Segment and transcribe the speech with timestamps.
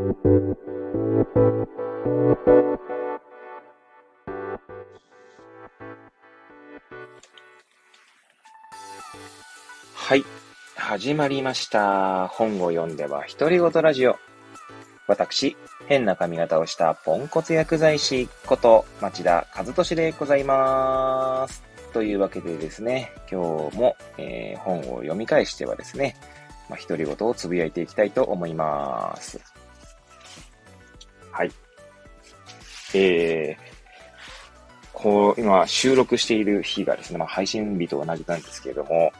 [0.00, 0.06] は
[10.16, 10.24] い。
[10.74, 12.28] 始まりました。
[12.28, 14.16] 本を読んでは独り言ラジオ。
[15.06, 15.54] 私、
[15.86, 21.62] 変な髪型をしたポンコツ薬剤師こと町田和俊でございます。
[21.92, 26.16] というわけでですね、今日も、えー、本を読み返してはですね、
[26.70, 29.59] まあ、独り言をつぶやいていきたいと思います。
[32.94, 39.12] えー、こう、今収録している日がですね、まあ、配信日と同じなんですけれども、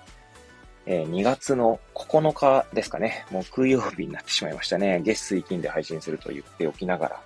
[0.86, 5.00] えー、2月の9日ですかね、木曜日になってしまいましたね。
[5.04, 7.20] 月水金で配信すると言っておきながら。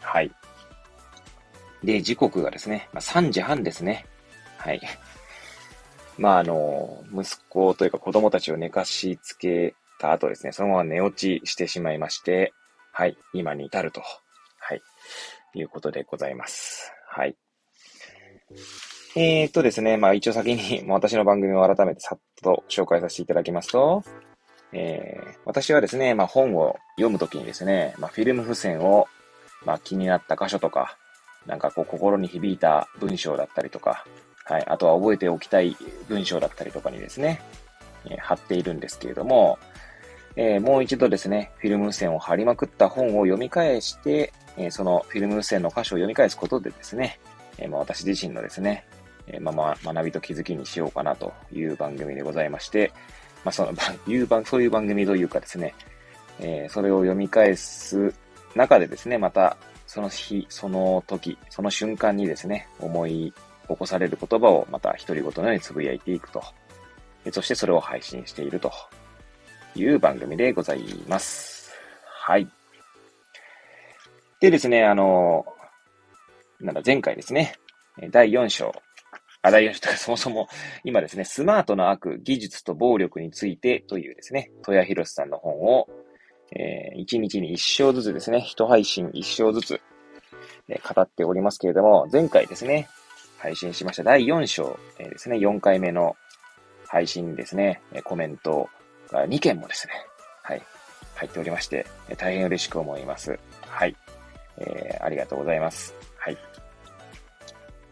[0.00, 0.30] はい。
[1.84, 4.06] で、時刻がですね、まあ、3時半ですね。
[4.56, 4.80] はい。
[6.16, 12.52] まあ、あの、息子というか子供たちを寝かしつけた後ですね、そのまま寝落ちしてしまいまして、
[12.92, 14.02] はい、今に至ると、
[14.58, 14.82] はい、
[15.54, 16.92] いうことでございます。
[17.08, 17.36] はい。
[19.16, 24.04] えー、っとですね、まあ一応先に 私の番組を改めてさっと紹介させていただきますと、
[24.72, 29.08] えー、私はですね、まあ本を読むときにですね、まあフィルム付箋を、
[29.64, 30.96] まあ気になった箇所とか、
[31.46, 34.04] なんかこう心に響いた文章だったりとか、
[34.44, 35.76] はい、あとは覚えておきたい
[36.08, 37.40] 文章だったりとかにですね、
[38.06, 39.58] えー、貼っているんですけれども、
[40.36, 47.18] えー、もう一度ですね、フィルム付箋を貼りまくった本を読み返して、え、そのフィルム付箋の箇所を読み返すことでですね、
[47.58, 48.84] えま、私自身のですね、
[49.26, 52.92] えま、ま学びと気づきにしようかなという番組でございまして、
[53.44, 53.72] まあ、その、
[54.06, 55.74] いう番、そういう番組というかですね、
[56.40, 58.14] えそれを読み返す
[58.54, 63.32] 中でですね、また、その日、その時、その瞬間にですね、思い
[63.68, 66.42] 起こされる言葉をまた独り言のようにつぶやいていくと。
[67.32, 68.72] そしてそれを配信していると
[69.74, 71.72] いう番組でございます。
[72.04, 72.59] はい。
[74.40, 75.44] でですね、あの、
[76.60, 77.56] なんだ、前回ですね、
[78.10, 78.72] 第4章、
[79.42, 80.48] あ、第4章とかそもそも、
[80.82, 85.88] 今ですね、スマートな悪、技術と暴力についてというですね、戸谷博さんの本を、
[86.56, 89.80] えー、1日に1章ずつですね、1配信1章ずつ、
[90.68, 92.88] えー、語っておりますけれども、前回ですね、
[93.36, 96.16] 配信しました第4章、えー、ですね、4回目の
[96.86, 98.70] 配信ですね、コメント
[99.10, 99.92] が2件もですね、
[100.42, 100.62] はい、
[101.16, 101.84] 入っておりまして、
[102.16, 103.38] 大変嬉しく思います。
[103.68, 103.94] はい。
[104.60, 105.94] えー、ありがとうございます。
[106.16, 106.38] はい。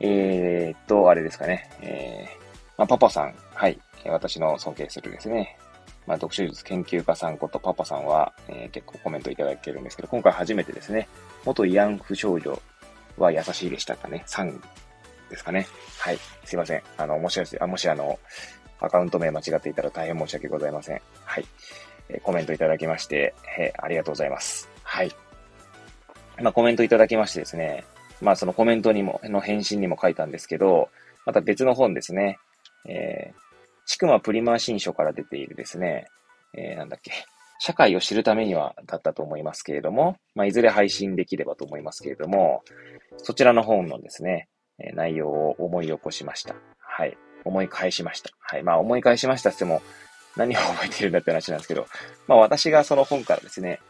[0.01, 1.69] えー、っと、あれですかね。
[1.81, 3.81] えー、まあ、パパさん、はい。
[4.06, 5.59] 私の尊敬するですね。
[6.06, 11.09] まあ、読書術研究家さんことパパさんは、えー、結構コメントいただけるんですけど、今回初めてですね、
[11.45, 12.61] 元慰安婦少女
[13.19, 14.25] は優しいでしたかね。
[14.27, 14.61] 3
[15.29, 15.67] ですかね。
[15.99, 16.19] はい。
[16.45, 16.83] すいません。
[16.97, 18.19] あの、もし、あ、もしあの、
[18.81, 21.03] アカウント名間違っていたら大変申し訳ございません。
[21.25, 21.45] はい。
[22.09, 24.71] えー、コメントいただきまして、えー、ありがとうございます。
[24.83, 25.15] はい。
[26.43, 27.84] まあ、コメントいただきましてですね、
[28.21, 30.88] まあ、そのコメントにも、の返信にも書いたんですけど、
[31.26, 32.38] また別の本ですね、
[32.88, 33.34] えー、
[33.87, 36.06] ちくまプリマー新書から出ているですね、
[36.54, 37.12] えー、なんだっけ、
[37.59, 42.62] 社会を知るためにはだったと思いますけれども、まあ、いずれ配信できればと思いますけれども、
[43.19, 46.55] そちらの本のですね、え内容を思い起こしました。
[46.78, 47.16] はい。
[47.44, 48.31] 思い返しました。
[48.41, 48.62] はい。
[48.62, 49.82] まあ、思い返しましたっても、
[50.37, 51.87] 何を覚えてるんだって話なんですけど、
[52.28, 53.81] まあ、私がその本からですね、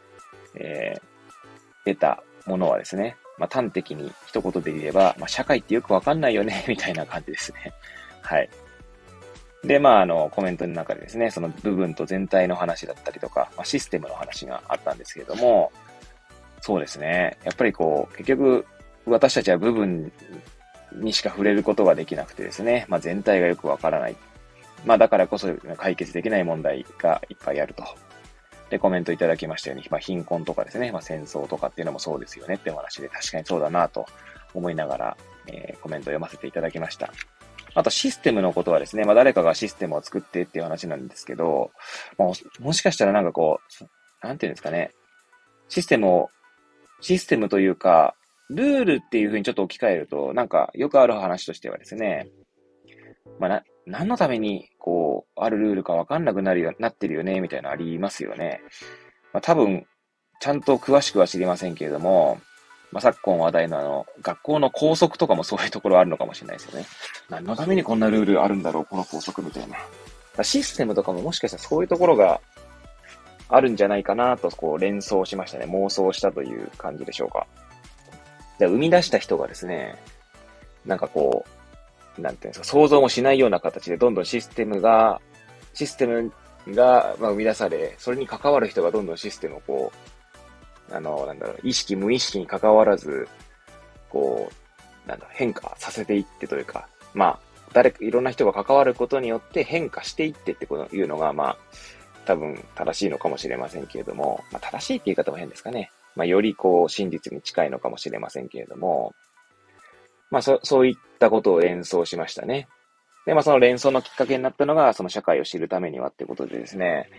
[0.55, 1.03] えー、
[1.85, 7.73] 出たものはですね、まあ、端的に一言で言えば、まあ、社会ってよくわかんないよね、 みたいな感じですね。
[8.23, 8.51] はい。
[9.65, 15.73] で、まあ、あの、コメントの中でですね、その部分と全体の話だったりとか、まあ、システムの話があったんですけれども、
[16.61, 17.39] そうですね。
[17.45, 18.67] やっぱりこう、結局、
[19.07, 20.13] 私たちは部分
[20.93, 24.17] にしか触れることができなくてですね、まあ、全体がよくわからない。
[24.85, 27.85] まあ、だからこそ解決できない問題がいっぱいあると。
[28.71, 34.07] で、コメントいただきましたように、まあ、貧困とかですね、まあ、戦争とかっていうのもそうですよねってお話で、確かにそうだなと
[34.55, 37.13] 思いながら、えー、コメントを読ませていただきました。
[37.75, 41.71] あと、システムのことはですね、まあ、誰かがシステムを作ってっていう話なんですけど、
[42.19, 44.93] ももしかしたらなんかこう、なんていうんですかね、
[45.69, 46.31] システムを、
[47.01, 48.15] システムというか、
[48.51, 52.29] ルールっていうふうにちょっと置き換えると、なんかよくある話としてはですね、
[53.39, 58.61] まあ、な、何のために、こう、あるルールかわかんなくなるよ、なってるよね、みたいなのありますよね。
[59.33, 59.87] まあ、多分、
[60.41, 62.39] ちゃんと詳しくは知りませんけれども、
[62.93, 66.87] まあ、昨今話題のあの、学校の校則とかもそういうところあるのかもしれないですよね。
[67.29, 70.45] 何のためにこんなルールあるんだろう、この校則みたいな。
[70.45, 72.41] システムとかももしかしたらそういうところが
[73.49, 75.65] あるんじゃないかなと、こう連想しましたね。
[75.67, 77.47] 妄想したという感じでしょうか。
[78.59, 79.97] で、生み出した人がですね、
[80.85, 81.58] なんかこう、
[82.19, 85.21] なんていうんですか、想像もしないような形でどんどんシステムが、
[85.75, 86.33] システム
[86.69, 89.93] が、まあ、生み出され、それに関わる人がどんどんシステムをこ
[90.91, 93.29] う、あの、なんだろう、意識無意識に関わらず、
[94.09, 97.41] こう、なんだ、変化させていってというか、まあ、
[97.73, 101.57] 誰か、いろんな人が関わることによって変化していってってこというのが、まあ、
[102.25, 105.91] 多分正しいのかもしれませんけれども、まあ、正しいって言い方も変ですかね。
[106.17, 109.15] まあ、よりこう、真実に近いのかもしれませんけれども、
[110.31, 112.69] まあ、そ、そういったことを連想しましたね。
[113.27, 117.11] で、まあ、その連想のきっかけになったのが、その社会を知るためにはってことでですね、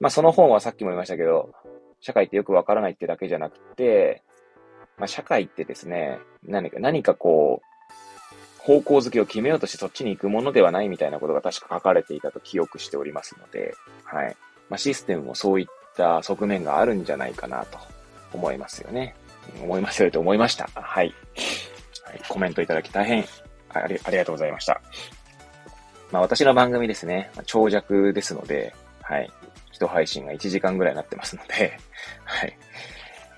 [0.00, 1.52] まあ、その本はさっきも言いましたけど、
[2.00, 4.22] 社会ってよくわからないってだけじゃなくて、
[4.98, 7.70] まあ、社会ってですね、何か、何かこう、
[8.60, 14.36] 方向づけを決めようとしてそっちに行くものではないみたいなことが確か書かれていたと記憶しておりますので、はい。
[14.68, 15.66] まあ、システムもそういっ
[15.96, 17.78] た側面があるんじゃないかなと
[18.34, 19.14] 思いますよね。
[19.62, 20.68] 思いますよと思いました。
[20.74, 21.14] はい。
[22.10, 23.24] はい、コメントいただき大変
[23.68, 24.80] ありありがとうございました。
[26.10, 29.30] まあ私の番組ですね、長尺ですので、はい。
[29.70, 31.78] 一配信が1時間ぐらいになってますので、
[32.24, 32.58] はい。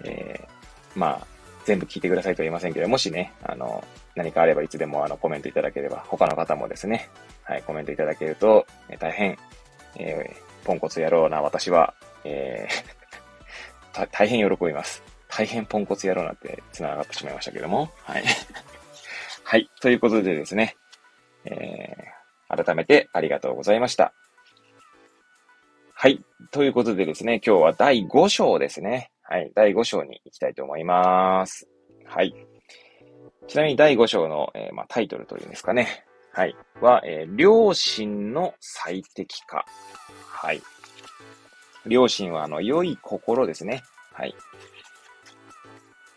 [0.05, 1.27] えー、まあ、
[1.67, 3.85] 全部聞いてくださいとは言いませんけど、もしね、あの、
[4.17, 7.11] 何かあればいつでもあのコメントいただければ、他の方もですね、
[7.45, 9.39] はい、コメントいただけると、え、大変、
[9.97, 11.93] えー、ポンコツ野郎な私は、
[12.25, 13.03] えー
[14.11, 15.03] 大変喜びます。
[15.35, 18.25] 大変ポンコツ野郎なんて繋がってしまいましたけども、はい。
[19.45, 20.77] はい、ということでですね、
[21.47, 24.13] えー、改めてありがとうございました。
[25.95, 26.23] はい。
[26.51, 29.11] ということでですね、今日は第5章ですね。
[29.23, 29.51] はい。
[29.55, 31.67] 第5章に行きたいと思います。
[32.05, 32.35] はい。
[33.49, 36.05] ちなみに第5章の、えー、まあ、タイトルというんですかね。
[36.33, 36.55] はい。
[36.81, 39.65] は、えー、良心の最適化。
[40.27, 40.61] はい。
[41.87, 43.83] 良心は、あの、良い心ですね。
[44.13, 44.35] はい。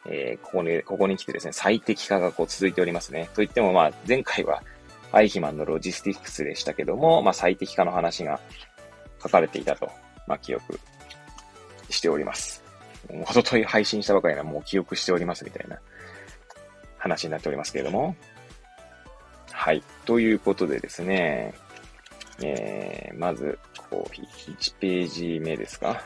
[0.07, 3.29] えー、ここに、ここに来てですね、最適化がこう続いておりますね。
[3.33, 4.61] といっても、まあ、前回は、
[5.11, 8.39] アイヒマンのロジスティックスでしたけども、まあ、最適化の話が
[9.21, 9.89] 書かれていたと、
[10.27, 10.79] まあ、記憶
[11.89, 12.63] しております。
[13.09, 15.79] おととい配信したばかりなもう記憶しておりますみたいな
[16.97, 18.15] 話になっておりますけれども。
[19.51, 19.83] はい。
[20.05, 21.53] ということでですね、
[22.41, 23.57] えー、まず、
[23.89, 26.03] こう、1ページ目ですか。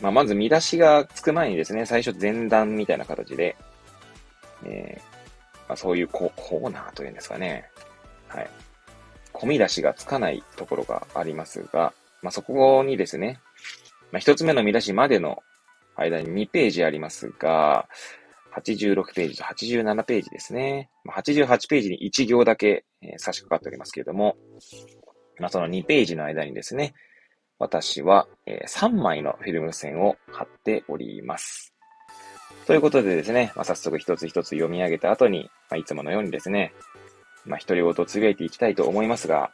[0.00, 3.56] まあ、まず見出しがつく前にですね、最初前段みたいな形で、
[4.64, 7.68] えー、まあ、そういうココーナーというんですかね。
[8.28, 8.50] はい。
[9.32, 11.92] 込み出しがつかないところがありますが、
[12.22, 13.40] まあ、そこにですね、
[14.12, 15.42] まあ、一つ目の見出しまでの
[15.96, 17.88] 間に2ページありますが、
[18.56, 20.90] 86ページと87ページですね。
[21.08, 24.36] 88ページに1行だけ、え、差し掛かっておりますけれども、
[25.38, 26.94] まあ、その2ページの間にですね、
[27.58, 31.74] 私は、え、3枚のフィルム線を貼っております。
[32.66, 36.72] ということでですね、まあ、早速一つ一つ読み上げた後に、まあ、いつものようにですね、
[37.44, 39.50] まあ、独り言をつぶやいていきたいと思いますが、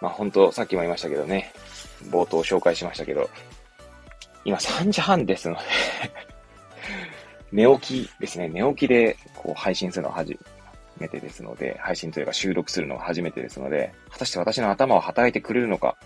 [0.00, 1.52] まあ、本当さっきも言いましたけどね、
[2.10, 3.28] 冒頭紹介しましたけど、
[4.44, 5.62] 今3時半ですので
[7.50, 8.48] 寝起きですね。
[8.48, 10.38] 寝起きでこう配信するのは初
[10.98, 15.96] めてですので、配信というか収録するのは初めてですので、果たして私の頭を働いてくれるのか、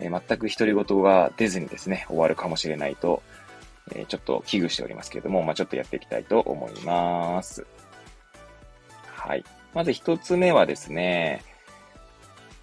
[0.00, 3.22] えー、全く独り言が出ずにですね、終わるかもしれないと、
[3.92, 7.66] えー、ちょっと危惧しておりますけれども、まあ、ちょっとやっていきたいと思います。
[9.06, 9.44] はい。
[9.74, 11.42] まず一つ目はですね、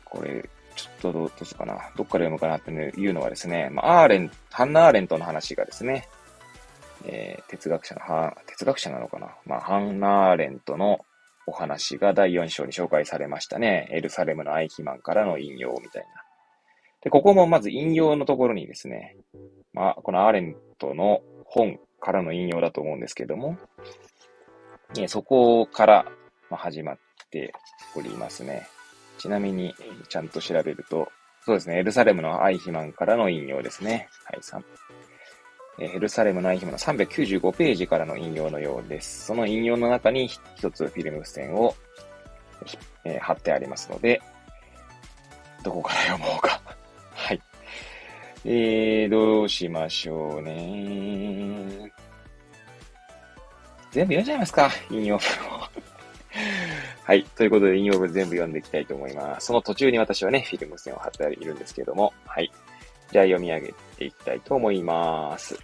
[0.03, 1.73] これ、ちょっとどうするかな。
[1.95, 6.07] どっから読むかなっていうのはですね、まあ、アーレン、ハンナ・アーレントの話がですね、
[7.05, 9.29] えー、哲学者の、は、哲学者なのかな。
[9.45, 11.05] まあ、ハンナ・アーレントの
[11.47, 13.87] お話が第4章に紹介されましたね。
[13.91, 16.24] エルサレムのアイヒマンからの引用みたいな。
[17.05, 19.15] で、ここもまず引用のところにですね、
[19.73, 23.57] まあ、このアーレントの本からの引用だと思うんですけども、
[24.97, 26.05] ね、そこから
[26.49, 26.97] 始まっ
[27.29, 27.53] て
[27.95, 28.67] おりますね。
[29.19, 29.75] ちなみに、
[30.09, 31.07] ちゃんと調べると、
[31.45, 34.09] そうですね、エルサレムのアイヒマンからの引用ですね。
[34.23, 34.63] はい、3。
[35.77, 39.27] エルサレムのアイヒマンの395ページからの引用のようです。
[39.27, 41.75] その引用の中に一つフィルム線を、
[43.03, 44.19] えー、貼ってありますので、
[45.63, 46.64] どこから読もうか。
[48.47, 51.91] えー、どうしましょうね。
[53.89, 55.61] 全部読んじゃいますか、引用文を。
[57.03, 57.23] はい。
[57.23, 59.47] ということで、引用文全部読んでいきたいと思います。
[59.47, 62.51] その途中に私はね、フィルム線を貼っているんですけれども、はい。
[63.11, 65.57] じゃあ読み上げていきたいと思います。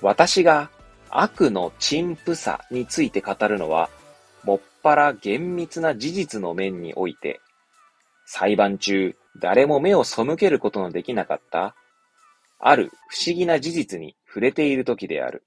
[0.00, 0.70] 私が
[1.10, 3.90] 悪の陳腐さについて語るのは、
[4.44, 7.40] もっぱら厳密な事実の面において、
[8.24, 11.74] 裁判中、誰も目を背けることのできなかった、
[12.58, 15.44] ある不思議な事実に触れている時である。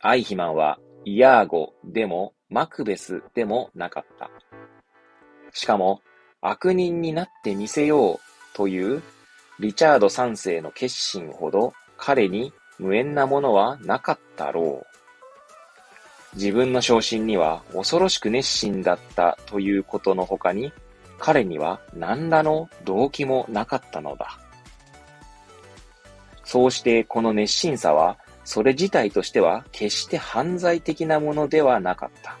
[0.00, 4.30] アイヒマンはイヤーゴでもマクベスでもなかった。
[5.52, 6.00] しかも、
[6.40, 8.20] 悪人になってみせよう
[8.54, 9.02] という
[9.60, 16.36] リチャード3世の決心ほど彼に無縁なものはなかったろう。
[16.36, 20.72] 自分の昇進には恐ろしく熱心だったということの他に、
[21.24, 24.40] 彼には何らの動機もなかったのだ。
[26.42, 32.36] そうしてこの熱心さは、それ自体としては決して犯罪的なものではなかった。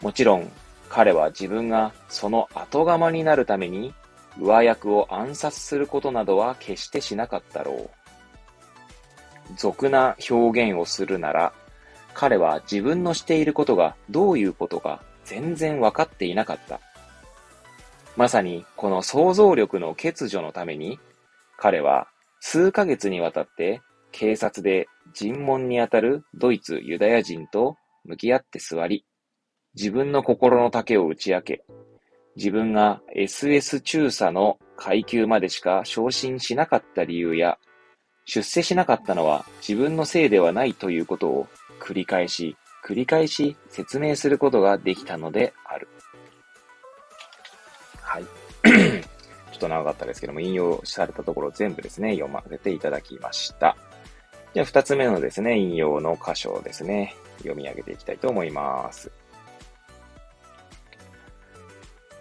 [0.00, 0.50] もちろん、
[0.88, 3.92] 彼は自分がその後釜になるために
[4.40, 7.90] 上役を暗殺することなどは決してしなかったろう。
[9.58, 11.52] 俗な表現をするなら、
[12.14, 16.80] 彼は自分のしていることがどういうことか全然わかっていなかった。
[18.18, 20.98] まさにこの想像力の欠如のために、
[21.56, 22.08] 彼は
[22.40, 29.04] 数ヶ月にわたって警察で尋問にあたるドイツユダヤ人と向き合って座り、
[29.76, 31.64] 自分の心の丈を打ち明け、
[32.34, 37.56] 自分が SS 中佐の階級までしか昇進しなかった理由や、
[38.24, 41.46] 出世しなかったのは自分のせいではないということを
[41.80, 45.86] 繰り返し、繰り返し説明することができたのである。
[49.52, 53.76] ちょっと長かったですけども、引用されたところ全部ですね、読ませていただきました。
[54.54, 59.10] じゃあ、二つ目のですね、引用の箇所をですね、読み上げていきたいと思います。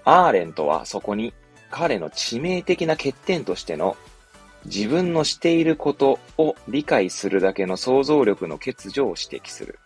[0.03, 1.33] アーレントはそこに
[1.69, 3.97] 彼の致命的な欠点としての
[4.63, 9.79] 自分のしていることを理解するだけの想像力の欠如を指摘する。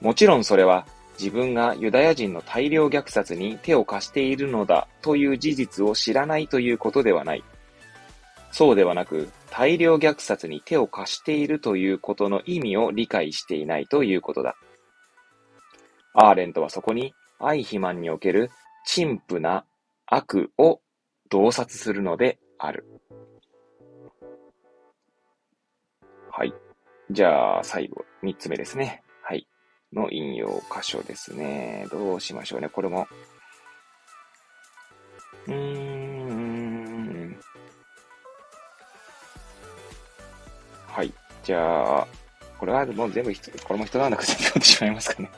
[0.00, 0.86] もちろんそれは
[1.18, 7.44] 自分がユダヤ人の大量虐殺に手を貸しているのだという事実を知らないということではない。
[8.50, 14.56] そうではなく、大量虐殺に手を貸しているということの意味を理解していないということだ。
[16.14, 18.50] アーレントはそこに愛肥満における
[18.86, 19.64] 陳腐な
[20.06, 20.80] 悪を
[21.30, 22.86] 洞察するのである。
[26.30, 26.54] はい。
[27.10, 29.02] じゃあ、最後、三つ目ですね。
[29.94, 31.86] の引用箇所ですね。
[31.90, 32.68] どうしましょうね。
[32.68, 33.06] これも。
[35.46, 37.36] うーん。
[40.88, 41.12] はい。
[41.42, 42.06] じゃあ、
[42.58, 43.32] これはもう全部、
[43.64, 45.30] これも一段落全部読んでしまいますかね。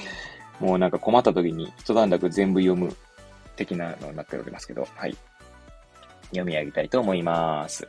[0.60, 2.94] もうなんか困った時に一段落全部読む
[3.56, 5.16] 的なのになっておりますけど、はい。
[6.30, 7.88] 読み上げたいと思います。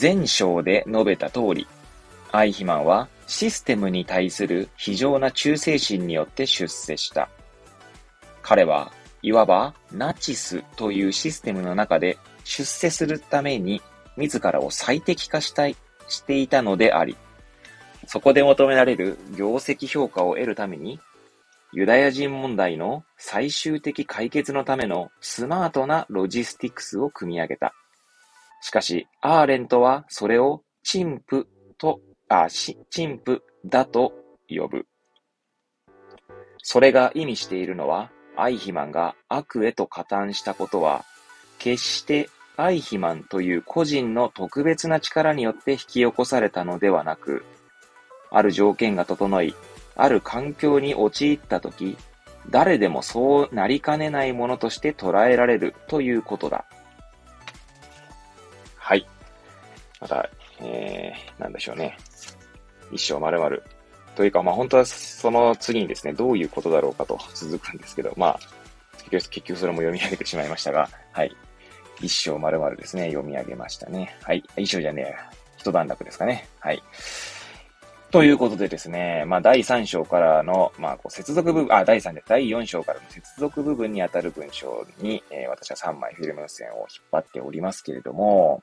[0.00, 1.66] 前章で述べた通り、
[2.34, 7.28] アイヒマンはシステムに対する非常な忠誠心によって出世した。
[8.42, 8.90] 彼は
[9.22, 13.80] いわばナチスというシステムの中で出世するために
[14.16, 15.76] 自らを最適化したい、
[16.08, 17.16] していたのであり、
[18.08, 20.98] そこで求められる業績評価を得るために、
[21.72, 27.74] ユダヤ人問題の最終的解決のためのスマートなロジスティクスを組み上げた。
[28.60, 31.46] しかし、アーレントはそれを陳腐
[31.78, 32.00] と、
[32.42, 34.12] あ、陳腐だと
[34.48, 34.86] 呼ぶ。
[36.58, 41.04] それが意味しているのは、アイヒマンが悪へと加担したことは、
[41.58, 47.44] 決してアイヒマンという個人の特別な力によって引き起こされたのではなく、
[48.30, 49.54] ある条件が整い、
[49.94, 51.96] ある環境に陥ったとき、
[52.50, 56.64] 誰でもそうなりかねないものとして捉えられるということだ。
[58.76, 59.06] はい。
[60.00, 60.28] また、
[60.60, 61.96] えー、なんでしょうね。
[62.92, 63.56] 一生丸々。
[64.16, 68.38] というか、まあ本当はその次にですね、どういうことだろうかと続くんですけど、まあ、
[69.10, 71.34] 結局それも読み上げてしまいましたが、はい。
[72.00, 74.16] 一生丸々ですね、読み上げましたね。
[74.22, 74.42] はい。
[74.56, 75.14] 一生じゃねえ。
[75.58, 76.46] 一段落ですかね。
[76.60, 76.82] はい。
[78.10, 88.62] ということでですね、まあ、第3章からの、まあ、こう接続部分、あ、第3で、第4章からの接続部分にあたる文章に、えー、私は3枚フィルム線を引っ張っておりますけれども、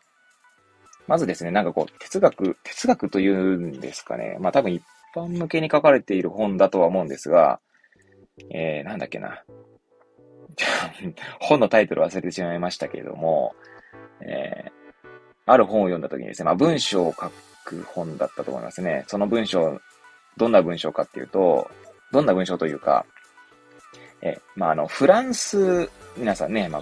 [1.12, 4.38] まずですね、なんかこう、哲学、哲学というんですかね。
[4.40, 4.82] まあ、多分一
[5.14, 7.60] 般向けに書かれている本だとは思うんですが、
[8.50, 9.44] えー、なんだっけな。
[11.42, 13.54] 本のタイトル忘れてしまいましたけれども、
[14.22, 14.72] えー、
[15.48, 17.30] ある本を読んだ時にですね、まあ文章を書
[17.66, 19.04] く本だったと思いますね。
[19.08, 19.82] その文章、
[20.38, 21.70] どんな文章かっていうと、
[22.14, 23.06] どんな文章というか、
[24.22, 26.82] え、まあ、あの、フランス、皆さんね、まあ、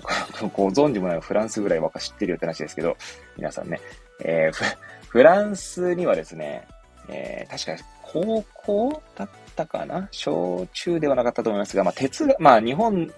[0.53, 2.95] ご存知もないフランスぐらいか知ってるよって話ですけど、
[3.35, 3.81] 皆さんね、
[4.19, 6.67] えー、フランスにはですね、
[7.07, 10.07] えー、確か高校だったかな？
[10.11, 13.11] 小中ではなかったと思いますが、まあ、哲学、まあ、日本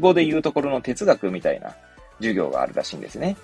[0.00, 1.74] 語で言うところの哲学みたいな
[2.18, 3.36] 授業があるらしいんですね。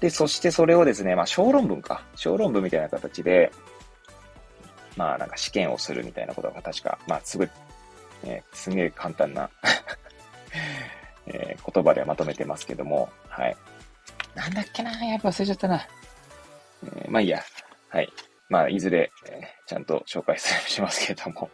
[0.00, 2.02] で、そしてそれをですね、まあ、小論文か。
[2.16, 3.52] 小論文みたいな形で、
[4.96, 7.50] まあ、なんか試験をするみたいなことが確か、まあ、すごい、
[8.24, 9.48] えー、すげえ簡単な
[11.26, 13.56] えー、言葉ではまとめてますけども、はい。
[14.34, 14.90] なんだっけな？
[15.04, 15.86] やっぱ忘れちゃったな。
[16.84, 17.42] えー、まあいいや。
[17.88, 18.08] はい。
[18.48, 21.48] まあ、いずれ、えー、ちゃんと紹介しますけれども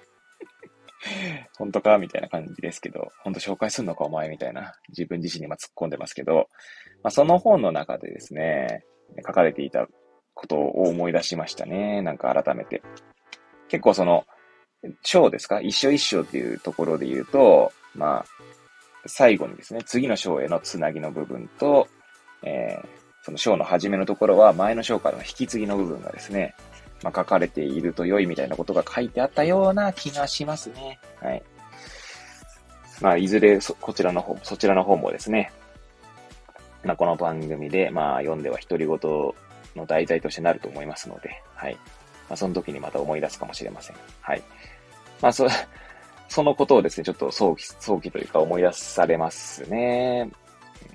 [1.58, 1.98] 本当か？
[1.98, 4.28] みたいな感じですけど、本当紹介すんのかお前？
[4.28, 6.48] みたいな、自分自身に今突っ込んでますけど、
[7.02, 8.84] まあ、その本の中でですね、
[9.26, 9.86] 書かれていた
[10.34, 12.02] ことを思い出しましたね。
[12.02, 12.82] なんか改めて。
[13.68, 14.24] 結構その、
[15.02, 15.60] 章ですか？
[15.60, 18.24] 一章一章っていうところで言うと、まあ、
[19.06, 21.86] 最後にですね、次の章へのつなぎの部分と、
[22.42, 22.88] えー、
[23.26, 26.54] その章の初めのところは前の章からの引き継ぎの部分がですね、
[27.02, 31.00] まあ、書かれていると良いみたいなことが書いてあったような気がしますね。
[31.20, 31.42] はい。
[33.00, 35.50] まあ、いずれそこちらの方、そちらの方もですね、
[36.84, 38.96] まあ、この番組で、まあ、読んでは独り言
[39.74, 41.74] の題材としてなると思いますので、はい。
[42.28, 43.96] まあ、その時にまた思い出すかもしれません。
[44.20, 44.42] はい。
[45.20, 45.48] まあ、そ、
[46.30, 50.30] そのことをですね、ちょっと早期、早期というか思い出されますね。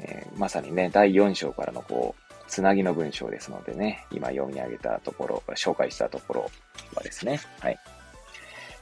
[0.02, 6.52] えー、まさにね、第4章からのこう、つなぎの文章ですのでね、今読み上げたところ、紹介したところ
[6.94, 7.80] はですね、はい。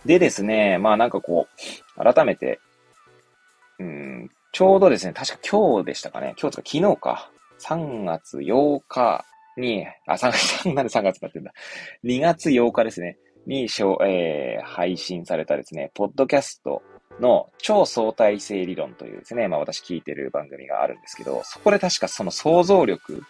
[0.05, 1.47] でですね、まあなんかこ
[1.97, 2.59] う、改めて、
[3.79, 9.25] うん、ちょうどですね、確か今日でしたかね、今日とか昨日か、3月8日
[9.57, 11.53] に、あ、3月、 なんで3月になってんだ。
[12.03, 16.81] 2月8日ですね、に、えー、配信されたですね、ポッドキャスト
[17.19, 23.23] の超相対性理論というですね、まあ私聞いてる番組があるんですけど、そこで確かその想像力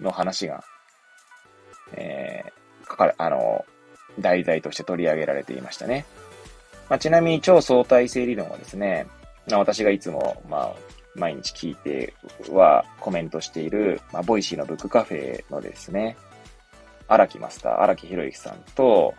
[0.00, 0.64] の話が、
[1.92, 3.64] えー、かかる、あの、
[4.18, 6.06] 題材として取り上げられていましたね。
[6.88, 9.06] まあ、ちなみに超相対性理論はですね、
[9.50, 10.74] まあ、私がいつも、まあ、
[11.14, 12.14] 毎日聞いて
[12.50, 16.16] はコメントしている、まあ、ボイシーのブックカフェのですね、
[17.08, 19.14] 荒木マスター、荒木博之さんと、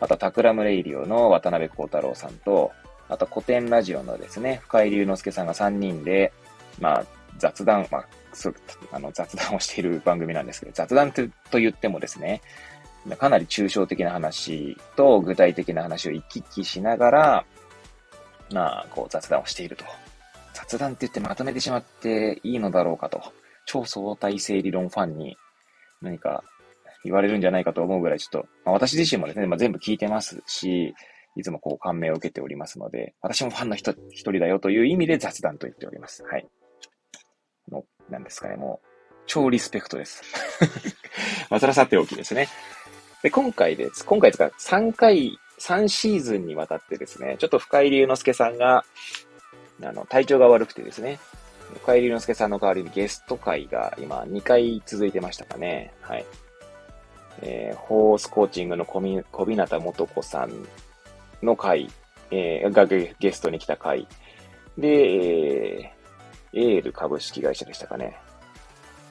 [0.00, 2.72] あと、タクラムレディオの渡辺幸太郎さんと、
[3.08, 6.32] あと、コテンラジオのですね、深井龍之介さんが3人で、
[6.80, 7.04] まあ、
[7.38, 8.06] 雑談、まあ、
[8.92, 11.22] あの雑談をしている番組なんですけど、雑談と
[11.58, 12.40] 言ってもですね、
[13.18, 17.44] かなり抽象的な話と具体的な話を行き来しながら、
[18.52, 19.84] まあ、こう雑談をしていると。
[20.54, 23.20] 雑談って言ってまとめてしまっていいのだろうかと。
[23.66, 25.36] 超相対性理論ファンに
[26.00, 26.44] 何か
[27.02, 30.94] 言われるんじゃないかと思うぐらいちょっと、まあ、私自身もですね、まあ、全部聞いてますし、
[31.36, 36.22] いつもこう感銘を受けておりますので、私もファンの人一人だよという意味で雑談と言っております。
[36.24, 36.46] はい。
[37.70, 38.86] の、なんですかね、もう、
[39.26, 40.22] 超リスペクトです。
[41.50, 42.48] まあ、それはさておきですね。
[43.22, 44.04] で、今回です。
[44.04, 48.84] 今回ですか、3回、3シーズンにわたってですね、ちょっと深井龍之介さんが、
[49.82, 51.18] あの、体調が悪くてですね、
[51.80, 55.92] 深井龍之介さんの代わりにゲスト回が今2回続いてましたかね。
[56.00, 56.24] はい。
[57.42, 60.50] えー、ホースコーチングの小日向素子さん
[61.44, 61.90] の回、
[62.30, 64.06] えー、がゲストに来た回。
[64.76, 65.94] で、え
[66.54, 68.16] エール株式会社でしたかね。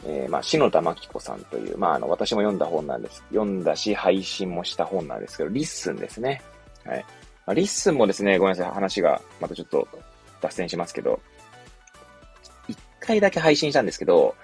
[0.06, 3.24] えー、まあ、篠田真貴子さんという、まあ、あの、私も読んだ本なんです。
[3.30, 6.42] 読んだし、配信もした本なんですけど、リッスンですね。
[6.86, 7.06] はい。
[7.46, 9.88] まあ、リッスンもですね、ごめんなさい、話が、またちょっと
[10.42, 11.22] 脱線しますけど、
[12.68, 14.36] 一回だけ配信したんですけど、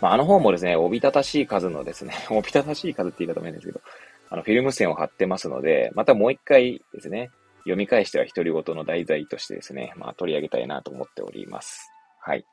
[0.00, 3.80] まあ、あの本もですね、おびただしい数のですね、 おびただしい数って言い方もいいんですけど、
[4.30, 11.90] あの、フィルム付箋を貼ってますので、またもう一回ですね、読み返しては独り言の題材としてですね、まあ、取り上げたいなと思っております。
[12.20, 12.44] はい。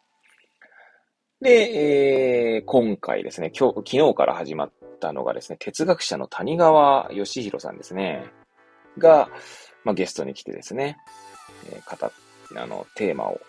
[1.41, 8.29] で、えー、今回ですね、今日、昨日から始まったのがですね、哲学者の谷川義弘さんですね、
[8.97, 9.29] が、
[9.83, 10.97] まあ、ゲストに来てですね、
[11.71, 12.11] えー、語
[12.55, 13.41] あの、テーマを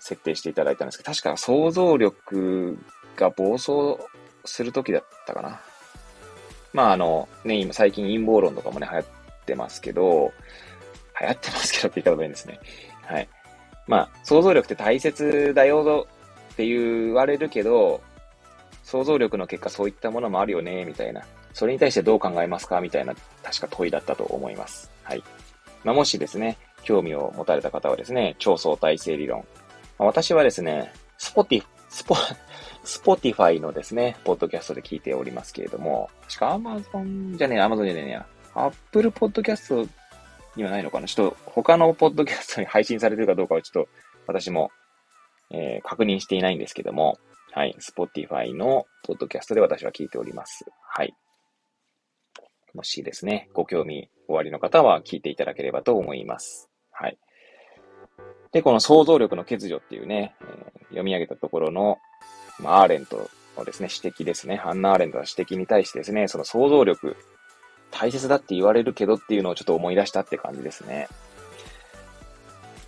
[0.00, 2.78] 設定していただいたんですけど、確か想像力
[3.16, 3.96] が暴走
[4.44, 5.60] するときだったかな。
[6.72, 9.06] まあ、あの、ね、今最近陰謀論とかもね、流行っ
[9.46, 10.32] てますけど、
[11.20, 12.60] 流行ってますけどって言った方がいいんですね。
[13.02, 13.28] はい。
[13.86, 16.06] まあ、想像力って大切だよ
[16.52, 18.00] って言われるけど、
[18.82, 21.22] 想像力の結果そういったものもあるよね、みたいな。
[21.52, 24.90] それに対してどう考えますかみたいな、確か問いだったと思います。
[25.02, 25.22] はい。
[25.84, 29.44] まあ、もしですね、興味を持たれた方はですね、超相対性理論。
[29.98, 32.14] まあ、私はですね、スポティ、スポ、
[32.90, 38.26] スポティファイのですね、ポッドキャストで聞いておりますけれども、確かアマゾンじゃねえ、アマゾンじゃねえや。
[38.52, 39.88] アップルポッドキャスト
[40.56, 41.06] にはないのかな？
[41.06, 43.90] ちょっと他のポッドキャストに配信されてるかどうかはちょっと
[44.26, 44.72] 私も、
[45.52, 47.16] えー、確認していないんですけども、
[47.52, 50.64] はい、Spotify のポッドキャストで私は聞いております。
[50.82, 51.14] はい。
[52.74, 56.68] もしですね、ご興味おありの方は聞いていただければと思います。
[56.90, 57.16] はい。
[58.50, 61.98] で、この想像力の欠如っていうね、えー、読み上げたところの、
[62.60, 64.56] まあ、アーレントのですね、指摘ですね。
[64.56, 67.16] ハンナ・アーレントの指摘に対してですね、その想像力
[67.90, 71.08] 大切だって言われるけどっていうのをちょっと思い出したって感じですね。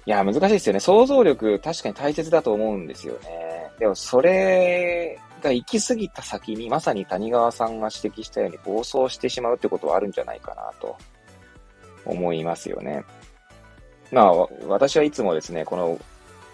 [0.05, 0.81] いや、難しいですよね。
[0.81, 3.71] 想像力、確かに大切だと思うんですよね。
[3.79, 10.97] でも、それが行き過ぎた先に、まさに谷川さんが指摘したように暴走してしまうってことはあるんじゃないかなと
[12.05, 13.05] 思いますよね。
[14.11, 14.33] まあ、
[14.67, 15.99] 私はいつもですね、この、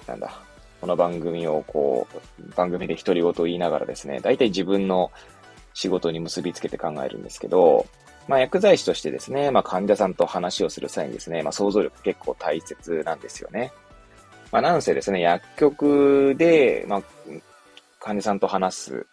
[0.07, 0.41] なんだ、
[0.81, 5.11] この番組をこう、番組で独り言を言いながらですね、大体自分の
[5.75, 7.87] 仕事に結びつけて考えるんですけど、
[8.29, 13.73] まあ、薬剤師としてですね、まあ、患者さんと話をする際にですね、まあ、想像力結構大切なんですよね。
[14.53, 17.03] まあ、なんせですね、薬局で、まあ、
[17.99, 19.07] 患者さんと話す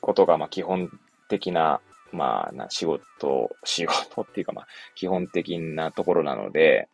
[0.00, 0.90] ことが、まあ、基本
[1.28, 1.80] 的な、
[2.12, 6.88] まあ、な仕事、仕事っていうか、まあ、基本的なところなので、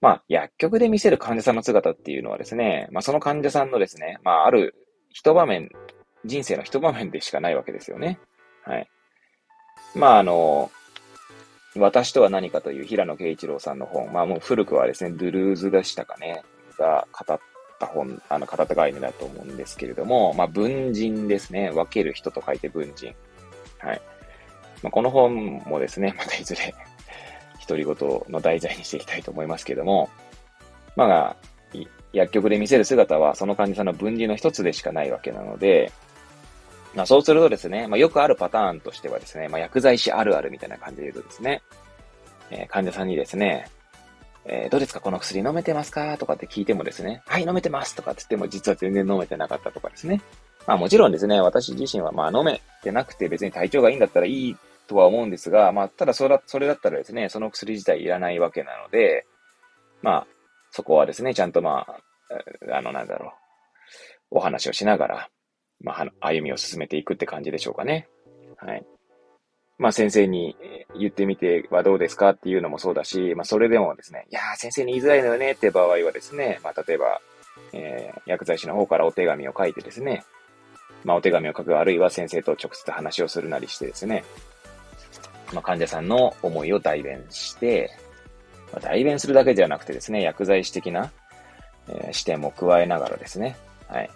[0.00, 4.74] まあ、薬局で見せる患者さんの姿っていうのはですね、まあ、その患者さんのですね、まあ、ある
[5.10, 5.70] 一場面、
[6.24, 8.18] 人生の一場面でしかないわけですよね。
[8.64, 8.88] はい。
[9.94, 10.70] まあ、あの、
[11.76, 16.42] 私とは何かという平野啓一郎さんの本、まあもう古くはですね、ドゥルーズでしたかね、
[16.78, 17.40] が語っ
[17.78, 23.14] た本、あの、語った概念だと思うんですけれども、まあ文人ですね、分ける人と書いて文人。
[23.78, 24.02] はい。
[24.82, 26.74] まあ、この本もですね、またいずれ
[27.70, 30.10] 独り言の題材にしていきたいと思いますけども、
[30.96, 31.36] まあ、
[32.12, 35.92] 薬局で見せる姿はその患者さんの分離の一つでしかないわけなので、
[36.94, 41.62] まあ、そうするとですね、まあ、よくあるパターンとしてはですね、まあ、薬剤師あるあるみたいな感じで言うとですね、
[42.50, 43.68] えー、患者さんにですね、
[44.44, 45.00] えー、どうですか？
[45.00, 46.16] この薬飲めてますか？
[46.18, 50.20] とかって聞いてもですね、はい、飲めてますとかって言っても実は全然飲めてなかったとかですね。
[50.66, 54.56] まあもちろんですね、私自身はまあ飲めてなくて別に体調がいいんだったらいい
[54.90, 59.24] とは思うんですが、まあただそれそれだったらですね、その薬自体いらないわけなので、
[60.02, 60.26] まあ
[60.72, 61.86] そこはですね、ちゃんとま
[62.68, 63.32] あ、あのなんだろ
[64.32, 65.30] う、お話をしながら、
[65.80, 68.08] まあ、歩みを進めていくって感じでしょうかね。
[68.58, 68.84] はい。
[69.78, 70.56] まあ、先生に
[70.98, 77.20] 言ってみてはどうですかっていうのもそうだし、まあ、それでもですね、いや先生に言いづらいのよねって場合はですね、まあ、例えば、
[77.72, 80.24] えー、薬剤師の方からお手紙を書いてですね、
[81.04, 84.24] まあ、お手紙を書く、あるいは先生と直接話をするなりしてですね、
[85.52, 87.90] まあ、患者さんの思いを代弁して、
[88.72, 91.10] まあ、代弁するだけではなくてですね、薬剤師的な、
[91.88, 93.56] えー、視点も加えながらですね、
[93.88, 94.10] はい。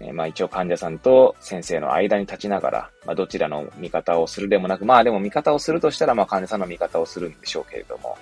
[0.00, 8.16] えー、まあ一応患者さんと先生の間に立ちながら、まあどちらの味方をするでもなく、まあでも味方をするとしたら、まあ患者さんの味方をするんでしょうけれども、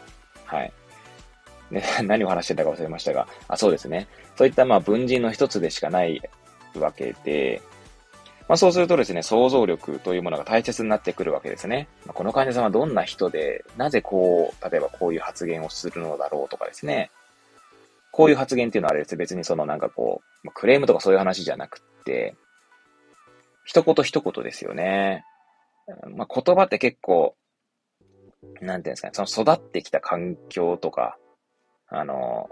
[0.45, 0.73] はい。
[1.71, 4.07] ね、 何を話してたか忘れましたが、あ、そうですね。
[4.37, 6.21] そういったまあ文人の一つでしかない
[6.79, 7.63] わけで、
[8.49, 11.89] まあそうするとですね、想像力というものが大切になってくるわけですね。
[12.07, 17.11] まあ、この患者さんはどんな人で、なぜこう、例えばこういう発言をするのだろうとかですね、
[18.11, 22.35] こういう発言っていうのはあれです別にそのなんかこう、クレームとかそういう話じゃなくって、
[23.65, 25.25] 一言一言ですよね。
[26.15, 27.35] まあ、言葉って結構、
[28.61, 31.17] なんていうんですかね、その育ってきた環境とか、
[31.89, 32.51] あの、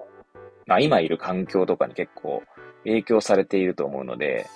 [0.66, 2.42] まあ、今いる環境とかに結構
[2.84, 4.46] 影響されていると思うので、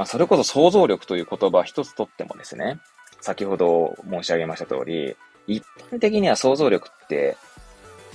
[0.00, 2.78] まあ、それこそ想像力という言葉一つとってもですね、
[3.20, 5.14] 先ほど申し上げました通り、
[5.46, 7.36] 一般的には想像力って、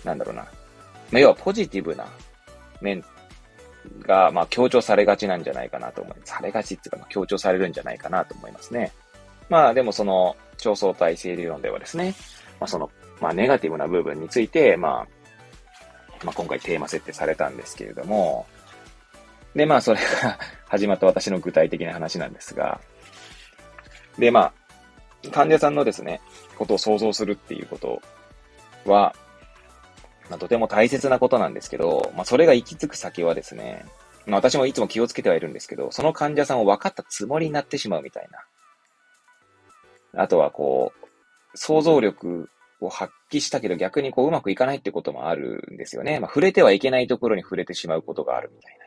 [0.03, 0.49] なんだろうな、ま
[1.13, 2.07] あ、要はポジティブな
[2.81, 3.05] 面
[3.99, 6.33] が、まあ、強調されがちなんじゃないかなと思います。
[6.33, 8.91] されがちっていうか、ま、強調されるんじゃないかなと思いますね。
[9.47, 12.15] まあ、でもその、超相対性理論ではですね、
[12.59, 12.89] まあ、その、
[13.21, 15.07] まあ、ネガティブな部分について、まあ、
[16.23, 18.47] まあ、今回テーマ設定されたんですけれども、
[19.55, 20.37] で、まあ、それが
[20.67, 22.81] 始まった私の具体的な話なんですが、
[24.17, 24.53] で、ま
[25.25, 26.21] あ、患者さんのですね、
[26.57, 28.01] ことを想像するっていうこと
[28.85, 29.15] は、
[30.29, 33.85] まあ、とても大切なことなんですけど、まあ、それが行き着く先はですね、
[34.25, 38.27] まあ、私もいつも気をつけてはいるんですけど、その患者さんを分かったつもりになってしまうみたい
[40.13, 40.21] な。
[40.23, 40.93] あとはこ
[41.53, 42.49] う、想像力
[42.81, 46.19] を発揮したけど逆にこううまくいかないってこともあるんですよね。
[46.19, 48.84] まあ、触れてはいけないところに触れてしまうことがあるみたいな。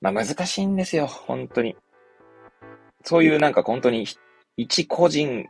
[0.00, 1.76] まあ、難しいんですよ、本当に。
[3.04, 4.06] そういうなんか本当に
[4.56, 5.46] 一個人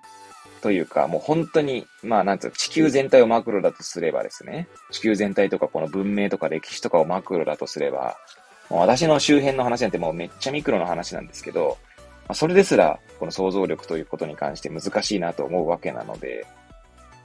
[0.60, 8.16] というか、もう本当に、まあなんつう地球全体をマクロだとすればですね、地球全体とかこの文明とか歴史とかをマクロだとすれば、
[8.68, 11.78] もう私の周辺の話なんてもうめっちゃミクロの話なんですけど、
[12.28, 16.46] まあ、それですら、この想像力ということに関して難しいなと思うわけなので、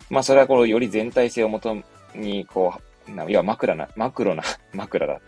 [0.09, 1.75] まあそれはこのより全体性をもと
[2.15, 2.73] に、こ
[3.07, 5.23] う、いわマクロな、マクロな、マクロだって、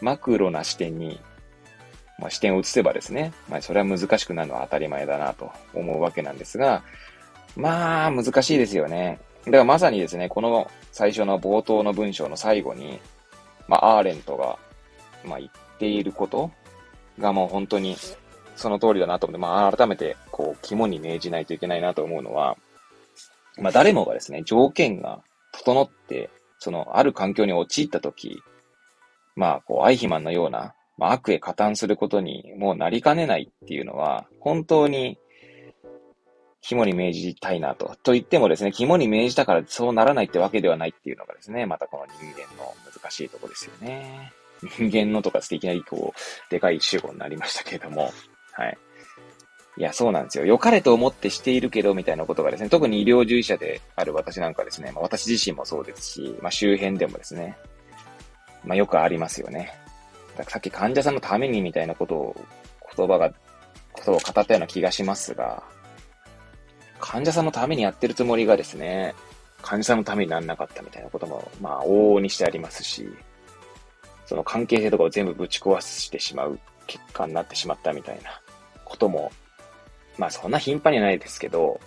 [0.00, 1.20] マクロな視点に、
[2.20, 6.82] まあ、視点を移せばですね、まあそれは難しくなるのは当たり前だなと思うわけなんですが、
[7.56, 9.18] まあ、難しいですよね。
[9.44, 13.00] だからまさにですね、この最初の冒頭の文章の最後に、
[13.68, 14.58] まあ、アーレントが、
[15.24, 16.50] まあ、言っていること
[17.18, 17.96] がもう本当に
[18.56, 22.56] その通りだなと思って、まあ、改めて、こう、肝に銘じないといけないなと思うのは、
[23.58, 25.20] まあ、誰もがですね、条件が
[25.52, 28.42] 整って、その、ある環境に陥ったとき、
[29.34, 35.18] まあ、こう、アイヒマンのようなま、悪へ加担することにもうなりかねないっていうのは、本当に
[36.60, 37.96] 肝に銘じたいなと。
[38.02, 44.30] と言ってもですね、肝に銘じたからそうならないってわけではないっていうのがですね、またこの人間の難しいとこですよね。
[44.76, 48.12] 人間のとか素敵なりこう、でかい主語になりましたけれども、
[48.52, 48.78] はい。
[49.78, 50.44] いや、そうなんですよ。
[50.44, 57.56] 良かれと思ってしているけど、みたいなことがですね、特に医療従事者である私なんかですね、まあ、私自身もそうですし、まあ、周辺でもですね、
[58.62, 59.79] まあ、よくありますよね。
[60.44, 62.36] さっき患者さんのためにみたいなことを、
[62.96, 63.30] 言葉が、
[63.92, 65.62] ことを語ったような気がしますが、
[66.98, 69.14] 患者さんのためにやってるつもりがですね、
[69.62, 73.08] 患者さんのためにならなかったみたいなことも、まあ、往々にしてありますし、
[74.26, 78.40] その関係性とかを全部ぶち壊してしまう結果になってしまったみたいな
[78.84, 79.32] ことも、
[80.18, 81.80] まあそんな頻繁にはないですけど、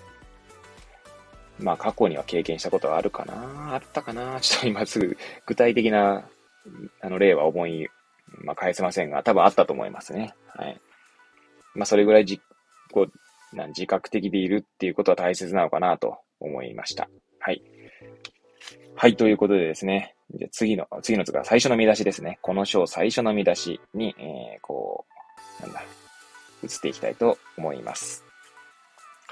[1.59, 6.25] まあ過去には経験したことがあるかなあったかなちょっと今すぐ具体的な、
[7.01, 7.87] あの例は思い、
[8.39, 10.33] まあ返せませんが、多分あったと思いますね。
[10.47, 10.79] はい。
[11.75, 12.41] まあそれぐらいじ、
[12.91, 17.09] こう、な自覚的でいるっていうことは大切なのかなと思いました。
[17.39, 17.61] はい。
[18.95, 20.15] はい、ということでですね。
[20.35, 22.39] じゃ次の、次の図が最初の見出しですね。
[22.41, 25.05] この章最初の見出しに、えー、こ
[25.59, 25.83] う、なんだ、
[26.63, 28.23] 移っていきたいと思います。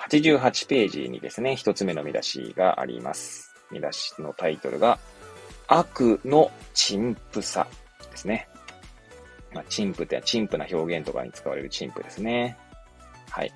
[0.09, 3.53] 88ページにですね、一つ目の見出しがあります。
[3.71, 4.99] 見出しのタイトルが、
[5.67, 7.67] 悪の陳腐さ
[8.11, 8.47] ですね。
[9.53, 12.57] まあ、陳腐って陳腐な表現とかに使われる陳腐ですね。
[13.29, 13.51] はい。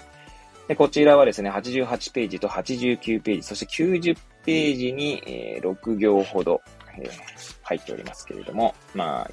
[0.68, 6.62] で、こちらはですね、88ページと89ページ、そして90ページに、えー、6行ほど、
[6.98, 7.10] えー、
[7.64, 9.32] 入っておりますけれども、まあ、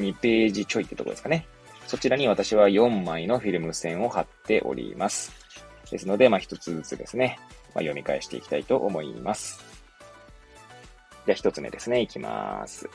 [0.00, 1.46] 2ページちょいってとこですかね。
[1.86, 5.32] そちらに私は4枚のフィルム線を貼っております。
[5.90, 7.38] ですので、まあ、一つずつですね、
[7.74, 9.64] まあ、読み返していきたいと思います。
[11.26, 12.88] じゃあ一つ目ですね、いきます。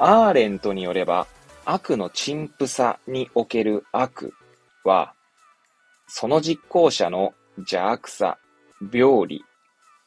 [0.00, 1.26] アーレントによれば、
[1.64, 4.32] 悪の陳腐さにおける悪
[4.84, 5.14] は、
[6.06, 8.38] その実行者の邪悪さ、
[8.92, 9.44] 病理、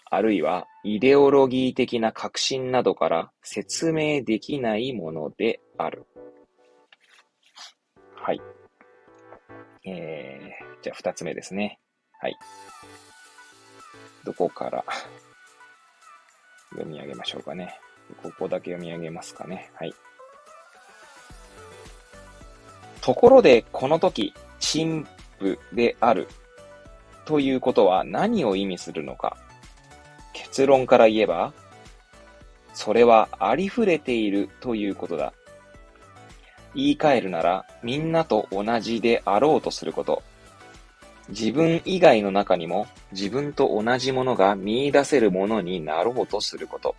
[0.10, 6.06] あるいはイデオロギー的な革新などから説明できないものである。
[8.16, 8.42] はい。
[9.86, 11.80] えー、じゃあ二つ目ですね。
[12.20, 12.36] はい。
[14.26, 14.84] どこから
[16.72, 17.80] 読み上げましょうかね。
[18.22, 19.72] ここだけ読み上げますかね。
[19.76, 19.94] はい。
[23.02, 25.08] ところで、この時、陳
[25.40, 26.28] 腐である
[27.26, 29.38] ということは何を意味するのか。
[30.34, 31.54] 結論から言えば、
[32.74, 35.34] それはありふれているということだ。
[36.74, 40.24] 言い換えるなら、みんなと同じであろうとすること。
[41.30, 46.96] 自分以外の中にも自分と同じものが見出せるものになろうとすること。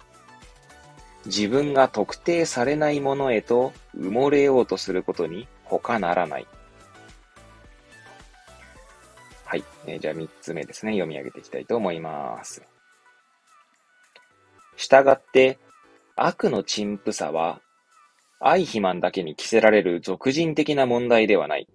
[1.26, 6.46] 自分が特定されないものへと埋もれようとすることに他ならない。
[9.44, 9.64] はい。
[9.86, 10.92] えー、じゃあ三つ目ですね。
[10.92, 12.62] 読み上げていきたいと思います。
[14.76, 15.58] したがって、
[16.16, 17.60] 悪の陳腐さは
[18.40, 21.68] アイヒマンだけに着せられる俗人的な問題ではない。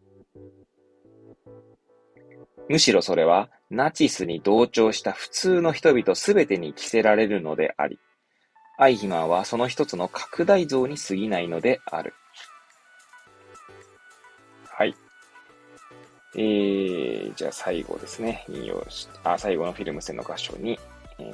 [2.68, 8.00] むしろそれはナチスに同調した普通の人々すべてに着せられるのであり、
[8.80, 12.13] アイヒマンはその一つの拡大像に過ぎないのである。
[14.70, 14.96] はい。
[16.36, 18.46] えー、じゃあ最後ですね。
[18.48, 20.80] 引用し、あ、最後のフィルム線の箇所に、
[21.18, 21.34] えー、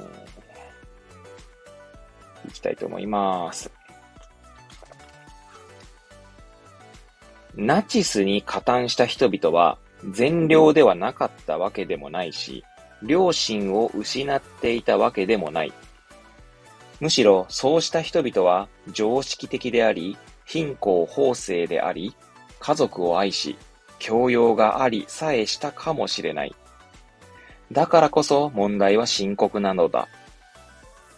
[2.46, 3.70] 行きたいと思います。
[7.54, 9.76] ナチスに加担した人々は
[10.10, 12.64] 善良ではなかったわけでもないし、
[13.06, 15.72] 良心を失っていたわけでもない。
[17.00, 22.14] むしろそうした人々は常識的であり、貧困法制であり、
[22.60, 23.56] 家族を愛し、
[23.98, 26.54] 教養がありさえしたかもしれない。
[27.72, 30.08] だからこそ問題は深刻なのだ。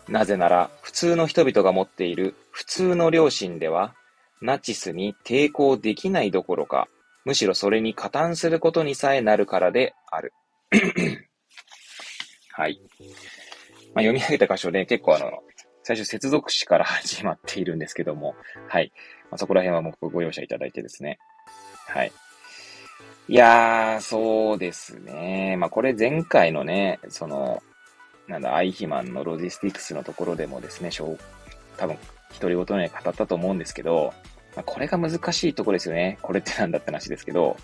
[0.09, 3.95] なぜなら、普通の人々が持っている普通の良心では、
[4.41, 6.89] ナチスに抵抗できないどころか、
[7.25, 10.33] むしろそれに加担することにさえなるからである。
[12.53, 12.81] はい。
[13.95, 15.43] まあ、読み上げた箇所で結構あの、
[15.87, 18.35] 最初接続詞から始まっているんですけども、
[18.67, 18.91] はい。
[19.31, 21.21] まあ、そこら辺はもうご容赦いただいてですね。
[21.87, 22.11] はい。
[23.29, 25.55] いやー、そうですね。
[25.57, 27.63] まあ、これ前回のね、その、
[28.27, 30.91] なんだ、アイヒマンのロジスティクスのところでもですね、
[31.77, 31.97] 多分
[32.41, 34.13] 独り言ね、語ったと思うんですけど、
[34.57, 36.19] まあ、これが難しいところですよね。
[36.21, 37.57] これってなんだって話ですけど、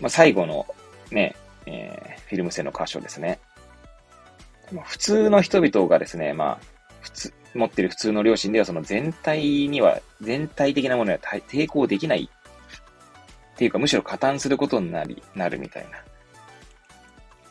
[0.00, 0.66] まあ、最後の
[1.10, 3.38] ね、えー、フィルム線の箇所ですね。
[4.72, 6.72] まあ、普通の人々がですね、まあ、
[7.54, 12.30] 持ってる普通の両親ではその全体には、全体的なものには抵抗できない
[13.54, 15.98] っていうかむしろ加担することになり、なるみたいな。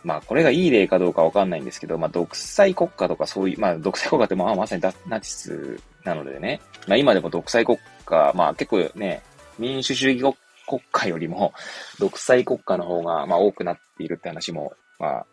[0.04, 9.22] まあこれがいい例かどうかわかんないんですけど、まあ独裁国家とかそういう、まあ独裁国家ってまあまさにナチスなのでね、まあ今でも独裁国家、まあ結構ね、
[9.60, 10.36] 民主主義
[10.68, 11.54] 国家よりも
[12.00, 15.26] 独裁国家の方がまあ多くなっているって話も、まあ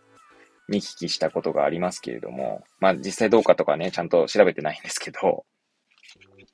[0.68, 5.44] 見聞きしたことがありますけれども、まあ実際どうかとかね、ちゃんと調べてないんですけど、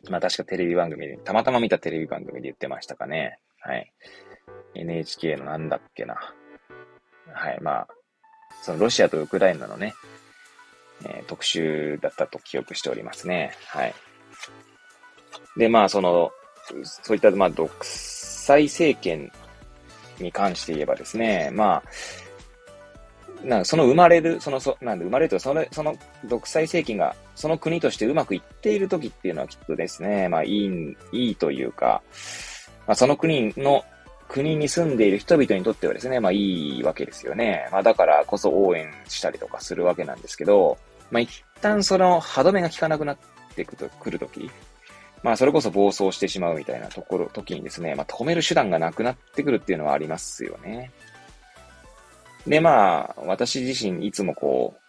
[0.09, 3.39] まあ確かテレビ番組で、たまたま見たテレビ番組で言ってましたかね。
[3.61, 3.93] はい。
[4.75, 6.17] NHK のなんだっけな。
[7.33, 7.89] はい、まあ、
[8.63, 9.95] そのロシアとウクライナのね、
[11.05, 13.57] えー、特集だったと記憶しておりますね。
[13.67, 13.95] はい。
[15.57, 16.31] で、まあ、その、
[16.83, 19.33] そういった、まあ、独裁政権
[20.19, 21.83] に関して言えばですね、まあ、
[23.45, 32.03] なその生まれる、その、そなんで生まれると、その、その独裁政権が、その国としてうまくいっている時っていうのはきっとですね、まあいい、いいというか、
[32.87, 33.85] まあその国の、
[34.29, 37.69] 国に住んでいる人々にとってはですね、まあいいわけですよね。
[37.71, 40.79] まあだからこそ応援したりとかするわけなんですけど、
[41.11, 43.19] まあ一旦その歯止めが効かなくなっ
[43.55, 44.51] てくと、くるとき、
[45.23, 50.91] まあそれこそ暴走してしまうみたいなところ、時にですね、まあ止める手段がなくなってくるっていうのはありますよね。
[52.47, 54.81] で、まあ、私自身いつもこう、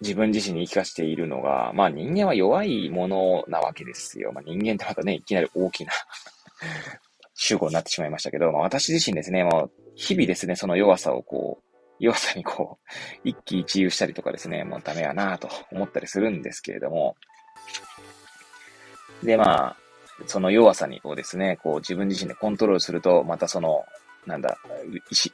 [0.00, 4.32] 自分自身に言い聞かせているのが、まあ人間は弱いものなわけですよ。
[4.32, 5.92] まあ人間ってまたね、いきなり大きな
[7.34, 11.64] 主語になってしまいましたけど、まあ私自身ですね、もう日々ですね、その弱さをこう、
[12.00, 12.78] 弱さにこ
[13.24, 17.16] う、一喜一憂したりとかですね、もうダメやなと思ったりするんですけれども、
[19.22, 19.76] で、まあ、
[20.26, 23.84] その弱さにこうですね、こう自分自身でコントロールすると、またその
[24.26, 24.58] なんだ、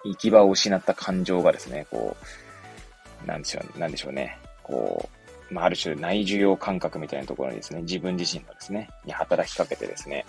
[0.05, 2.17] 行き場を失った感情がですね、こ
[3.25, 5.09] う、なんでしょう、なんでしょうね、こ
[5.51, 10.25] う、まあ、ある種内需要感覚みたいなところにですね、自分自身のですね、に働きかけてですね、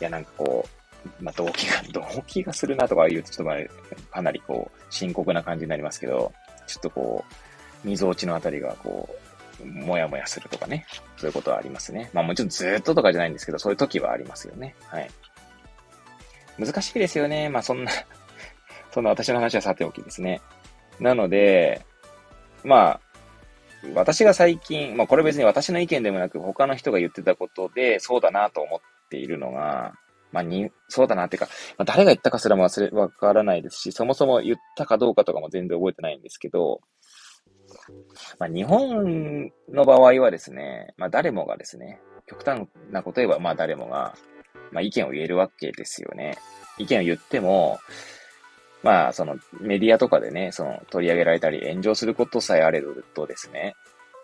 [0.00, 0.66] いや、なんかこ
[1.20, 3.56] う、まあ、動機が、 動機がするなとか言うと、ちょっとまあ、
[4.10, 6.32] かなりこう、深刻な感じになりますけど、
[6.66, 7.24] ちょっとこ
[7.84, 9.08] う、溝落ちのあたりがこ
[9.62, 12.10] う、もやもやするとかね、そういうことはありますね。
[12.12, 14.74] まあもちろんずっととかじゃないんですけど、そういう時はありますよね。
[14.86, 15.10] はい。
[16.58, 17.48] 難しいですよね。
[17.48, 17.90] まあそんな
[18.90, 20.40] そんな私の話はさておきですね。
[21.00, 21.84] なので、
[22.64, 23.00] まあ、
[23.94, 29.94] 私が最近、まあこれ別に私の意見でもなく他の人が言ってたことで、そうだなと思っているのが、
[30.32, 36.80] まあに、そうだなっていうか、まあ、誰が言ったかすらも忘れ、わからないですし、そもそも言ったかどうかとかも全然覚えてないんですけど、
[38.38, 44.14] まあ日本の場合はですね、まあ誰もがですね、極端なこと言えば、まあ誰もが、
[44.72, 46.36] まあ、意見を言えるわけですよね。
[46.78, 47.78] 意見を言っても、
[48.82, 53.74] まあ、そのメディアとかでね、その取り上げられたり炎上することさえあれるとですね、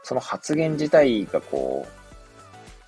[0.03, 1.87] その発言自体がこ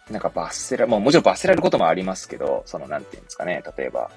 [0.08, 4.10] う、なんか罰せら、もうもちろん罰せられることもありますけど、そのなんていうんですかね、例えば、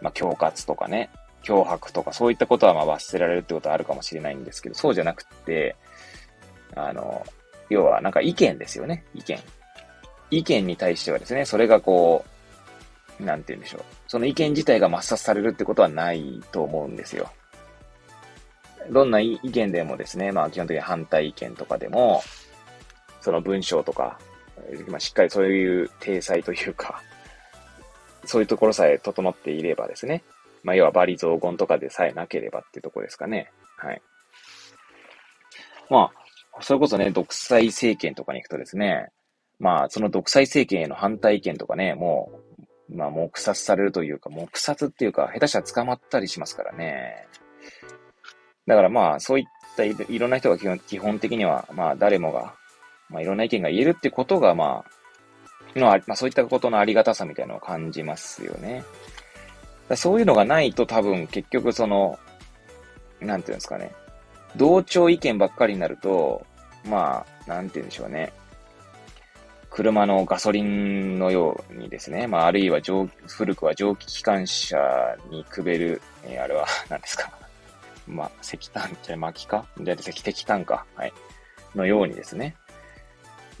[0.00, 1.10] まあ、恐喝とかね、
[1.44, 5.76] 脅迫とかそういったことはまあ罰せられるってことはあるかもしれないんですけど、そうじゃなくて、
[6.74, 7.24] あの、
[7.68, 9.38] 要はなんか意見ですよね、意見。
[10.32, 12.29] 意見に対してはですね、それがこう、
[13.24, 13.82] なんて言うんでしょう。
[14.08, 17.30] その意見自体が抹殺されるってことはないと思うんですよ。
[18.90, 22.22] どんな意見でもですね、まあ基本的に反対意見とかでも、
[23.20, 24.18] その文章とか、
[24.88, 27.02] まあ、しっかりそういう体裁というか、
[28.24, 30.22] そういうところさえ整っていればですね、
[30.62, 33.50] まあ要はバリ雑言とかでさえなければっていうとこですかね。
[33.76, 34.02] はい。
[35.88, 36.10] ま
[36.56, 39.10] あ、それこそね、独裁政権とかに行くとですね、
[39.58, 42.39] まあ、その独裁政権への反対意見とかね、もう、
[42.92, 47.26] まあ、黙殺されるというか、黙殺っていうか、下手したら捕まったりしますからね。
[48.66, 49.44] だからまあ、そういっ
[49.76, 52.54] たいろんな人が基本基本的には、まあ、誰もが、
[53.08, 54.84] まあ、いろんな意見が言えるってことが、ま
[55.74, 58.84] あ、のまあ、そういったことのありがたさみたいなのを感じますよね。
[59.96, 62.18] そういうのがないと多分結局その、
[63.20, 63.92] なんていうんですかね。
[64.56, 66.46] 同調意見ばっかりになると、
[66.84, 68.32] まあ、なんて言うんでしょうね。
[69.70, 77.30] 車のガソリンのようにですね、まあ、あるいは蒸古くは蒸気機関車にくべる、えー、あれは 何ですか
[78.06, 79.66] まあ、石炭、じゃ薪か？
[79.80, 80.84] じゃ石石炭か。
[80.96, 81.12] はい。
[81.76, 82.56] のようにですね。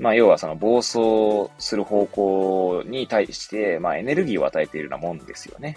[0.00, 5.76] まあ、要はその暴走する方向に対して、まあ、エネルギーを与えているようなもんですよね。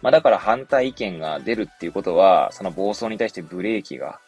[0.00, 4.18] まあ、だから反対意見が出るっていうことは、その暴走に対してブレーキが、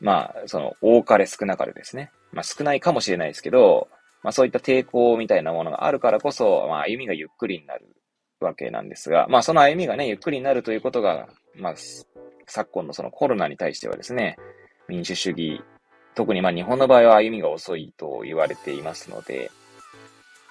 [0.00, 2.10] まあ、その多かれ少なかれですね。
[2.32, 3.88] まあ少ないかもしれないですけど、
[4.22, 7.86] まあそういった抵抗みたいなものがあるからこそ、まあ歩みがゆっくりになる
[8.40, 11.74] わけなんですが、まあその歩みがね、ゆっくりになるということが、まあ
[12.46, 14.36] 昨今のそのコロナに対してはですね、
[14.88, 15.62] 民主主義
[16.14, 19.50] 特にまあ日本の場合は歩みが遅いと言われていますので、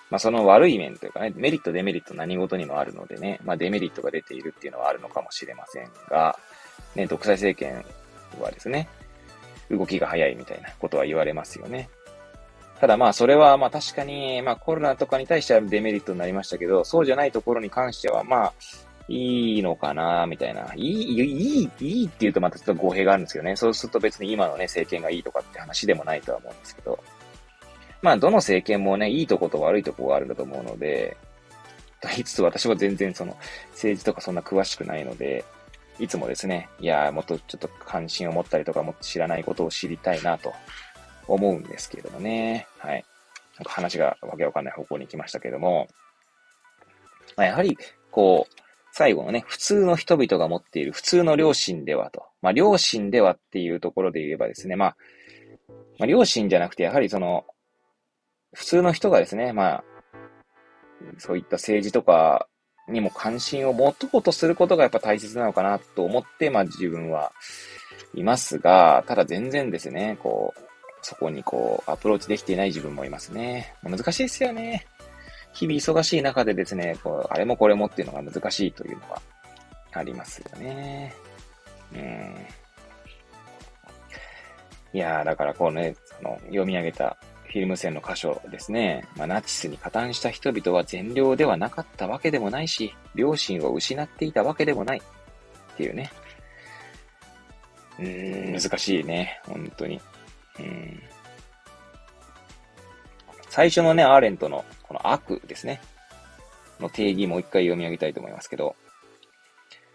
[0.10, 6.38] まあその悪い面というかね、メリット、デメリット何事にもあるのでね、まあデメリットが出ているっていうのはあるのかもしれませんが、
[6.96, 7.86] ね、独裁政権
[8.42, 8.90] はですね、
[9.72, 11.90] 動きが早いみたいなことは言われますよね。
[12.80, 18.54] ただまあそれはまあ確かに、まあコロナとかに対してはデメリットになりましたけど、そうじゃないところに関してはまあ、
[19.08, 20.74] いいのかな、みたいな。
[20.76, 23.56] いい、いい、いいって言うとまたちょっと語弊があるんですけどね。
[23.56, 27.00] そうすると別に今のね、政権がいいとかって話でもないとは思うんですけど。
[28.02, 31.18] まあ、どの政権もね、いいとこと悪いとこがあるんだと思うので、
[32.00, 33.38] と言いつつ私は全然その、
[33.72, 35.46] 政治とかそんな詳しくないので、
[36.02, 40.52] いつもですね、いや、もっとちょっと関心を持ったりとか、もっと知らないことを知りたいなと
[41.28, 42.66] 思うんですけれどもね。
[42.80, 43.06] はい。
[43.58, 45.88] なんか話がわけわかんない方向に行きましたけれども、
[47.38, 47.78] まあ、やはり、
[48.10, 48.54] こう、
[48.91, 52.26] 最後のね、普通の人々が持っている普通の良心ではと。
[52.41, 54.97] まあ、良心ではっていうところで言えばですね、まあ、
[55.99, 57.45] まあ、良心じゃなくて、やはりその、
[58.54, 59.84] 普通の人がですね、まあ、
[61.20, 62.47] そういった政治とか
[62.88, 67.32] にも関心を持とうとすることがやっぱ大切なのかなと思って、まあ自分は
[68.14, 70.62] いますが、ただ全然ですね、こう、
[71.02, 73.76] そこにこう、アプローチできていない自分もいますね。
[73.84, 74.86] 難しいですよね。
[75.54, 79.22] 日々忙しい中でですね、こう、あれもこれもっていうのが難しいというのが
[79.94, 81.14] ありますよね。
[81.94, 82.48] うん。
[84.94, 87.18] いやー、だからこうね、その、読み上げた
[87.52, 89.06] フィルム線の箇所ですね。
[89.18, 95.02] まあ、ナチスに加担した人々は善良ではなかったわけでもないし、良心を失っていたわけでもない。
[95.74, 96.12] っていうね。
[97.99, 99.41] うーん、難しいね。
[99.45, 99.99] 本当に。
[100.60, 101.04] うん。
[103.49, 105.82] 最初のね、アーレントのこの悪ですね。
[106.80, 108.78] の定義もう一回読み上げたいと思いますけど、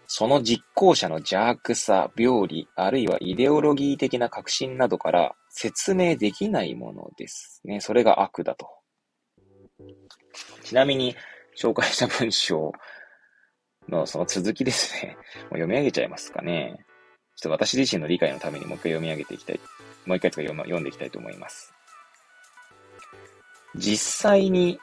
[0.05, 7.81] その実行者の邪悪さ、病理、あるいはイデオロギー的な革新などから説明できないものですね。
[7.81, 8.69] それが悪だと。
[10.63, 11.15] ちなみに、
[11.55, 12.71] 紹介した文章
[13.89, 15.15] のその続きですね。
[15.15, 16.85] もう読み上げちゃいますかね。
[17.35, 19.59] ちょっと私自身の理解のためにもう一回読み上げていきたい。
[20.05, 21.73] もう一回とか読んでいきたいと思います。
[23.75, 24.79] 実際に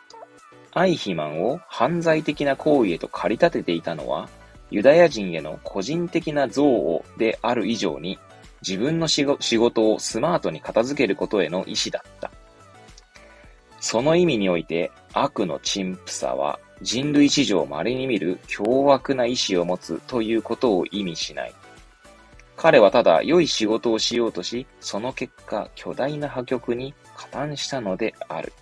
[0.72, 4.28] アイヒマンを犯罪的な行為へと駆り立てていたのは、
[4.72, 8.18] ユダヤ人への個人的な憎悪である以上に、
[8.66, 12.30] 自分の仕事をスマートに片付けることへの意志だった。
[13.78, 21.52] その意味において、悪の陳腐さは人類史上稀に見る凶悪な意志を持つということを意味しない。
[22.56, 28.52] 彼はただ良い仕事をしようとし、その結果巨大な破局に加担したのである。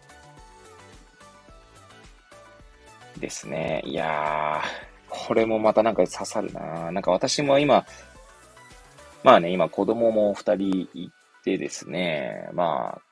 [3.19, 3.83] ですね。
[3.85, 7.87] いやー、これもまたなんか刺さるななんか私も今、
[9.25, 11.11] まあね、今子供も二人い
[11.45, 13.03] てですね、まあ、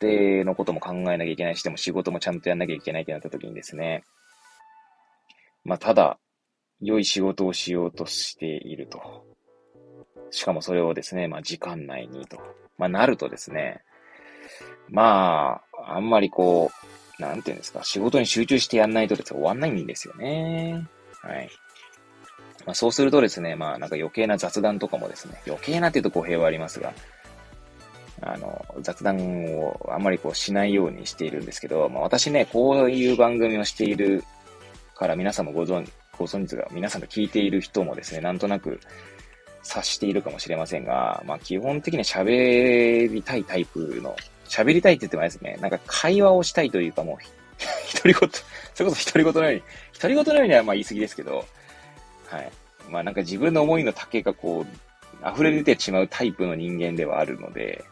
[0.00, 4.04] 家庭のことも考えなきゃいけないし、でも仕事もちゃんとやんなきゃいけないってなった時にですね、
[5.64, 6.18] まあ、ただ、
[6.80, 9.24] 良い仕事をしようとしていると。
[10.30, 12.38] しかもそれをですね、まあ、時間内にと。
[12.78, 13.82] まあ、なるとですね、
[14.88, 16.70] まあ、あんまりこ
[17.18, 20.86] う、なんていうんですか、仕事に集中してやんないとですね、終わんないんですよね。
[21.22, 21.50] はい。
[22.66, 26.92] まあ、そうするとですね、まあなんか余計な雑談とかもですね、余計なっていうと語弊はありますが、
[28.22, 34.24] あの、雑談をあんまりこうしないようにしているんですけど、まあ私ね、こういう番組をしている
[34.94, 38.80] から皆さんもご存知、ご存知が、皆さんが聞いている人もですね、なんとなく
[39.62, 44.16] 察しているかもしれませんが、まあ基本的には喋りたいタイプの
[44.48, 47.16] 喋りたいって言ってもですね、なんか会話をしたいというかもう、
[47.94, 48.30] 独り言、
[48.74, 49.62] それこそ独り言のように、
[50.00, 51.44] 独り言のようにはまあ言い過ぎですけど、
[52.28, 52.52] はい。
[52.90, 57.84] まあなんか自分の思いの丈がこう、溢れ出てしまうタイプの人間ではあるので、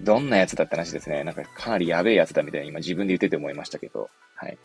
[0.00, 1.24] どんなやつだって話ですね。
[1.24, 4.58] なんかかなりやべえやつだみたいな今自分で言ってて思いましたけど、はい。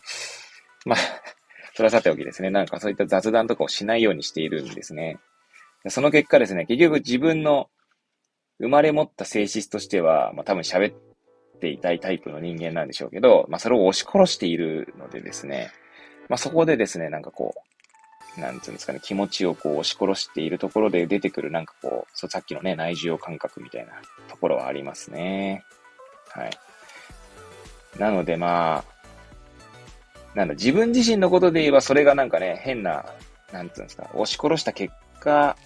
[0.84, 0.98] まあ、
[1.74, 2.50] それはさておきですね。
[2.50, 5.18] なんかそういった雑談とかをしないようにしているんですね。
[5.88, 7.70] その結果ですね、結局自分の
[8.58, 10.94] 生まれ持った性質としては、まあ多分喋っ
[11.60, 15.70] ていたいタイプの人間なんでしょうけど、まあそれを押し殺しているのでですね、
[16.28, 17.69] まあそこでですね、なんかこう、
[18.36, 23.92] なんつうんですかね、気持ちをこう押し殺しているところで出てくるなんかこう、そうさっきのね、内需感覚みたいな
[24.28, 25.64] ところはありますね。
[26.28, 26.50] はい。
[27.98, 29.00] なのでまあ、
[30.34, 33.04] なんだ、自分自身のことで言えばそれがなんかね、変な、
[33.52, 35.56] なんつうんですか、押し殺した結果、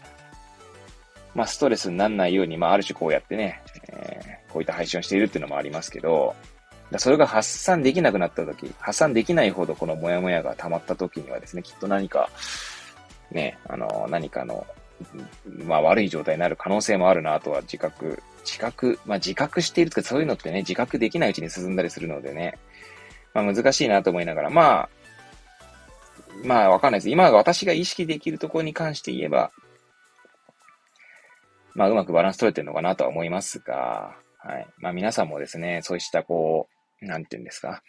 [1.35, 6.35] まあ、ストレスにならないように、まあ、ある種こうやってね、えー、こういった配信をしているっていうのもありますけど、
[6.91, 12.31] だそれが発散できなくなった時、発散できないほどこのモヤモヤが溜まった時にはですね、きっと何か、
[13.31, 14.67] ね、あの、何かの
[15.65, 22.59] まあ悪い状態になる可能性もあるなとは自覚、自覚、まあ自覚しているとかそういうのってね、自覚できないうちに進んだりするのでね、
[23.33, 24.89] まあ難しいなと思いながら、まあ、
[26.45, 27.11] まあわかんないです。
[27.11, 29.51] 今私が意識できるところに関して言えば、
[31.75, 34.67] まあうまくバランス取れてるのかなとは思いますが、はい。
[34.79, 36.74] まあ皆さんもですね、そうしたこう、
[37.05, 37.83] なんていうんですか、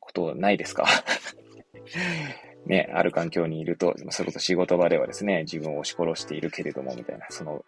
[0.00, 0.86] ことないですか？
[2.66, 7.64] ね、ある環境にいると、それこそ仕事場ではですね、自分を押し殺しているけれども、みたいな、その、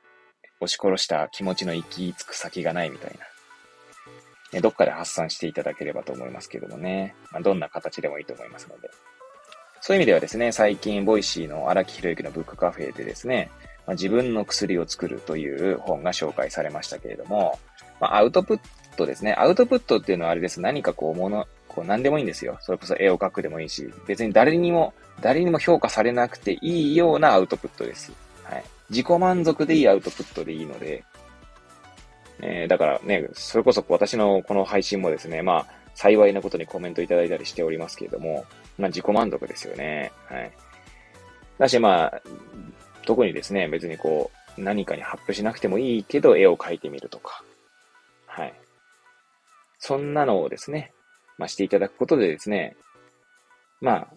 [0.60, 3.18] 押し殺した気持ちの行き着く先がないみたいな。
[4.52, 7.14] ね、どっかで発散していただければと思いますけどもね。
[7.30, 8.88] まあ、どんな形でもいいと思いますので。
[9.82, 13.50] そういう意味ではですね、最近、ボイシーの荒木博之のブックカフェでですね、
[13.86, 17.58] まあ、自分の薬を作るという本が紹介されましたけれども、
[18.00, 18.60] まあ、アウトプッ
[18.96, 19.34] トですね。
[19.34, 20.60] アウトプットっていうのはあれです。
[20.60, 22.58] 何かこう、もの、こう何でもいいんですよ。
[22.60, 28.12] それこそ絵を描くでもいいし、別に誰にも、誰にも評価されなくていいようなアウトプットです。
[28.44, 28.64] はい。
[28.90, 31.04] 自己満足でいいアウトプットでいいので、
[32.40, 38.44] えー、だからね、それこそ私のこの配信もですね、まあ、幸いなことにコメントいただいたりしておりますけれども、
[38.78, 40.12] まあ自己満足ですよね。
[40.26, 40.52] はい。
[41.58, 42.22] だしまあ、
[43.06, 47.42] 特にですね、別にこう、何かに発表しなくてもいいけど、絵を描いてみるとか。
[48.26, 48.52] はい。
[49.86, 50.92] そんなのをですね、
[51.38, 52.76] まあ、していただくことでですね、
[53.80, 54.08] まあ、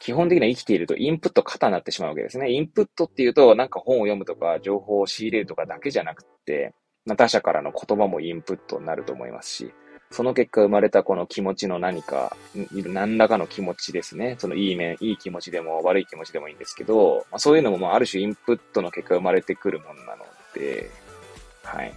[0.00, 2.50] 基本的には生きているとインプット型になってしまうわけですね。
[2.50, 6.72] インプットっていうと、なんか本を読むとか、情報を仕入れるとかだけじゃなくて、
[7.04, 9.74] ま、他者からの言葉もインプットになると思いますし、
[10.10, 12.34] その結果生まれたこの気持ちの何か、
[12.70, 14.36] 何らかの気持ちですね。
[14.38, 20.90] そのいい面、いい気持ちでも悪い気持ちでもいいんですけど、まあ、そういうのもまあある種インプットの結果生まれてくるものなので、
[21.62, 21.92] はい。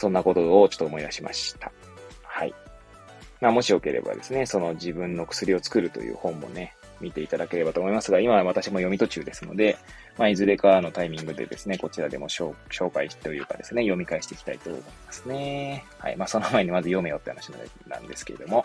[0.00, 1.70] そんなことをちょっと思い出しました。
[2.22, 2.54] はい。
[3.38, 9.76] まあ、もしよければですね、その自分の薬を作るという本もね、見ていただければと思いますが、今は私も読み途中ですので、
[10.16, 12.54] まあ、いずれかのタイミングでですね、こちらでも紹
[12.90, 15.84] 介というかですね、読み返していきたいと思いますね。
[15.98, 16.16] はい。
[16.16, 17.52] まあ、その前にまず読めよって話
[17.86, 18.64] なんですけれども。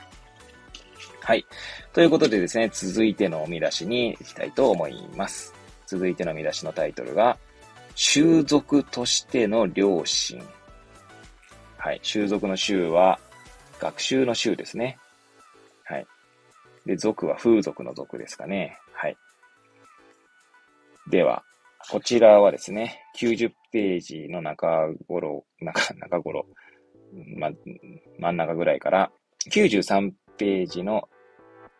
[1.19, 1.45] はい。
[1.91, 5.53] ということでですね、続いての見出しに行きたいと思います。
[5.85, 7.37] 続いての見出しのタイトルが、
[7.93, 10.41] 習俗としての良心。
[11.85, 11.99] はい。
[12.01, 13.19] 習俗の習は、
[13.79, 14.97] 学習の習ですね。
[15.83, 16.07] はい。
[16.83, 18.79] で、族は風俗の族ですかね。
[18.91, 19.15] はい。
[21.11, 21.43] では、
[21.91, 26.47] こちらはですね、90ページの中頃、中、中頃、
[27.37, 27.51] ま、
[28.17, 29.11] 真ん中ぐらいから、
[29.51, 31.07] 93ページの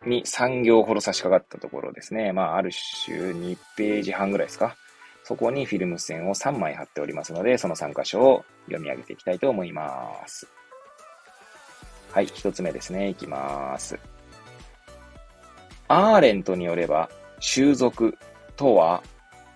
[0.06, 2.32] に3行ほど差し掛かったところですね。
[2.32, 2.70] まあ、ある
[3.04, 4.76] 種2ページ半ぐらいですか。
[5.26, 10.46] そこにフィルム線を3枚貼っておりますので、その3箇所を読み上げていきたいと思います。
[12.12, 13.08] はい、一つ目ですね。
[13.08, 13.98] いきます。
[15.88, 17.10] アーレントによれば、
[17.40, 18.16] 習俗
[18.54, 19.02] とは、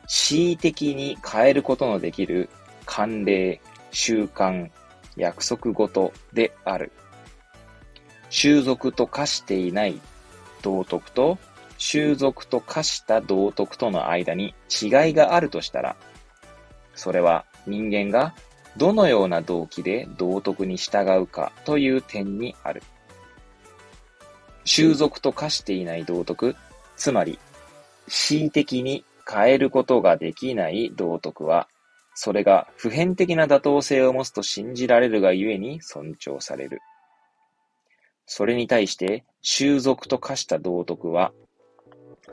[0.09, 2.49] 恣意的に変えることのできる
[2.85, 3.61] 慣例、
[3.93, 4.69] 習慣、
[5.17, 6.91] 約束事である。
[8.29, 10.01] 習俗と化していない
[10.63, 11.39] 道徳と、
[11.81, 15.97] 習俗と化した道徳との間に違いがあるとしたら、
[16.95, 18.35] それは人間が
[18.77, 22.83] どのような動機で道徳に従うかという点にある。
[24.67, 26.55] 習俗と化していない道徳、
[26.97, 27.39] つまり、
[28.09, 31.67] 恣意的に変えることができない道徳は、
[32.15, 36.81] それが普遍的な妥当性を持つと信じられるがゆえに尊重される。
[38.27, 41.33] それに対して、習俗と化した道徳は、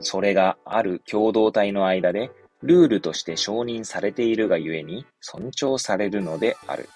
[0.00, 2.30] それがある共同体の間で
[2.62, 6.88] ルールとして承認されているがゆえに尊重されるのである。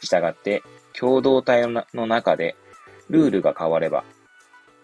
[0.00, 0.62] したがって、
[0.92, 2.56] 共同体の中で
[3.10, 4.04] ルールが変われば、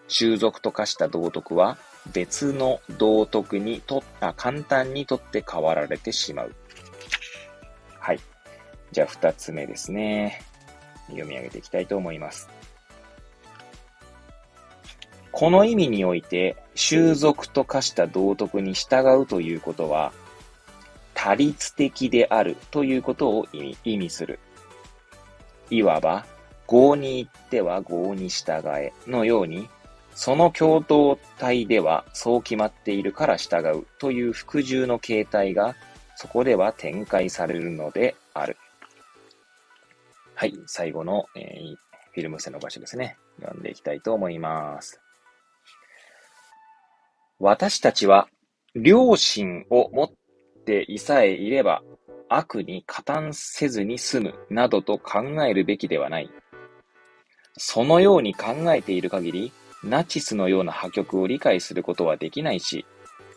[0.07, 1.77] 習俗と化した道徳は
[2.13, 6.53] 別の道徳にとった簡単にとって変わられてしまう。
[7.99, 8.19] はい。
[8.91, 10.41] じゃあ二つ目ですね。
[11.07, 12.49] 読み上げていきたいと思います。
[15.35, 20.13] この意味において、習俗と化した道徳に従うということは、
[21.13, 24.39] 他律的であるということを意味する。
[25.69, 26.25] いわば、
[26.67, 29.67] 合に行っては合に従えのように、
[30.13, 35.75] その共同体ではそう決まっているから従うという服従の形態が
[36.15, 38.55] そこでは展開されるのである。
[40.33, 41.75] はい、最後の、えー、
[42.13, 43.17] フィルム線の場所ですね。
[43.41, 45.01] 読んでいきたいと思います。
[47.39, 48.27] 私たちは
[48.73, 50.09] 良心を持っ
[50.65, 51.81] ていさえいれば
[52.29, 56.29] 悪に加担せずに済むなどと考えるべきではない。
[57.57, 59.51] そのように考えている限り、
[59.83, 62.85] ナチスのような破局を理解することはできないし、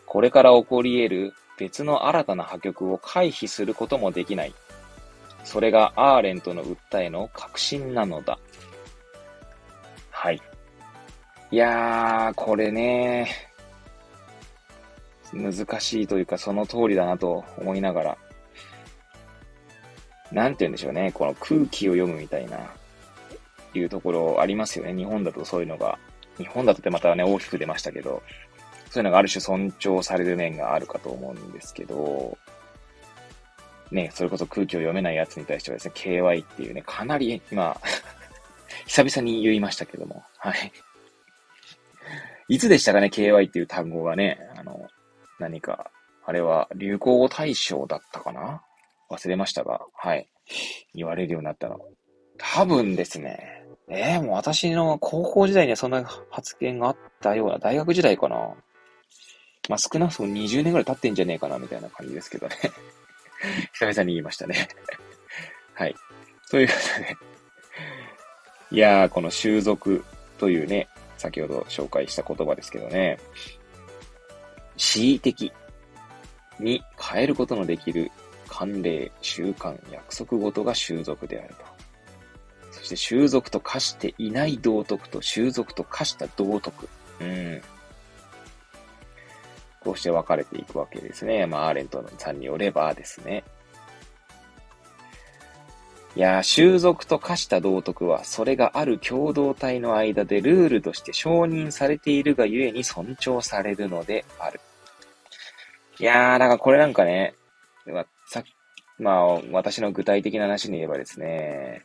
[0.05, 4.53] これから起こり得る別の新たな破局を回避することもできない。
[5.43, 8.39] それがアーレントの訴えの核心なのだ。
[10.09, 10.41] はい。
[11.51, 13.48] いやー、これね、
[15.33, 18.17] 難しいというかその通りだなと思いながら、
[20.31, 22.57] なんて言うんでしょうね、この空気を読むみたいな、
[23.73, 24.93] いうところありますよね。
[24.93, 25.97] 日本だとそういうのが。
[26.37, 28.23] 日本だとってまたね、大きく出ましたけど、
[28.89, 32.37] そういうのがある種尊重される面があるかと思うんですけど、
[33.91, 37.79] ね、それこそ空気を読めないやつに対してはですね、KY っていうね、かなり今
[38.87, 40.71] 久々に言いましたけども、はい。
[42.47, 44.87] いつでしたかね、KY っていう単語がね、あの、
[45.39, 45.91] 何か、
[46.25, 48.61] あれは流行語大賞だったかな？
[49.09, 50.27] 忘れましたが、はい。
[50.93, 51.79] 言われるようになったの。
[52.37, 58.55] 多分ですね、えー、もう私の高校時代にはそんな発言があったような、大学時代かな。
[59.67, 62.55] まあ、少なくとも20年ぐらい経ってんじゃねえかな、みたいな感じですけどね。
[63.73, 64.67] 久々に言いましたね。
[65.73, 65.95] はい。
[66.49, 67.17] ということで、
[68.71, 70.03] いやー、この習俗
[70.37, 70.87] というね、
[71.17, 73.19] 先ほど紹介した言葉ですけどね、
[74.79, 75.51] 恣意的
[76.59, 78.11] に変えることのできる
[78.47, 81.65] 慣例、習慣、約束事が習俗であると。
[82.71, 86.87] そして習俗と化していない道徳と習俗と化した道徳。
[87.19, 87.61] うん。
[89.81, 91.45] こうして分かれていくわけですね。
[91.45, 93.43] まあ、アーレントさんによればですね。
[96.15, 104.59] いや、習俗と化した道徳は、それがある共同体の間でルールとして承認されているがゆえに尊重されるのである。
[105.99, 107.35] いやー、だからこれなんかね、
[107.85, 108.43] まあ、さ
[108.97, 111.83] まあ、私の具体的な話に言えばですね、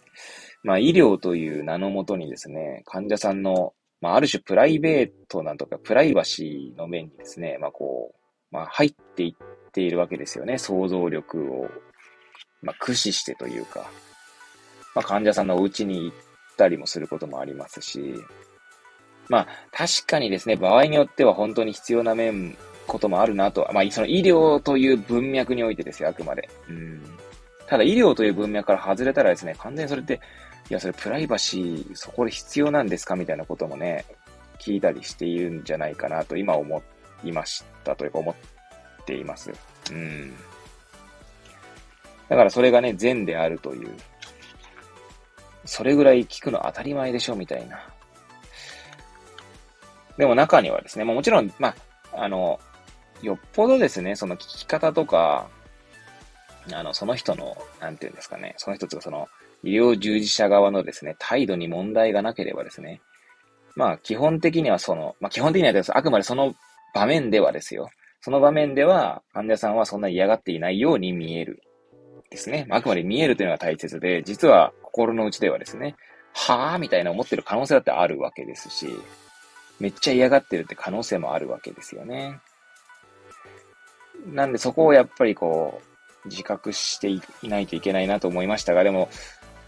[0.62, 3.72] まあ、医療という名のもとにですね、患者さんの
[4.04, 10.58] まあ、ある種プライベートなんとか、プライバシーの面にですね、まあ、こう、まあ、入っていっているわけですよね。
[10.58, 11.70] 想像力を、
[12.60, 13.90] まあ、駆使してというか、
[14.94, 16.16] まあ、患者さんのお家に行っ
[16.58, 18.14] たりもすることもありますし、
[19.30, 23.68] まあ、確かにですね、場合によっては本当に必要な面、こともあるなと。
[23.72, 26.48] まあ、その医療という文脈においてですよ、あくまで。
[26.68, 27.02] うん。
[27.66, 30.20] ただ、医療という文脈から外れたらですね、完全にそれって、
[30.70, 34.04] いや、それプライバシー、そこで必要なんですかみたいなこともね、
[34.58, 36.82] 聞いたりしているんじゃないかなと今思
[37.22, 39.52] いましたというか思っています。
[39.90, 40.34] うん。
[42.28, 43.90] だからそれがね、善であるという。
[45.66, 47.80] それぐらい聞くの当たり前でしょみたいな。
[50.16, 51.74] でも中にはですね、もちろん、ま
[52.12, 52.60] あ、あの、
[53.24, 55.48] よっぽどですね、その聞き方とか、
[56.72, 59.28] あの、その人の、なんていうんですかね、その人とその、
[59.62, 63.00] 医療従事者側のですね、態度に問題がなければですね、
[63.76, 66.54] まあ基本的にはその、まあ基本的にはです、あくまでその
[66.94, 67.90] 場面ではですよ。
[68.20, 71.62] その場面では患者さんはそんな嫌がっていないように見える。
[72.30, 72.66] ですね。
[72.70, 75.94] あくまで見えるというのが大切で、実は心の内ではですね、
[76.32, 78.88] はぁみたいな思ってる可能性だってあるわけですし、
[79.78, 82.40] めっちゃ嫌がってるって可能性もあるわけですよね。
[84.26, 85.80] なんでそこをやっぱりこ
[86.24, 89.08] う、自覚していないといけないなと思いましたが、でも、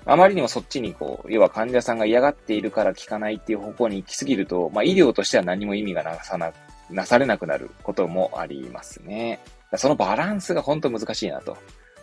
[0.06, 6.52] あまりにもそっちにこう、要は患者さんが嫌がっているから効かないっていう方向に行き過ぎると、まあ医療としては何も意味がなさな、
[6.90, 9.40] なされなくなることもありますね。
[9.76, 11.56] そのバランスが本当難しいなと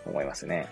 [0.06, 0.68] 思いますね。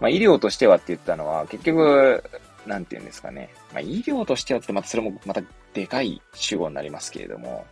[0.00, 2.24] まあ医療としてはって言ったのは、結局、
[2.66, 3.50] なんて言うんですかね。
[3.72, 5.42] まあ医療としてはってまたそれもまた
[5.72, 7.64] でかい主語になりますけれども、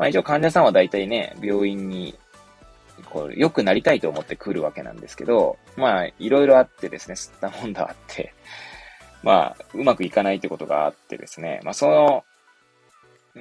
[0.00, 2.18] まあ一応患者さんは大体ね、病院に
[3.10, 8.32] こう、良くなりたいと思って来るわけなんですけど、まあ、いろいろあってですね、吸ったもんだあって、
[9.22, 12.24] まあ、うまくいかないってことがあってですね、まあ、その、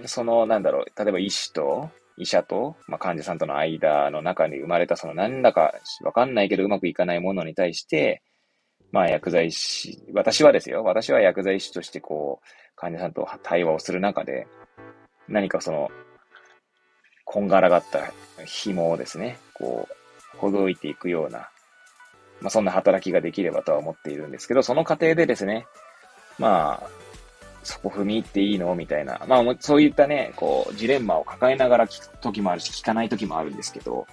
[0.05, 8.21] その、なんだろう、例えば医師と、医者と、まあ、患者さんとの間の中に生まれた、その、なんだかわかんないけどうまくいかないものに対して、
[8.91, 14.47] まあ、薬剤師、私はですよ、私は薬剤師としてこう、患者さんと対話をする中で、
[15.29, 15.89] 何かその、
[17.31, 18.11] こんがらがった
[18.43, 19.87] 紐をですね、こ
[20.35, 21.47] う、ほどいていくような、
[22.41, 25.67] まあ、そんな働きができればとは思っているんですけど、その過程でですね、
[26.39, 26.89] まあ、
[27.63, 34.07] そこ踏み入っていいのみたいな、まあ、そういったね、こう、ジレンマを抱えながら聞く時もあるし、聞かない時もあるんですけど、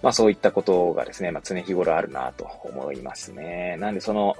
[0.00, 3.76] まあそういったことがですね、まあ常日頃あるなと思いますね。
[3.78, 4.36] なんでその、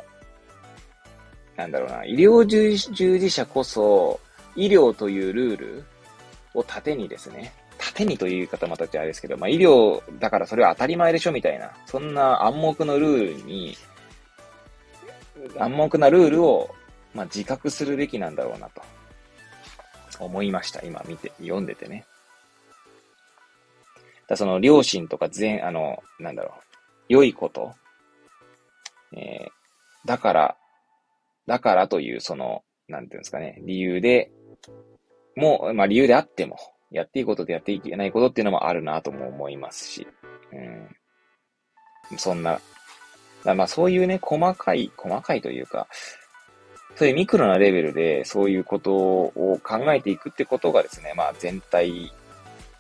[1.57, 4.21] なんだろうな、医療従事者こそ、
[4.57, 5.85] 医療というルール
[6.59, 13.77] を盾にですね、盾にという言い方またあれですけど、まあ医療だからそれは当たり前でしょみたいな、そんな暗黙のルールに、
[15.59, 16.75] 暗黙なルールを、
[17.15, 18.83] まあ、自覚するべきなんだろうなと
[20.19, 20.85] 思いました。
[20.85, 22.05] 今見て、読んでてね。
[24.27, 26.63] だその良心とか善、あの、なんだろう、
[27.09, 27.73] 良いこと、
[29.13, 29.51] えー、
[30.07, 30.57] だから、
[31.47, 34.31] だからという、その、なんていうんですかね、理由で、
[35.39, 36.57] も、まあ理由であっても、
[36.91, 40.07] やっていいことでやっていけないことっていうのもあるなとも思いますし、
[40.53, 42.19] うん。
[42.19, 42.61] そんな、
[43.45, 45.87] まあそういうね、細かい、細かいというか、
[46.97, 52.13] そういうミクロなレベルでそういうことを考えていくってことがですね、まあ全体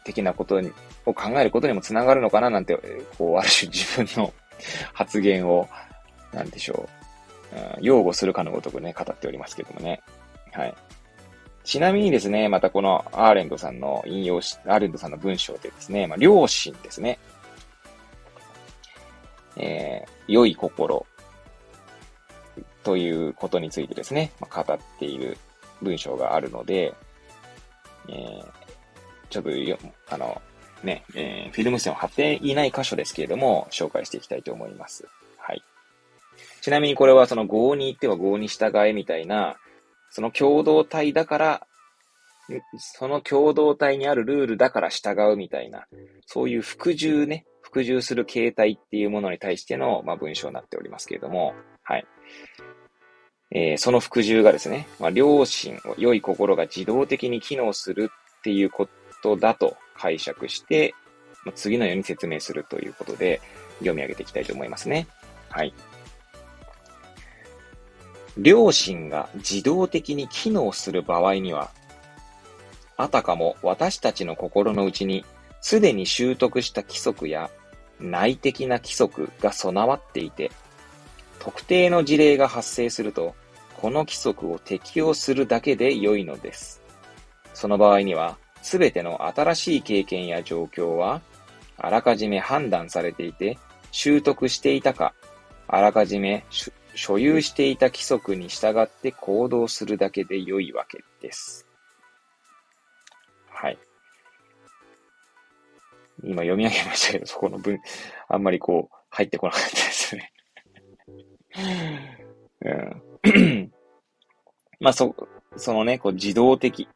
[0.04, 0.60] 的なこと
[1.06, 2.76] を考えることにもつながるのかななんて、
[3.18, 4.32] こう、ある種自分の
[4.92, 5.68] 発言を、
[6.32, 6.88] なんでしょ
[7.52, 10.02] う、うん、擁護するかのごとくね、語っておりますけどもね。
[10.52, 10.74] はい。
[11.68, 17.18] ちなみにですね、またこのアーレンドさんの引用し、アーレンドさんの文章でですね、まあ、良心ですね。
[19.54, 21.04] えー、良い心
[22.82, 25.36] ということについてですね、まあ、語っている
[25.82, 26.94] 文章があるので、
[28.08, 28.44] えー、
[29.28, 30.40] ちょっとよ、あの、
[30.82, 35.06] ね、えー、フィルム線を貼っていない箇所ですけれども、紹介していきたいと思います。
[35.36, 35.62] はい。
[36.62, 39.58] ちなみにこれはその合に行っては合に従えみたいな、
[40.10, 41.66] その共同体だから、
[42.78, 45.86] その共同体にあるルールだから従うみたいな、
[46.26, 52.06] そういう服従ね、服従する形態っていうものに対しての、まあ、文章になっておりますけれども、はい。
[53.50, 58.88] えー、その服従がですね、まあ、良心、良い心が自動的に機能するっていうこ
[59.22, 60.94] とだと解釈して、
[61.44, 63.40] まあ、次のように説明するということで
[63.78, 65.06] 読み上げていきたいと思いますね。
[65.50, 65.72] はい。
[68.40, 71.70] 良心が自動的に機能する場合には、
[72.96, 75.24] あたかも私たちの心の内に
[75.60, 77.50] すでに習得した規則や
[78.00, 80.50] 内的な規則が備わっていて、
[81.38, 83.34] 特定の事例が発生すると、
[83.76, 86.82] この規則を適用するだけで良いのです。
[87.54, 91.22] その場合には、すべての新しい経験や状況は、
[91.76, 93.58] あらかじめ判断されていて、
[93.92, 95.14] 習得していたか、
[95.68, 96.44] あらかじめ
[96.98, 101.64] 所有していた規則に従って行動するだけで良いわけです。
[103.48, 103.78] はい。
[106.24, 107.78] 今読み上げましたけど、そこの文、
[108.28, 110.32] あんまりこう、入ってこなかったですね。
[113.24, 113.72] うん、
[114.80, 115.14] まあ、そ、
[115.56, 116.88] そのね、こう自動的、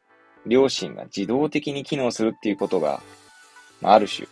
[0.46, 3.00] 両親が自動的に機能するっていうことが、
[3.80, 4.26] まあ、ある種、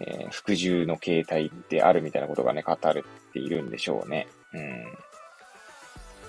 [0.00, 4.26] えー、服従の形態であるみたいなことがね、語れているんでしょうね。
[4.54, 4.84] うん。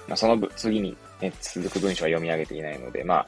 [0.08, 3.28] まあ、その次に、ね、続く文章は読み上げていないので、まあ、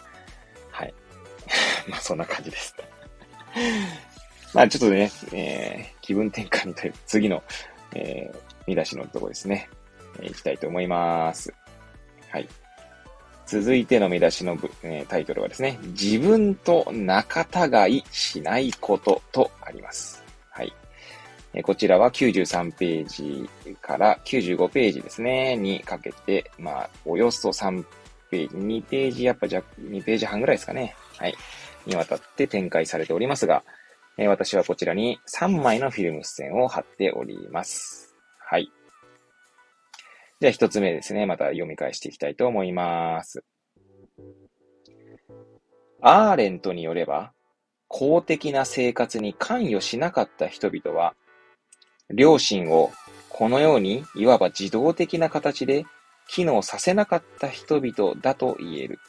[0.71, 0.93] はい。
[1.87, 2.75] まあ、そんな感じです。
[4.53, 7.41] まあ、ちょっとね、えー、気分転換にという次の、
[7.93, 9.69] えー、見出しのところですね。
[10.19, 11.53] えー、いきたいと思います。
[12.29, 12.47] はい。
[13.45, 20.23] 続いての見出しの、えー、タイトルはですね、自分と仲違いしないこととあります。
[20.49, 20.73] はい。
[21.61, 23.49] こちらは93ページ
[23.79, 27.85] から95ページですね、にかけて、まあ、およそ3
[28.31, 30.95] ページ、2ページ、やっぱじゃ、2ページ半ぐらいですかね。
[31.17, 31.35] はい。
[31.85, 33.63] にわたって展開されておりますが、
[34.17, 38.15] えー、私はこちらに3枚のフィルム線を貼っております。
[38.39, 38.71] はい。
[40.39, 41.25] じゃあ一つ目ですね。
[41.25, 43.43] また読み返していきたいと思います。
[46.01, 47.31] アーレントによれば、
[47.87, 51.15] 公的な生活に関与しなかった人々は、
[52.15, 52.91] 良心を
[53.29, 55.85] このようにいわば自動的な形で
[56.27, 58.99] 機能させなかった人々だと言える。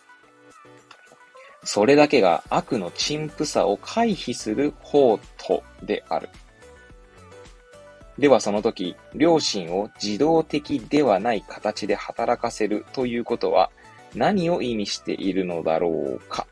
[1.63, 6.29] それだけが悪の陳腐さを回避する法とである。
[8.19, 13.71] ではその時、良心を自動的ではない形で働かせるということは
[14.15, 16.47] 何を意味しているのだろうか。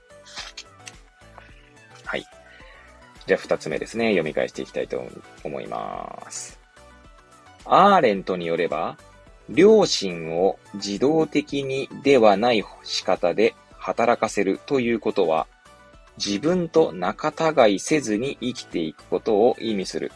[3.27, 4.11] じゃあ二つ目ですね。
[4.11, 5.03] 読み返していきたいと
[5.45, 6.59] 思います。
[7.64, 8.97] アーレントによれば、
[9.55, 15.47] 良心を自動的にではない仕方で働かせるということは、
[16.18, 17.33] 自分と仲
[17.66, 20.12] 違いせずに生きていくことを意味する。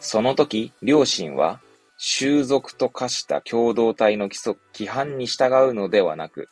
[0.00, 1.60] その時、両親は、
[1.96, 6.48] 習俗と化した共同体の規則、規範に従うのではなく、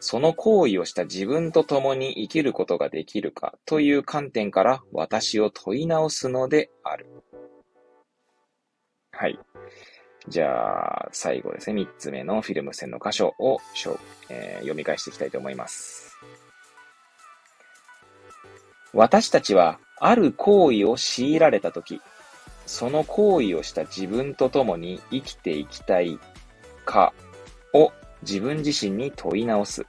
[0.00, 7.06] その行為をした自分と共に生きることができるかという観点から私を問い直すのである。
[9.12, 9.38] はい。
[10.28, 11.74] じゃあ、最後ですね。
[11.74, 13.58] 三つ目のフィルム線の箇所を、
[14.30, 16.16] えー、読み返していきたいと思います。
[18.92, 22.00] 私たちは、ある行為を強いられたとき、
[22.64, 26.18] その行為をした自分と共に生きていきたい
[26.84, 27.12] か
[27.74, 27.92] を
[28.22, 29.86] 自分自身に問い直す。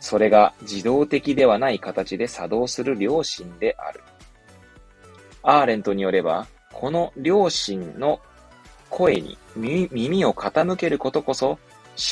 [0.00, 4.02] それが自動的ではない形で作動する良心である。
[5.42, 8.20] アーレントによれば、この良心の
[8.90, 11.58] 声に耳を傾けることこそ思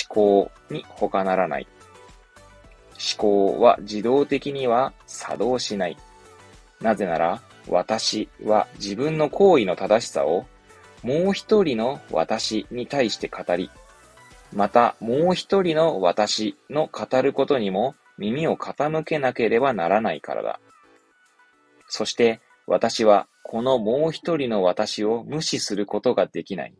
[0.08, 1.68] 考に他ならない。
[2.94, 5.96] 思考は自動的には作動しない。
[6.80, 10.46] なぜなら、私は自分の行為の正しさを
[11.02, 13.70] もう一人の私に対して語り、
[14.52, 20.60] またもう一人の私の語ることにも耳を傾けなければならないからだ。
[21.88, 26.74] そして私はこのもう一人の私を無視することができない。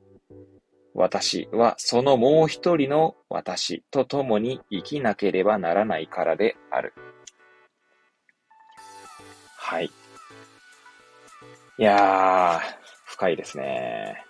[0.94, 6.94] 私はそのもう一人の私と共に生きなければならないからである。
[9.56, 9.90] はい。
[11.76, 12.60] いやー、
[13.06, 14.23] 深いですね。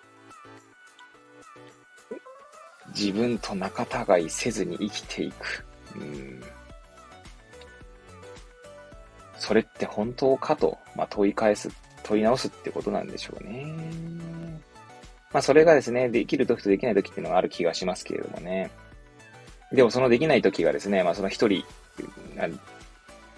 [2.94, 3.84] 自分と仲
[4.16, 5.64] 違いせずに生きていく。
[5.96, 6.42] うん、
[9.36, 11.70] それって本当かと、まあ、問い返す、
[12.02, 13.74] 問い直すってことなんでしょうね。
[15.32, 18.70] まあ、それがですね、できる時とできない時っていうのがある気がしますけれどもね。
[19.72, 21.64] でもそのできない時がですね、まあ、その一人、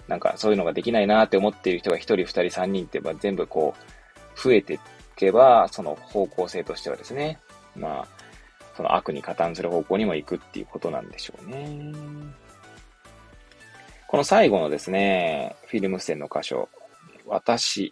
[0.07, 4.79] なんかそういうのができないなって思っている人が一人、二人、三人って全部こう、増えてい
[5.15, 7.39] けば、その方向性としてはですね、
[7.75, 8.16] まあ、
[8.77, 11.91] その悪に加担する方向にも行くっていうことなんでしょうね。
[14.07, 16.69] この最後のですね、フィルム線の箇所、
[17.25, 17.91] 私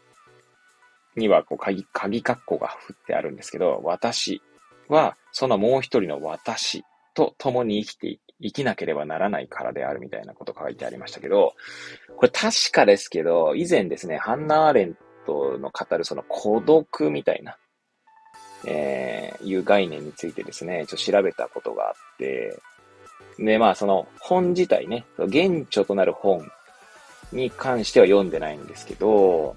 [1.16, 4.44] にはこう鍵、鍵括弧が振ってあるんですけど、私
[4.88, 11.56] はそのもう一人の私と共に生きて、生きなければならないからであるみたいなこと書いてありましたけど、
[12.16, 17.58] これ確かですけど、以前ですね、ハンナ・アーレントの語るその孤独みたいな、
[18.64, 22.60] えー、いう概念についてですね、ちょっと調べたことがあって、
[23.38, 26.50] で、まあその本自体ね、原著となる本
[27.32, 29.56] に関しては読んでないんですけど、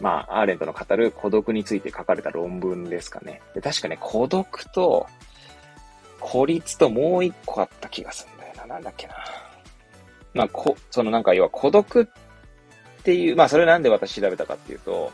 [0.00, 3.42] まあ、アーレントの語る孤独について書かれた論文ですかね。
[3.54, 5.06] で確かね、孤独と
[6.18, 8.74] 孤立ともう一個あった気がするんだよな。
[8.74, 9.14] なんだっけな。
[10.32, 15.12] まあ、こ、そのなんか要は孤独っていう、まあそれなんで私調べたかっていうと、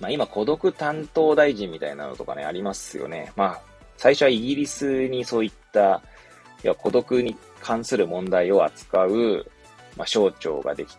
[0.00, 3.32] まあ今孤独担当大臣みたいなのとかね、ありますよね。
[3.36, 3.60] まあ、
[3.96, 6.02] 最初はイギリスにそういった、
[6.62, 9.46] 要は孤独に関する問題を扱う、
[9.96, 10.96] まあ省庁ができ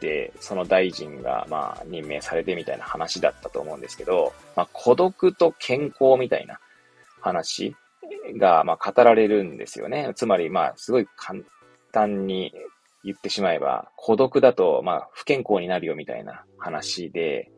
[0.00, 6.58] て、その大臣が、まあ、任命されてみたいな話だったと思うんですけど、まあ、孤独と健康みたいな
[7.20, 7.76] 話
[8.38, 10.12] が、まあ、語られるんですよね。
[10.16, 11.40] つまり、まあ、すごい簡
[11.92, 12.52] 単に
[13.04, 17.50] 言ってしまえば、孤独だと、まあ、不健康になるよみたいな話で、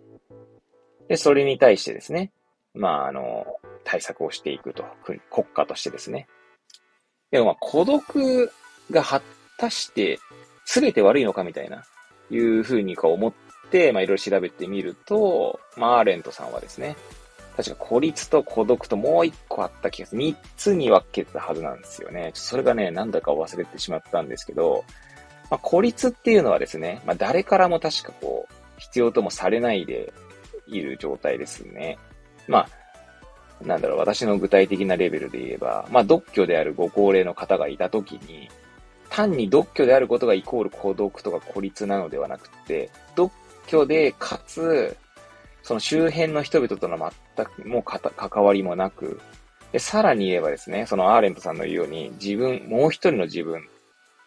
[1.12, 2.32] で、それに対してですね、
[2.72, 3.44] まあ、あの、
[3.84, 4.82] 対策をしていくと、
[5.30, 6.26] 国家としてですね。
[7.30, 8.50] でも、まあ、孤独
[8.90, 9.20] が果
[9.58, 10.18] たして
[10.64, 11.84] 全て悪いのかみたいな
[12.30, 13.32] いうふうにこう思っ
[13.70, 16.96] て、まあいろいろ調べてみると、まあアーレントさんはですね、
[17.58, 20.18] 確か孤立と孤独ともう一個あった気がする。
[20.18, 22.30] 三つに分けてたはずなんですよね。
[22.32, 24.82] それがね、なんだか忘れてしまったんですけど、
[25.50, 30.12] まあ、孤立っていうのはですね、まあ誰からも確かこう、必要ともされないで
[30.66, 31.98] いる状態ですね。
[32.48, 32.66] ま
[33.60, 38.48] あ、なんだろう、私の具体的なレベルで言えば、まあ、独居であるご高齢の方がいたときに、
[39.08, 43.32] 単に独居であることがイコール孤独とか孤立なのではなくて、独
[43.66, 44.96] 居でかつ、
[45.62, 46.98] その周辺の人々との
[47.36, 49.20] 全くもう関わりもなく、
[49.70, 53.68] で、さらに言えばですね、そのアーレントさんの言うように、自分、もう一人の自分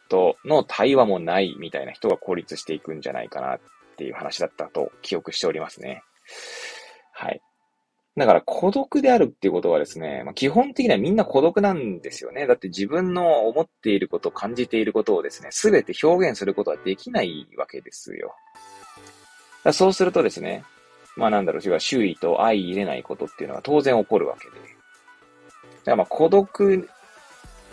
[0.10, 3.60] との対話もないみたいな人が孤立していくんじゃないかなっ
[3.98, 6.04] ていう話だったと記憶しておりますね。
[7.14, 7.42] はい。
[8.18, 12.48] だから孤独であるっていうことはですね、まあ、基本的にはみんな孤独なんですよね。
[12.48, 18.36] だって自分の思っていること、感じていることをですね、すべて表現することはできないわけですよ。
[19.74, 20.64] そうするとですね、
[21.18, 24.52] まあなんだろう、周囲と相入れないことっていうのは当然起こるわけで。
[24.52, 26.90] だからまあ孤独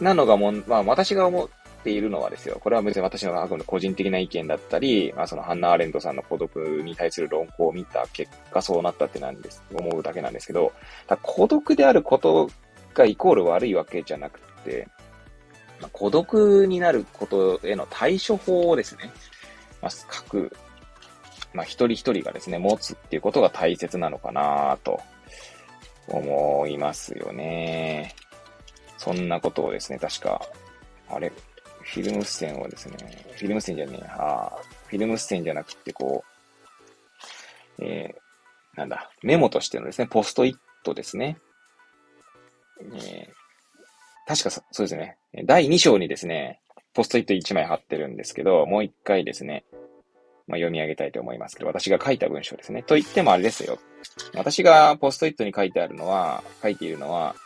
[0.01, 1.51] なのがもん、まあ私が思
[1.83, 2.59] ているのはですよ。
[2.61, 10.73] これは別に私のあくまで個人的な意見だったり、まあそのハンナ・アレントさんの孤独に対する論考を見た結果そうなったってなんです、思うだけなんですけど、
[11.23, 12.51] 孤独であること
[12.95, 14.89] がイコール悪いわけじゃなくて、
[15.81, 19.11] まあ、孤独になることへの対処法をですね、
[19.81, 20.55] まあ、各、
[21.53, 25.01] まあ一人一人がですね、持つっていうことが大切なのかなと
[26.09, 28.15] 思いますよね。
[28.99, 30.41] そんなことをですね、確か、
[31.09, 31.33] あれ、
[31.93, 32.97] フィルム視線をですね、
[33.37, 34.51] フィルム線じゃねえあ
[34.87, 36.25] フィルム視線じゃなくて、こ
[37.79, 41.37] う、えー、なんだ、メモとしてのですね、ポストイットですね。
[42.81, 43.29] えー、
[44.27, 46.61] 確かそうですね、第2章にですね、
[46.95, 49.65] ポストイット1枚貼ってるんですけど、もう一回ですね、
[50.47, 52.83] まあ、読み上げたいと思いますけど、私が書いた文章ですね。
[52.83, 53.79] と言ってもあれですよ。
[54.35, 57.37] 私がポストイットに書いてあるのは、書いているのは、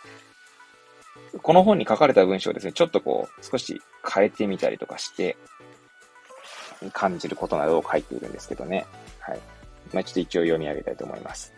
[1.43, 5.37] この本に書かれた文章をですね、ちょっとこう、少し変えてみたりとかして、
[6.93, 8.87] 感じることなどを書いているんですけどね。
[9.21, 9.41] はい。
[9.93, 11.53] まあ、ちょっと一応読み上げたいと思います。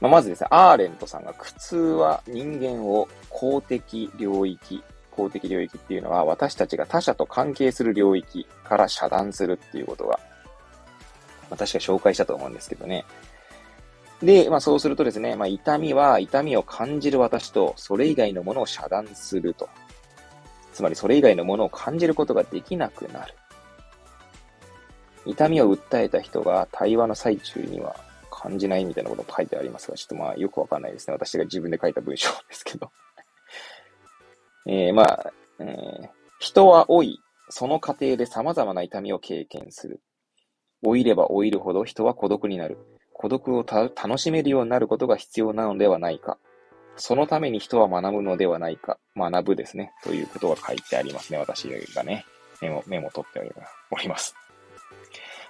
[0.00, 10.18] まあ、まずですね、アーレントさんが苦痛は人間を公的領域、公的領域っていうのは私たちが他者と関係する領域から遮断するっていうことが、
[11.50, 13.04] まあ、確か紹介したと思うんですけどね。
[14.24, 19.68] で、まあそうするとですね、まあ痛みは痛みを感じる私とそれ以外のものを遮断すると。
[20.72, 23.34] つまりそれ以外のものを感じることができなくなる。
[25.26, 27.96] 痛みを訴えた人が対話の最中には
[28.30, 31.14] 感じないみたいなことも書いてありますが、ちょっとまあよくわかんないですね。
[31.14, 32.90] 私が自分で書いた文章ですけど。
[34.66, 36.08] えー、まあ、えー、
[36.40, 37.20] 人は老い、
[37.50, 40.00] その過程で様々な痛みを経験する。
[40.82, 42.78] 老いれば老いるほど人は孤独になる。
[43.14, 46.36] 孤独を楽しめるようになることが必要なのではないか。
[46.96, 48.98] そのために人は学ぶのではないか。
[49.16, 49.92] 学ぶですね。
[50.02, 51.38] ということが書いてありますね。
[51.38, 52.26] 私がね、
[52.60, 53.40] メモ、メモ取って
[53.90, 54.34] おります。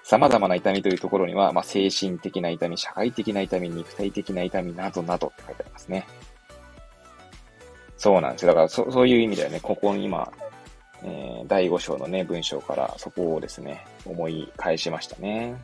[0.04, 6.06] 様々な痛みというところには、まあ、精神的な痛み、社会的な痛み、肉体的な痛みなどなどって書いてありますね。
[7.96, 8.48] そうなんですよ。
[8.48, 10.30] だからそ、そういう意味ではね、ここに今、
[11.02, 15.56] えー、第5章のね、文章からそこをですね、思い返しましたね。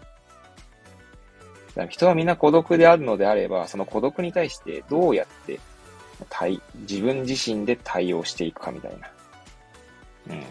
[1.88, 5.60] 人はみんな孤独であるのであれば、その孤独に対してどうやって
[6.28, 9.10] 対、自分自身で対応していくかみたいな。
[10.34, 10.44] うん。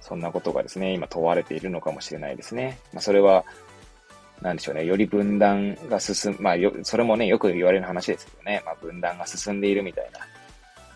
[0.00, 2.78] そんなことがですね、今問われているのかもしれないですね。
[2.92, 3.44] まあ、それは、
[4.42, 10.20] なんでしょうね、より分断が進む、まあよ、それもね、よく言われる話ですけどね、まあ、分断が進んでいるみたいな。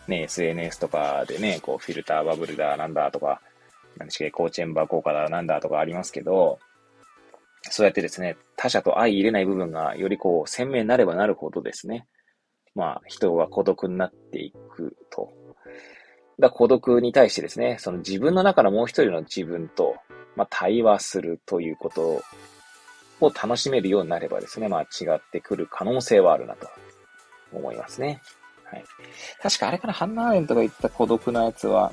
[0.09, 3.40] ね、SNS とかでね、こう、フィルターバブルだ、なんだとか、
[3.96, 6.59] 何でしょ、コーチェンバー効果だ、なんだとかありますけど、
[7.70, 12.06] そうやってですね、他者と相入れない部分がよりこう鮮明になればなるほどですね、
[12.74, 15.32] まあ人は孤独になっていくと。
[16.38, 19.96] だ孤独に対してですね、その自分の中のもう一人の自分と、
[20.36, 22.22] まあ対話するということ
[23.20, 26.68] を楽しめるようになればですね、まあ違ってくる可能性はあるなと
[27.52, 28.20] 思いますね。
[28.64, 28.84] はい。
[29.40, 31.92] 確かあれからハンナーレンとか言った孤独なやつは、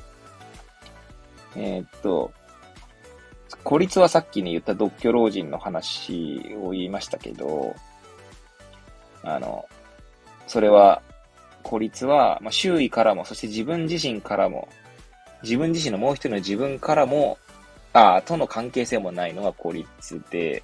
[1.54, 2.32] えー、っと、
[3.64, 7.74] 孤立はさっきに言った独居老人の話を言いましたけど、
[9.22, 9.66] あの、
[10.46, 11.02] それは、
[11.62, 14.68] 孤立は、まあ、周囲からも、そして自分自身からも、
[15.42, 17.38] 自分自身のもう一人の自分からも、
[17.92, 20.62] ああ、との関係性もないのが孤立で、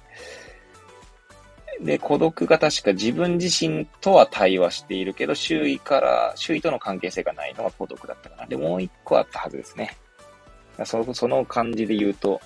[1.81, 8.45] で、孤独が確か自分自身とは対話しているけど、周囲から、周囲との関係性がないのが孤独だったかな。
[8.47, 9.95] で、もう一個あったはずですね。
[10.85, 12.41] そのその感じで言うと、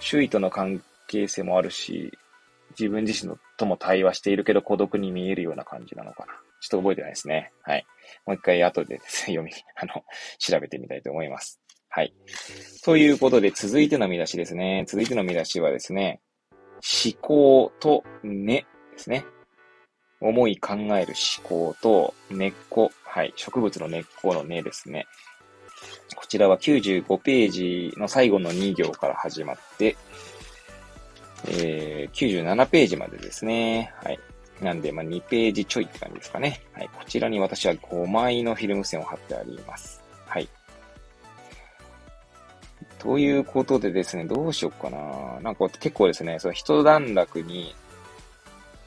[0.00, 2.12] 周囲との関係性もあるし、
[2.78, 6.32] 自分自身のとも対話しているけど孤独に見えるような感じなのかな。
[6.60, 7.52] ちょっと覚えてないですね。
[7.62, 7.86] はい。
[8.26, 10.04] もう一回後ででね、 読み、あの、
[10.38, 11.60] 調べてみたいと思います。
[11.88, 12.14] はい。
[12.84, 14.84] ということで、続いての見出しですね。
[14.88, 16.20] 続いての見出しはですね、
[17.04, 19.24] 思考と根ですね。
[20.20, 22.90] 思い考える思考と根っこ。
[23.04, 23.32] はい。
[23.36, 25.06] 植物の根っこの根ですね。
[26.14, 29.96] こちらは95ページの最後の2行から始まって、
[31.46, 33.92] えー、97ページまでですね。
[34.02, 34.18] はい。
[34.60, 36.62] なんで、まあ、2ページちょいって感じですかね。
[36.72, 36.88] はい。
[36.92, 40.02] こちらに私は5枚のフィルム線を貼ってあります。
[40.26, 40.48] はい。
[42.98, 45.40] ということでですね、どうしよっかな。
[45.42, 47.74] なんか結構ですね、その一段落に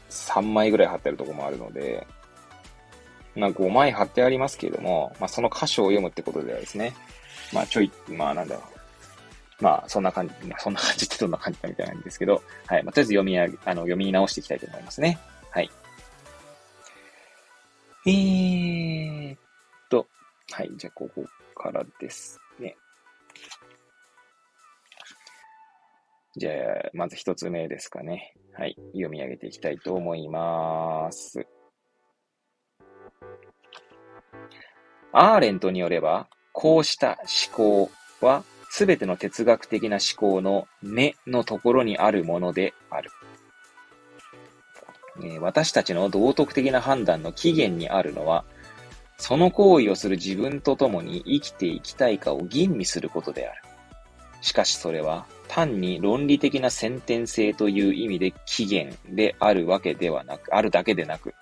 [0.09, 2.07] 3枚ぐらい貼ってあるとこもあるので、
[3.35, 6.93] まあ5枚貼ってありますけれども、まあその箇所を読むってことではですね、
[7.53, 8.61] まあちょい、まあなんだろ
[9.59, 9.63] う。
[9.63, 12.83] まあそんな感じ、そんな感じってどんな感じかみたいなんですけど、はい。
[12.83, 15.19] まあとりあえず読み上げ、あの、読み直していきたいと思いますね。
[15.51, 15.71] はい。
[18.05, 19.39] えーっ
[19.89, 20.07] と、
[20.51, 20.69] はい。
[20.77, 21.25] じゃあここ
[21.55, 22.75] からですね。
[26.37, 28.35] じゃあ、まず一つ目ですかね。
[28.53, 28.75] はい。
[28.93, 31.47] 読み上げていきたいと思います。
[35.11, 36.29] アーレントによれば、
[36.59, 37.19] こうした
[37.51, 43.11] 思考は、すべての哲学的な思考の根のところにあるものである。
[45.39, 48.43] 私たちの道徳的な判断の起源にあるのは、
[49.19, 53.61] その行為をする自分と共に生きていきたいかを吟味することである。
[54.41, 61.35] しかしそれは単に論理的な先天性という意味で起源であるわけではなく、あるだけでなく、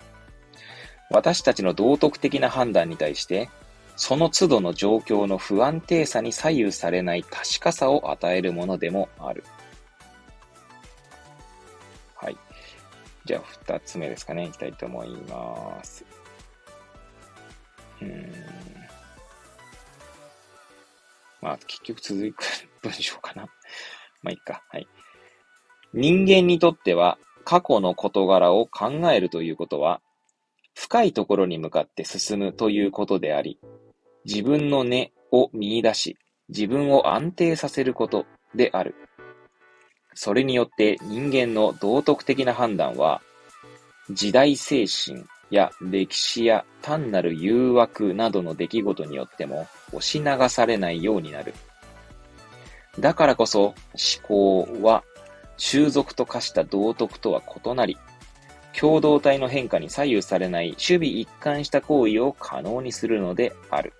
[1.10, 3.48] 私たちの道徳的な判断に対して、
[3.96, 9.42] その都度の状況の不安定さに左右されない確かさを与えるものでもある。
[12.14, 12.36] はい。
[13.24, 16.04] じゃあ、二つ目ですかね、いきたいと思います。
[18.02, 18.32] うん。
[21.40, 22.44] まあ、結局続く
[22.82, 23.44] 文章かな。
[24.22, 24.62] まあ、いいか。
[24.68, 24.86] はい。
[25.94, 30.02] 人間にとっては、過去の事柄を考えるということは、
[30.74, 33.58] 深いところに向かって進むということであり、
[34.26, 36.18] 自分の根を見出し、
[36.48, 38.96] 自分を安定させることである。
[40.14, 43.22] それによって人間の道徳的な判断は、
[44.10, 51.54] 時代精神や歴史や単なる誘惑などの出来事によっても押し流されないようになる。
[52.98, 53.76] だからこそ思
[54.26, 55.04] 考は
[55.56, 57.96] 習俗と化した道徳とは異なり、
[58.76, 63.92] 共同体の変化に左右されない守備一貫した行為を可能にするのである。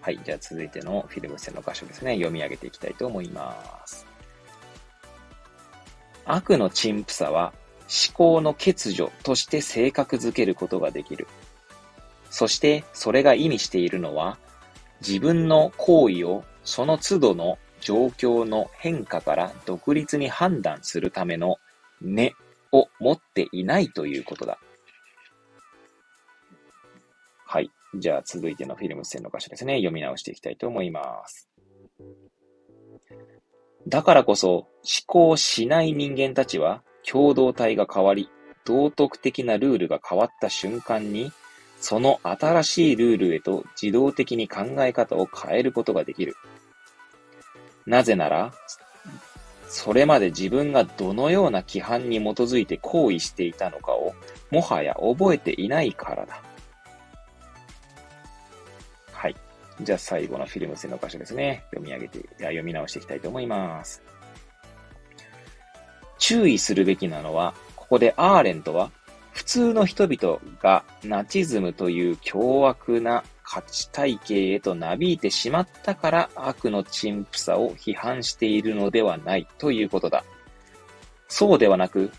[0.00, 0.20] はい。
[0.24, 2.14] じゃあ続いてのフィルム線の箇所ですね。
[2.14, 4.06] 読み上げていきたいと思います。
[6.24, 11.26] 悪の陳腐さは思考の欠如として性格づけることができる。
[12.30, 14.38] そしてそれが意味しているのは
[15.00, 21.56] 自分の行為をその都度の状況の変化から独立に判断するための
[22.02, 22.34] 根
[22.72, 24.58] を持っていないということだ。
[27.94, 29.76] じゃあ続いてのフィルム線の箇所ですね。
[29.76, 31.48] 読み直していきたいと思います。
[33.86, 34.68] だからこそ思
[35.06, 38.28] 考しない人間たちは共同体が変わり、
[38.66, 41.32] 道徳的なルールが変わった瞬間に、
[41.80, 46.34] その新しいルールへと自動的に考え方を変えることができる。
[47.86, 48.52] なぜなら、
[49.68, 54.14] それまで自分がどのような規範に基づいて行為していたのかを、
[54.50, 56.42] もはや覚えていないからだ。
[59.80, 61.64] じゃあ最後のフィルム線の箇所ですね。
[61.70, 64.02] 読み上げて、読み直していきたいと思います。
[66.18, 68.90] 注意するべきなのは、ここでアーレントは、
[69.32, 80.24] 普通の人々がナチズムという凶悪な価値体系へとなびいてしまったから悪の陳腐さを批判しているのではないということだ。
[81.28, 82.10] そうではなく、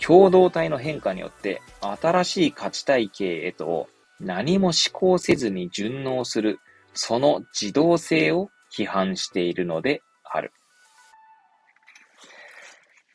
[0.00, 3.88] 共同体の変化によって新しい価値体系へと
[4.20, 6.60] 何も思考せずに順応する、
[6.94, 10.52] その自動性を批判しているのである。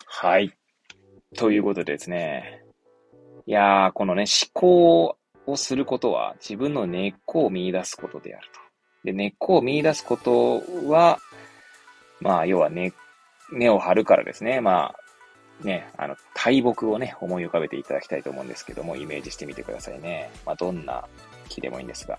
[0.07, 0.51] はい。
[1.35, 2.63] ということでですね。
[3.45, 8.59] いやー、このね、思考をすることは自分の根っこを見出すことであると。
[9.03, 11.19] で、根っこを見出すことは、
[12.21, 12.93] まあ、要は根、
[13.51, 14.61] 根を張るからですね。
[14.61, 14.95] ま
[15.61, 20.31] あ、ね、あの、大木をね、思い浮かべていただきたいと思うんですけども、イメージしてみてくださいね。
[20.45, 21.07] まあ、どんな
[21.49, 22.17] 木でもいいんですが。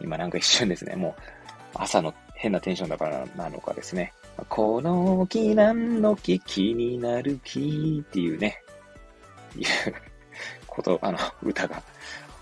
[0.00, 1.22] 今なんか一瞬ですね、もう、
[1.74, 4.12] 朝の変なテンションだからなのかですね。
[4.48, 8.62] この木何の木気になる木っていうね、
[9.56, 9.64] いう
[10.66, 11.82] こと、あの、歌が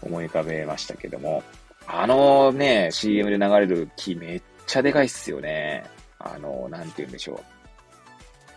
[0.02, 1.42] 思い浮かべましたけども、
[1.86, 5.84] あのね、CM で流れる木めっちゃでかいっすよね。
[6.18, 7.40] あの、なんて言うんでしょう。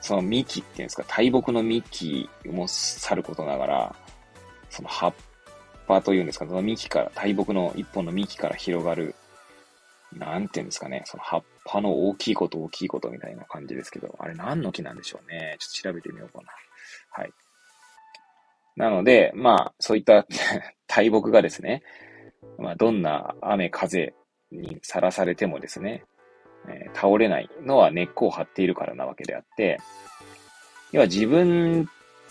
[0.01, 3.95] その幹っていうんですか、大木の幹もさることながら、
[4.69, 5.13] その葉っ
[5.89, 9.15] ぱというんですか、その幹から、大木の一本の幹から広がる、
[10.13, 15.57] なんていうんですかね、その葉っぱの大きいこと大きいことみたいな感じですけど、あれ何の木なんでしょうね。
[15.59, 16.49] ちょっと調べてみようかな。
[17.11, 17.31] はい。
[18.75, 20.25] なので、まあ、そういった
[20.87, 21.81] 大木がですね、
[22.59, 24.13] まあ、どんな雨、風
[24.51, 26.05] にさらされてもですね、
[26.67, 29.79] えー、倒れないのは根っこを張っているからなわけであって、
[30.91, 31.89] 要は自分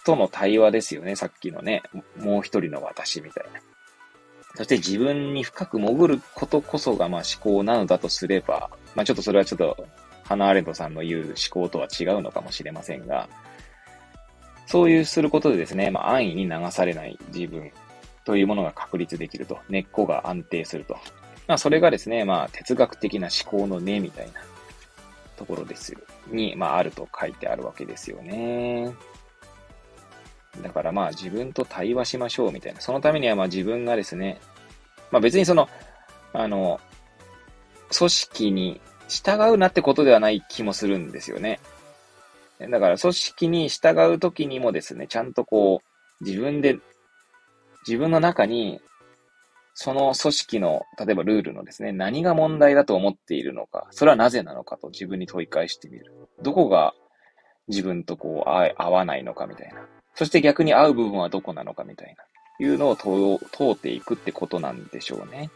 [0.09, 1.17] との対話ですよね。
[1.17, 1.83] さっきのね、
[2.17, 3.61] もう一人の私みたいな。
[4.55, 9.87] そして自分に深く潜ることこそがまあ思考なのだとすれば、まあちょっとそれはちょっと、
[10.25, 13.29] ハナ・アレントさんの言う思考とは違うのかもしれませんが、
[14.67, 17.71] そういうすることでですね、まあ、安易に流されない自分
[18.25, 19.59] というものが確立できると。
[19.69, 20.95] 根っこが安定すると。
[21.47, 24.41] まあ、それがですね、まあ、哲学的な思考の根みたいな
[25.37, 25.99] ところですよ。
[26.31, 28.95] に、まあ、あると書いてあるわけですよね。
[30.63, 32.81] だからまあ自分と対話しましょうみたいな。
[32.81, 34.41] そのためにはまあ自分がですね、
[35.11, 35.69] まあ別にその、
[36.33, 36.81] あの、
[37.97, 41.61] 組織に従うなってことではない気もするんですよね。
[42.61, 45.81] だから組織に従うときにもですね、ちゃんとこ
[46.21, 46.79] う、自分で、
[47.87, 48.81] 自分の中に、
[49.75, 56.13] その組織の、例えばルールのですね、何が問題だと思っているのか、それはなぜなのかと自分に問い返してみる。
[56.43, 56.95] どこが
[57.69, 59.87] 自分とこう合わないのかみたいな。
[60.15, 62.25] そして逆に合う部分はどこなのかみたいな。
[62.61, 65.51] いうのを通っていくってことなんでしょうね。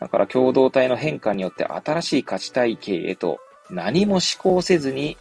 [0.00, 3.38] だから共同体の変化によって新しい価値体系へと
[3.70, 5.16] 何も思考せずに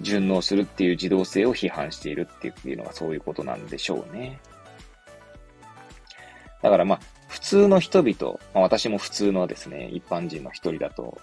[0.00, 4.40] 順応するっていう自動性を批判しているっていうのがそういうことなんでしょうね。
[6.62, 11.18] だからまあ、普通の人々、まあ、私も普通のですね、一般人の一人だと、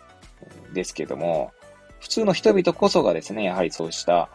[0.73, 1.51] ですけども、
[1.99, 4.29] 普通の人々こそがですね、やはりそうした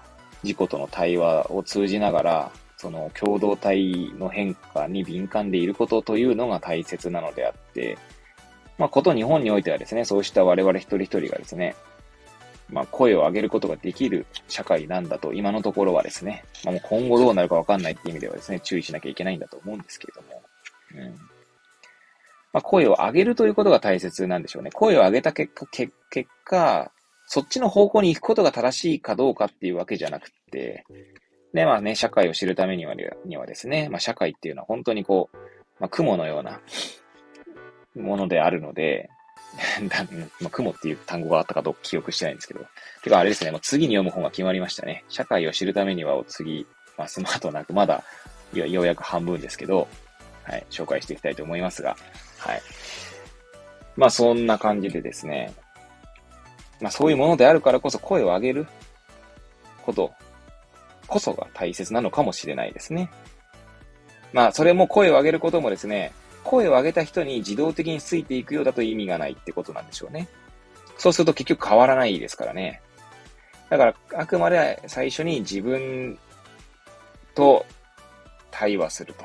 [0.46, 7.98] 自己との対話を通じながら、その共同体の変化に敏感でいることというのが大切なのであって、
[8.78, 11.74] まあ、こと日本においてはですね、そうした我々一人一人がですね、
[12.68, 20.42] まあ、声を上げることができる社会なんだと、今のところはですね、まあ、もう今後どうなるかわかんないっていう意味ではですね、注意しなきゃいけないんだと思うんですけれども、
[20.94, 21.14] うん。
[22.52, 24.70] まあ、声を上げるということが大切なんでしょうね。
[24.72, 25.92] 声を上げた結果、結
[26.44, 26.90] 果、
[27.26, 30.84] そっちの方向に行くことが正しいかどうかっていうわけじゃなくて、
[31.52, 32.94] で、まあね、社会を知るためには
[33.24, 35.36] にはですね、まあ、社会っていうのは本当にこう、
[35.80, 36.60] まあ、雲のような
[37.94, 39.10] ものであるので、
[40.40, 42.60] まあ、雲っていう単語があったかどうか記憶してないんですけど。
[43.02, 45.04] てかあれですね、もう次に読む本が決まりましたね。
[45.08, 46.66] 社会を知るためにはを次、
[46.96, 48.04] まあ、スマートなく、まだ
[48.52, 49.88] ようやく半分ですけど、
[50.44, 51.96] はい、紹介していきたいと思いますが、
[52.38, 52.62] はい。
[53.96, 55.54] まあそんな感じでですね、
[56.80, 58.66] まあそういうものであるからこそ声を上げる
[59.84, 60.12] こと
[61.06, 63.10] こそが大切なのかもしれないですね。
[64.32, 66.12] まあ、それも声を上げることもですね、
[66.42, 70.28] 声を上げた人に自動的についていくようだと意味がないってことなんでしょうね。
[70.98, 72.82] そうすると結局変わらないですからね。
[73.70, 76.18] だから、あくまで最初に自分
[77.34, 77.64] と
[78.50, 79.24] 対話すると。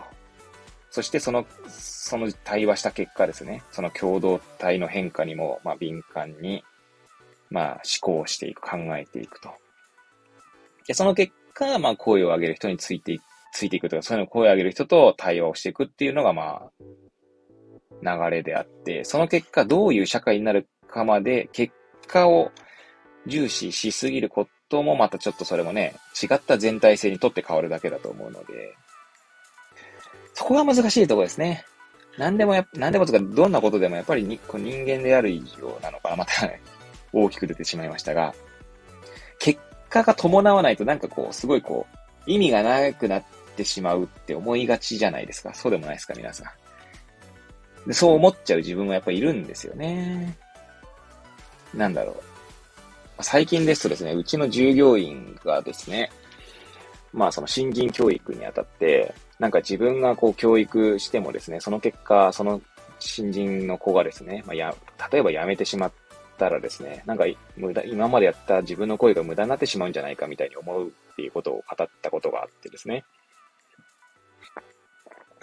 [0.89, 6.63] そしてその、その対話した結果ですね、その共同体の変化にも、まあ、敏感に、
[7.51, 9.51] まあ、思考していく、考えていくと。
[10.87, 13.21] で、その結か、まあ、声を上げる人についてい
[13.53, 16.69] ついていくとか、そういうの声を上げる人と対話をしていくっていうのが、ま
[18.03, 21.73] あ、流れであって、その結果、どういう社会になるかまで、結
[22.07, 22.51] 果を
[23.27, 28.75] 重視しすぎることも、またちょっとそれもね、違った全体性にとって変わるだけだと思うので、
[30.33, 31.65] そこが難しいところですね。
[32.17, 36.15] 何でもや、何でもとか、どんなことでもやっぱり人間である以上なのかな。
[36.15, 36.49] また
[37.13, 38.33] 大きく出てしまいましたが、
[39.39, 39.59] 結
[39.89, 43.23] 果が伴わないとなんかこう、すごいこう、意味がなくなっ
[43.55, 45.53] てしまうって思いがちじゃないですか。
[45.53, 47.87] そうでもないですか、皆さん。
[47.87, 50.37] でそう思っちゃう自分もやっぱいるんですよね。
[51.73, 53.23] なんだろう。
[53.23, 56.11] 最近ですとですね、うちの従業員がですね、
[57.13, 62.61] まあその新人教育にあたって、なんか自分がこう教育してもですね、その結果、その
[62.99, 64.75] 新人の子がですね、まあ、や、
[65.11, 65.91] 例えば辞めてしまっ
[66.41, 73.05] たらですね、なんか無駄、今までやった自分の声が無駄になってしまうんじゃないかみたいに思うっていうことを語ったことがあってですね。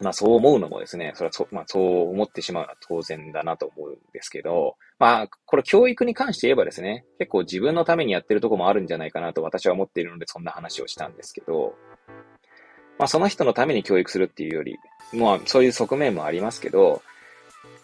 [0.00, 11.74] まあそう思うのもですね、それはそ、まあそう思ってしまうのは当然だなと思うんですけど、まあこれ教育に関して言えばですね、結構自分のためにやってるとこもあるんじゃないかなと私は思っているのでそんな話をしたんですけど、
[12.98, 14.76] まあその人のために教育するっていうより、
[15.12, 17.02] まあそういう側面もありますけど、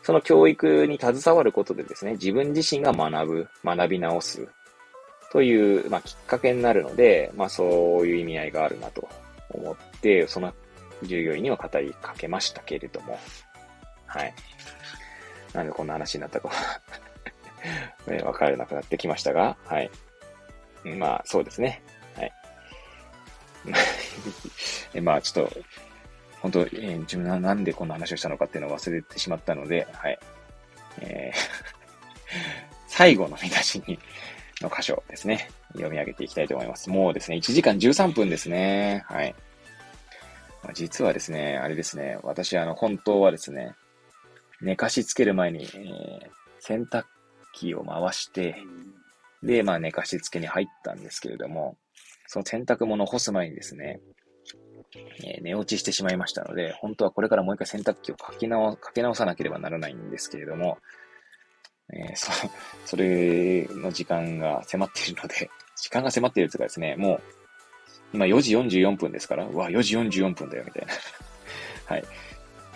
[0.05, 4.47] その教育に携わることでですね、自分自身が学ぶ、学び直す
[5.33, 7.65] という、まあ、きっかけになるので、まあ、そ
[8.01, 9.09] ういう意味合いがあるなと
[9.49, 10.53] 思って、その
[11.05, 13.19] 従業員には語りかけましたけれども、
[14.05, 14.35] はい。
[15.55, 16.51] なんでこんな話になったか
[18.07, 19.91] ね、わからなくなってきましたが、はい。
[20.85, 21.83] まあ、そうですね。
[22.15, 22.25] は
[24.95, 25.01] い。
[25.01, 25.57] まあ、ちょっと、
[26.45, 30.19] 本当、えー、自分はなんでこんな話をしたのかっていうのを忘れてしまったので、はい。
[31.01, 31.39] えー
[32.87, 33.99] 最後の見出しに、
[34.61, 35.49] の箇所ですね。
[35.73, 36.91] 読み上げていきたいと思います。
[36.91, 39.05] もうですね、1時間13分ですね。
[39.07, 39.35] はい。
[40.63, 43.75] ま、実はですね、あれですね、私、あの、本当はですね、
[44.61, 46.31] 寝かしつける前に、えー、
[46.61, 47.05] 洗濯
[47.55, 48.57] 機を回して、
[49.43, 51.79] で、まあ、寝かしつけに入ったんですけれども、
[52.27, 54.01] その洗濯物を干す前にですね、
[55.25, 60.79] え、寝落ちしてしまいましたので、本当はこれからもう一回洗濯機をかけ直かけ直さなければならないんですけれども、
[61.93, 62.31] えー、 そ、
[62.87, 67.21] それの時間が迫っているので、 時間が迫っているというかですね、もう、
[68.13, 70.93] 今4時44分ですから、うわ、4時44分だよ、みたいな。
[71.87, 72.05] はい。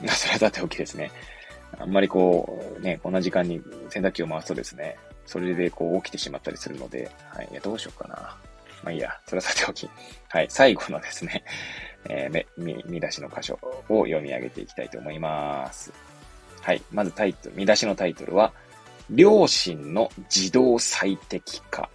[0.08, 1.10] それはだっておきですね。
[1.78, 4.96] あんまりこう、ね、こんな時間に洗濯機を回すとですね、
[5.26, 7.48] それでこう起きてしまったりするので、はい。
[7.50, 8.36] いや、どうしようかな。
[8.88, 9.88] まあいいや、それはさておき。
[10.30, 10.46] はい。
[10.48, 11.44] 最後のですね、
[12.08, 13.58] えー、見、見出しの箇所
[13.88, 15.92] を読み上げていきたいと思います。
[16.62, 16.82] はい。
[16.90, 18.52] まずタイトル、見出しのタイトルは、
[19.14, 21.90] 良心の自動最適化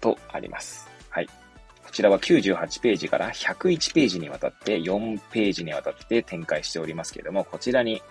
[0.00, 0.86] とあります。
[1.08, 1.26] はい。
[1.26, 8.02] こちらは98ページから101ページにわたって4ページにわたって展開しておりますけれども、こちらに、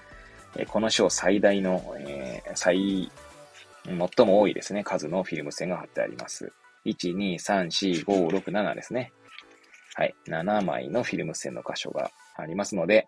[0.56, 3.12] えこの章最大の、えー、最、
[3.86, 6.52] 最も多いですね、数のフィルム線が貼ってあります。
[6.86, 9.12] 1、2、3、4、5、6、7ですね。
[9.96, 10.16] はい。
[10.28, 13.08] 7枚のフィルム線の箇所がありますので、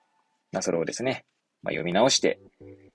[0.52, 1.26] まあ、それをですね、
[1.64, 2.40] まあ、読み直して、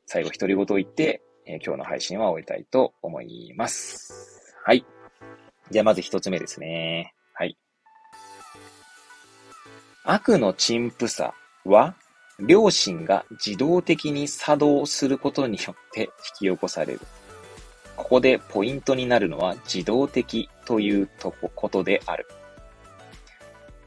[0.07, 4.55] 最後独り言を言って、えー、今日の配信は終えたいと思います。
[4.65, 4.85] はい。
[5.71, 7.15] じゃあまず一つ目ですね。
[7.35, 7.57] はい。
[10.05, 11.35] 悪の陳腐さ
[11.65, 11.97] は、
[12.39, 16.03] 両親が自動的に作動することによって
[16.41, 17.01] 引き起こされる。
[18.01, 22.27] ここでポイントになるのは自動的というとこことである。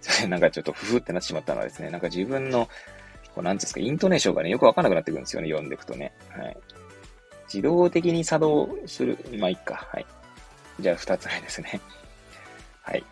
[0.29, 2.69] なんかちょっとふふってなってしまったのはですね、なんか自分の、
[3.33, 6.13] こうなんですか、イントネーションがね、よくわかんなくなってくるんですよね、読んでいくとね。
[6.29, 6.57] はい。
[7.45, 9.17] 自動的に作動する。
[9.39, 9.87] まあ、いっか。
[9.91, 10.05] はい。
[10.79, 11.81] じゃあ、二つ目ですね。
[12.83, 13.03] はい。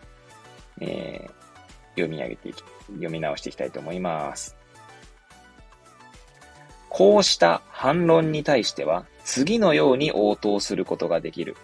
[0.81, 1.31] えー、
[1.95, 4.55] 読み上げていき、読み直していきたいと思います。
[6.89, 11.55] こうした反論に対しては、次のように応答することができる。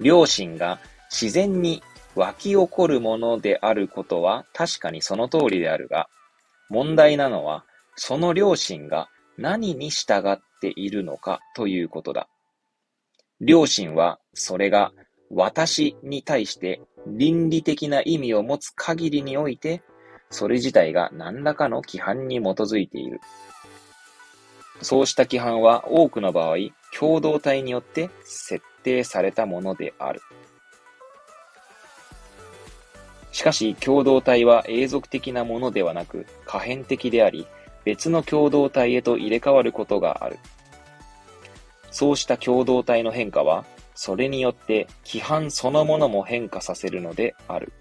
[0.00, 0.80] 両親が
[1.10, 1.82] 自然に
[2.14, 6.08] 湧き起こるものであることは確かにその通りであるが、
[6.70, 12.26] 問題なのは、その両親が何に従っているのかということだ。
[13.42, 14.92] 両親はそれが
[15.30, 19.82] 私に対して倫理的な意味を持つ限りにおいて、
[20.30, 23.20] それ自体が何らかの規範に基づいている。
[24.84, 26.56] そうした規範は多くの場合、
[26.96, 30.20] 共同体によって設定されたものである。
[33.32, 37.48] しかし、共同体は永続的なものではなく、可変的であり、
[37.84, 40.38] 別の共同体へと入れ替わることがある。
[41.90, 47.72] そうした共同体の変化は、それによって規範そのものも変化させるのである。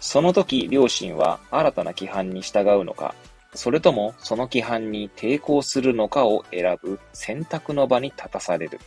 [0.00, 3.14] その時、両親は新たな規範に従うのか、
[3.54, 8.80] それともその規範に抵抗するのかを選ぶ選択の場に立たされる。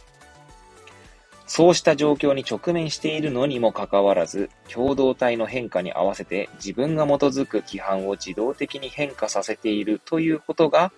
[1.47, 10.91] そうした状況に直面しているのにもかかわらず、共同体の変化に合わせて自分が基づく規範を自動的に変化させているということが、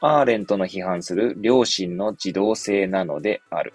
[0.00, 3.74] アーレントの批判する良心の自動性なのである。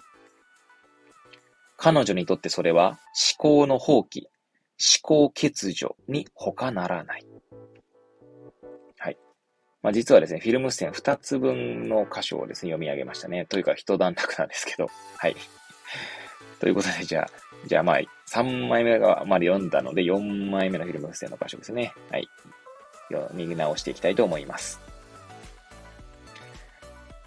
[1.76, 2.98] 彼女にとってそれは
[3.36, 7.33] 思考の放棄、思考欠如に他ならない。
[9.84, 13.44] まあ、実はですね、フィルム線2つ分の箇所をですね、読み上げましたね。
[13.44, 14.88] というか、一段落なんですけど。
[15.18, 15.36] はい。
[16.58, 17.30] ということで、じゃあ、
[17.66, 18.00] じゃあまあ、
[18.30, 21.92] 3枚目がまで読んだので、4枚目のフィルム付箋の箇所ですね。
[22.10, 22.26] はい。
[23.12, 24.80] 読み直していきたいと思います。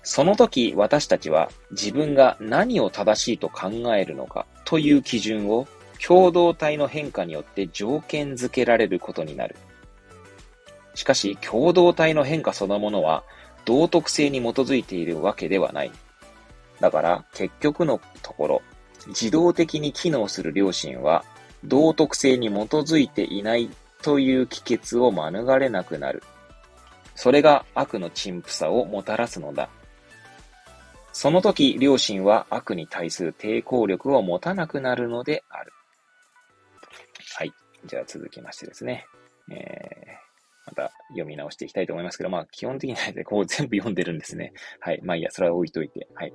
[0.01, 5.67] その時私たちは自分が何を正しいと考えるのかという基準を
[6.03, 9.55] 共同体の変化によって条件づけられることになる。
[10.97, 13.23] しかし共同体の変化そのものは
[13.63, 15.91] 道徳性に基づいているわけではない。
[16.81, 18.61] だから結局のところ
[19.07, 21.23] 自動的に機能する良心は、
[21.63, 23.69] 道徳性に基づいていない
[24.01, 26.23] という帰結を免れなくなる。
[27.15, 29.69] それが悪の陳腐さをもたらすのだ。
[31.13, 35.73] その時、良心は悪に対する抵抗力を持たなくなるのである。
[37.35, 37.53] はい。
[37.85, 39.07] じゃあ続きましてですね。
[39.49, 40.26] えー、
[40.68, 44.53] また読み直していきたいと思いますけど、まあ基本的には、ね、こう全部読んでるんですね。
[44.81, 44.99] はい。
[45.02, 46.07] まあいいや、それは置いといて。
[46.14, 46.34] はい。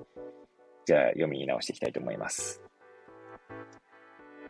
[0.86, 2.62] じゃあ読み直していきたいと思います。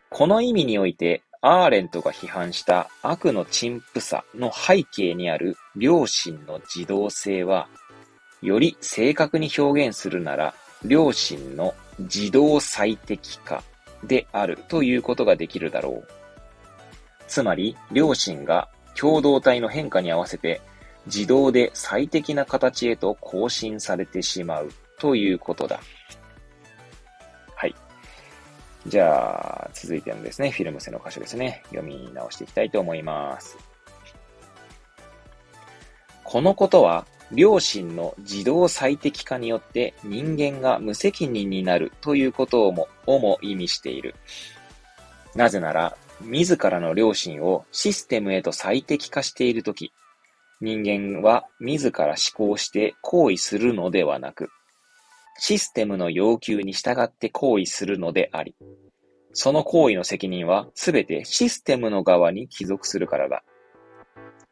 [0.09, 7.67] この意味において、アーレントが批判した悪の陳腐さの背景にある良心の自動性は、
[8.41, 10.53] より正確に表現するなら、
[10.87, 13.63] 良心の自動最適化
[14.03, 16.07] であるということができるだろう。
[17.27, 20.61] つまり、良心が共同体の変化に合わせて
[21.05, 25.79] 自動で最適な形へと更新されてしまうということだ。
[27.55, 27.75] はい
[28.87, 33.57] じゃあ、続いてのですね、フィルム線の箇所ですね、読み直していきたいと思います。
[36.23, 37.05] このことは、
[37.35, 44.15] 良心の自動最適化によって人間が無責任になるということをも、をも意味している。
[45.33, 49.91] なぜなら、自らの良心をシステムへと最適化しているとき、
[50.61, 54.49] 人間は自ら思考して行為するのではなく、
[55.37, 58.55] システムの要求に従って行為するのであり、
[59.33, 63.43] その行為の責任はすべてシステムの側に帰属するからだ。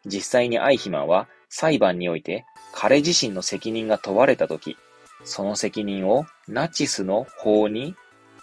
[0.05, 4.77] 実際にアイヒマンは裁判において彼自身の責任が問われたとき、
[5.23, 7.95] その責任をナチスの法に、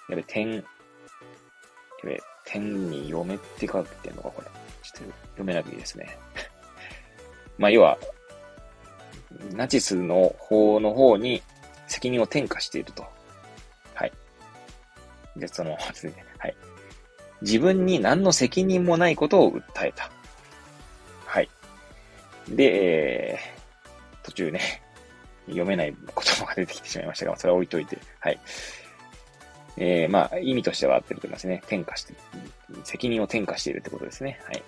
[0.09, 0.63] やべ、転、
[2.51, 4.49] 天に嫁って書いてんのか、これ。
[4.83, 6.17] ちょっと読めなくていいですね。
[7.59, 7.99] まあ、要は、
[9.53, 11.43] ナチスの方の方に
[11.87, 13.07] 責任を転嫁していると。
[13.95, 14.13] はい。
[15.37, 16.57] で、その、 はい。
[17.43, 20.11] 自分に何の責任もないことを訴えた。
[21.27, 21.51] はい。
[22.49, 24.83] で、えー、途中ね、
[25.47, 28.41] 読めない言葉が出てきてしまいましたが、それは置いといて、はい。
[29.81, 31.61] えー、まあ、意味としては合ってると思いますね。
[31.63, 32.15] 転嫁して、
[32.83, 34.41] 責任を転嫁しているってことですね。
[34.45, 34.63] はい。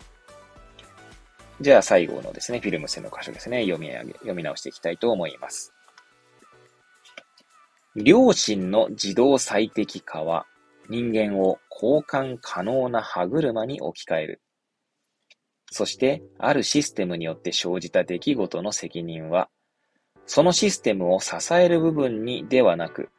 [1.61, 5.75] じゃあ最後のですね、フィルム線の箇所ですね、読み上げ、読み直していきたいと思います。
[7.97, 10.47] 良心の自動最適化は、
[10.89, 14.41] 人間を交換可能な歯車に置き換える。
[15.73, 19.49] そして、あるシステムによって生じた出来事の責任は、
[20.27, 23.11] そのシステムを支える部分にではなく、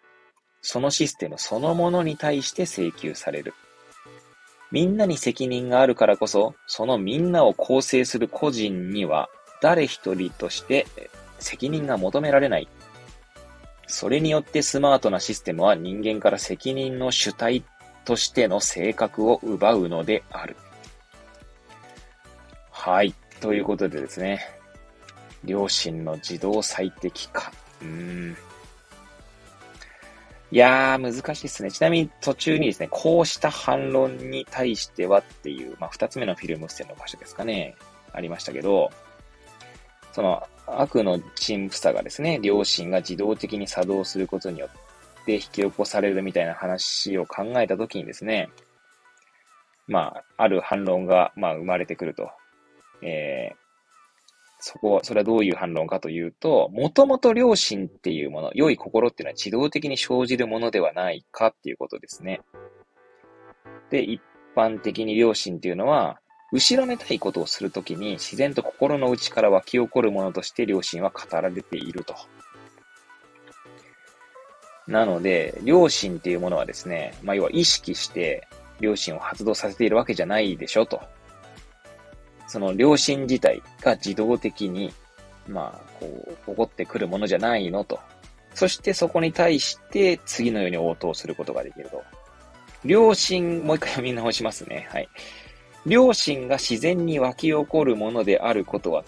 [0.62, 3.54] そのシステムそのものに対して請求される。
[4.72, 9.30] みんなに責任があるからこそ、そのみんなを構成する個人には、
[9.62, 10.88] 誰一人として
[11.40, 12.68] 責任が求められない。
[13.88, 17.66] それによってスマートなシステムは人間から責任の主体
[18.06, 20.56] としての性格を奪うのである。
[22.72, 23.14] はい。
[23.42, 24.40] ということでですね。
[25.44, 27.52] 両親の自動最適化。
[27.82, 28.38] うーん。
[30.54, 31.72] いやー、難しいですね。
[31.72, 37.78] ちなみに途中にですね、こうした反論に対してはっていう、まあ、二つ目のフィルム線の場所ですかね、
[38.12, 38.92] ありましたけど、
[40.12, 44.68] その悪の陳腐さがですね、両親が自動的に作動することによ
[45.22, 48.50] って引き起こされるみたいな話を考えたときにですね、
[49.88, 52.30] まあ、ある反論が、まあ、生まれてくると。
[53.02, 53.54] え
[54.62, 62.42] そこは、それはどういう反論かというと、もともと良心っていうもの、良い心っていうのは自動的に生じるものではないかっていうことですね。
[63.90, 64.22] で、一
[64.56, 66.22] 般的に良心っていうのは、
[66.54, 72.14] 後ろめたいことをするときに自然と心の内から湧き起こるものとして良心は語られていると。
[74.88, 78.48] なので、良心っていうものはですね、まあ、要は意識して
[78.80, 81.02] 良心を発動させているわけじゃないでしょと。
[82.52, 84.92] その良心自体が自動的に、
[85.48, 87.98] まあ、こう、起こってくるものじゃないのと。
[88.54, 92.04] そしてそこに対して次のように応答することができると。
[92.84, 94.90] 良心、もう一回読み直しますね。
[94.92, 95.08] はい。
[95.86, 99.06] 良心が自然に湧き起こるものであることは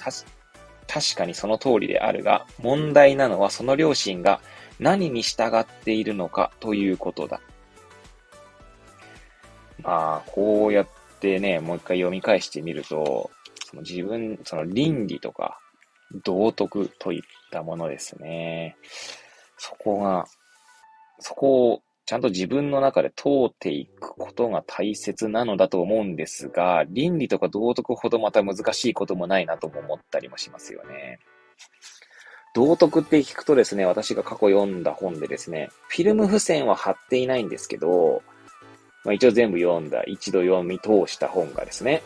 [0.87, 4.39] 確かにその通りであるが、問題なのはその良心が
[4.79, 7.41] 何に従っているのかということだ。
[9.81, 10.87] まあ、こうやっ
[11.23, 13.31] ってね、もう一回読み返してみると、
[13.65, 15.57] その自分、その倫理とか、
[16.25, 18.75] 道徳といったものですね。
[19.57, 20.25] そこが、
[21.19, 31.19] そこをちゃんと自分の中で通っていくことが大切なのだと思うんですが、倫理とか道徳ほどまた難しいこともないなとも思ったりもしますよね。
[32.53, 38.21] 道徳って聞くとですね、私が過去読んだ本でですね、フィルム付箋は貼っていないんですけど、
[39.03, 42.03] まあ、一応全部読んだ、一度読み通した本がですね、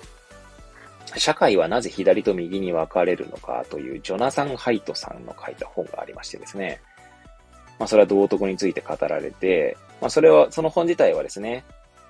[1.16, 6.82] 社会はなぜ左と右に分かれるのかというジョナサン・ハイトさんの書いた本がありましてですね、
[7.80, 11.64] まあ、それは道徳について語られて、まあ、それは、その本自体はですね、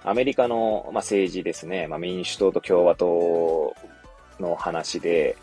[0.04, 3.76] アメリカの、まあ、政治ですね、まあ、民主党と共和党
[4.40, 5.36] の話で、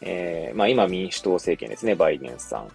[0.00, 2.68] えー、まあ、今民主党政権ですね、バイデンさん。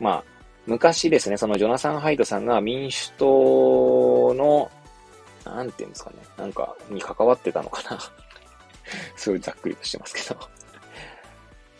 [0.00, 0.24] まあ、
[0.66, 4.70] 昔ですね、そのジョナサン・ハイトさんが民主党の
[5.54, 6.16] なんていうんですかね。
[6.36, 8.00] なんか、に関わってたのかな。
[9.16, 10.48] すごいざっくりとしてますけど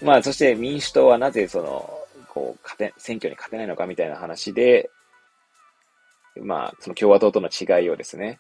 [0.03, 4.91] まあ、そして民主党はなぜその、こう、勝て、選挙に勝てないのかみたいな話で、
[6.41, 8.39] まあ、その共和党との違いをですね、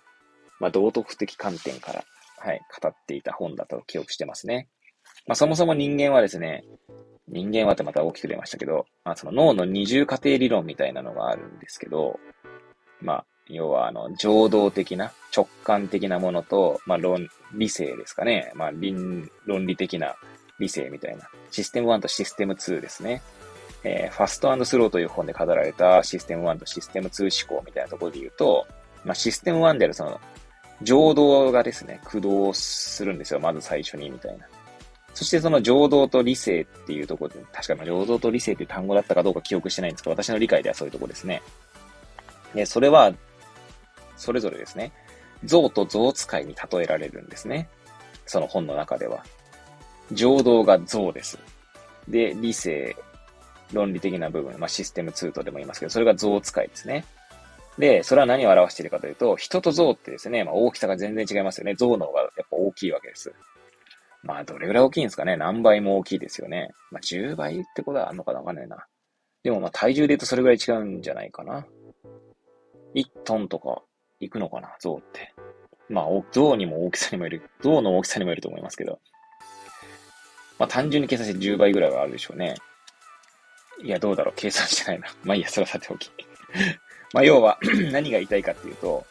[0.60, 2.04] まあ、道徳的観点から、
[2.38, 4.68] はい、語っていた本だと記憶してますね。
[5.26, 6.64] まあ、そもそも人間はですね、
[7.26, 12.18] 人間はってまた大きく出ましたけど、まあ、その脳の二重過程理論みたいなのがあるんですけど、
[13.00, 18.52] まあ、要は、あの、情動的な、直感的なものと、まあ、論、理性ですかね。
[18.54, 20.14] まあ、論論理的な
[20.58, 21.28] 理性みたいな。
[21.50, 23.22] システム1とシステム2ですね。
[23.84, 28.66] えー、ファストスローという本で語られたシステム1とシステム2思考みたいなところで言うと、
[29.04, 30.20] まあ、システム1であるその、
[30.82, 33.40] 情動がですね、駆動するんですよ。
[33.40, 34.46] まず最初に、みたいな。
[35.14, 41.42] そしてその情動と理性っていうところで、確かに情動と理性っていう単語だったかどうか記憶してないんですけど、私の理解ではそういうところですね。
[42.54, 43.12] で、それは
[44.18, 44.92] それぞれですね、
[45.44, 47.68] 象と象使いに例えられるんですね。
[48.26, 49.24] その本の中では。
[50.12, 51.38] 情動が象です。
[52.08, 52.96] で、理性、
[53.72, 57.04] 論理的な部分、まあ、システム2とでも言いますけど、それが象使いですね。
[57.78, 61.74] で、それは何を表しているかというと、人と象ってですね、まあ大きさが全然違いますよね。
[61.74, 63.32] 象の方がやっぱ大きいわけです。
[64.22, 65.36] まあどれぐらい大きいんですかね。
[65.36, 66.70] 何倍も大きいですよね。
[66.90, 68.86] まあ10倍ってことはあるのかなわかんないな。
[69.44, 71.66] でもまあ体重で言うとそれぐらい違うんじゃないかな。
[72.96, 73.82] 1トンとか
[74.20, 75.32] 行くのかな、象って。
[75.88, 79.00] まあ、象にも大きさにもいる、象の大きさにもいると思いますけど。
[80.58, 82.56] まあ、単純に計算して10倍ぐらいはあるでしょうね。
[83.82, 85.08] いや、どうだろう、計算してないな。
[85.24, 86.10] まあいいや、それはさておき。
[87.14, 87.58] まあ、要は
[87.92, 89.06] 何が言いたいかっていうと、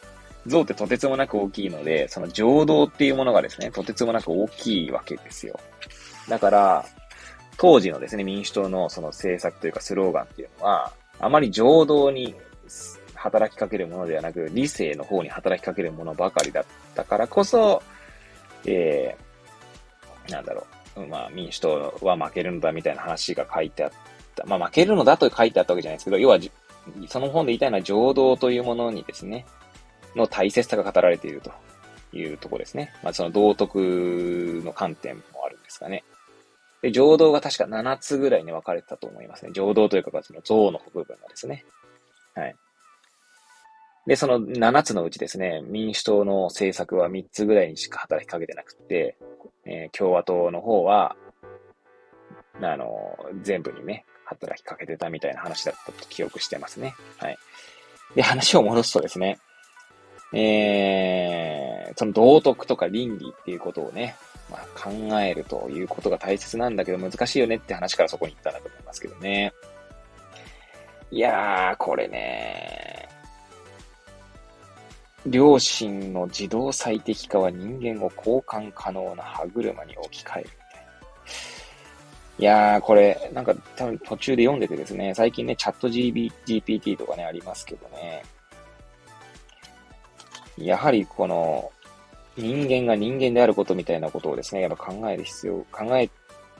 [0.46, 5.58] 象ってとてつもなく大きいので、その情動っていうものがですね、とてつもなく大きいわけですよ。
[6.28, 6.86] だから、
[7.56, 12.34] 当時のですね、民主党のその政策というかスローガンっていうのは、あまり情動に
[13.18, 16.64] 働きかけるものではなく、理性の方に働きかけるものばかりだっ
[16.94, 17.82] たからこそ、
[18.64, 20.66] えー、なんだろ
[20.96, 23.90] う、まあ民主党は負けるのだみたいな話が書いてあっ
[24.36, 24.44] た。
[24.46, 26.38] まあ負けるのだと書いてあったわけじゃないですけど、要は、
[27.08, 29.44] その本で言いたいのは情動というものにですね、
[30.14, 31.52] の大切さが語られていると
[32.16, 32.92] いうところですね。
[33.02, 36.04] まあその道徳の観点もあるんですかね。
[36.82, 39.50] で、浄土が確か7つぐらいに分かれてたと思いますね。
[39.52, 41.64] 浄土というか、その像の部分がですね。
[42.34, 42.56] はい。
[44.08, 49.18] で、その7つのうちですね、民主党の政策は3つぐらいにしか働きかけてなくて、
[49.66, 51.14] えー、共和党の方は、
[52.62, 56.94] あの、全部にね、働きかけてたみたいな話だったと記憶してますね。
[57.18, 57.36] はい。
[58.14, 59.38] で、話を戻すとですね、
[60.32, 64.16] えー、その道徳とか倫理っていうことをね、
[64.50, 64.90] まあ、考
[65.20, 69.52] えるということが大切なんだけど難しいよねって話からそこに行ったんだと思いますけどね。
[71.10, 73.07] いやー、これね、
[75.30, 80.88] 両親の自動最適化は人間を交換可能な歯車に置き換えるみたいな。
[82.38, 88.22] いやー、これ、なんか多分途中で読んでてですね、最近ね、チャット GPT とかね、ありますけどね。
[90.56, 91.70] やはりこの、
[92.36, 96.04] 人間が人間であることみたいなことをですね、やっぱ考える必要、考え、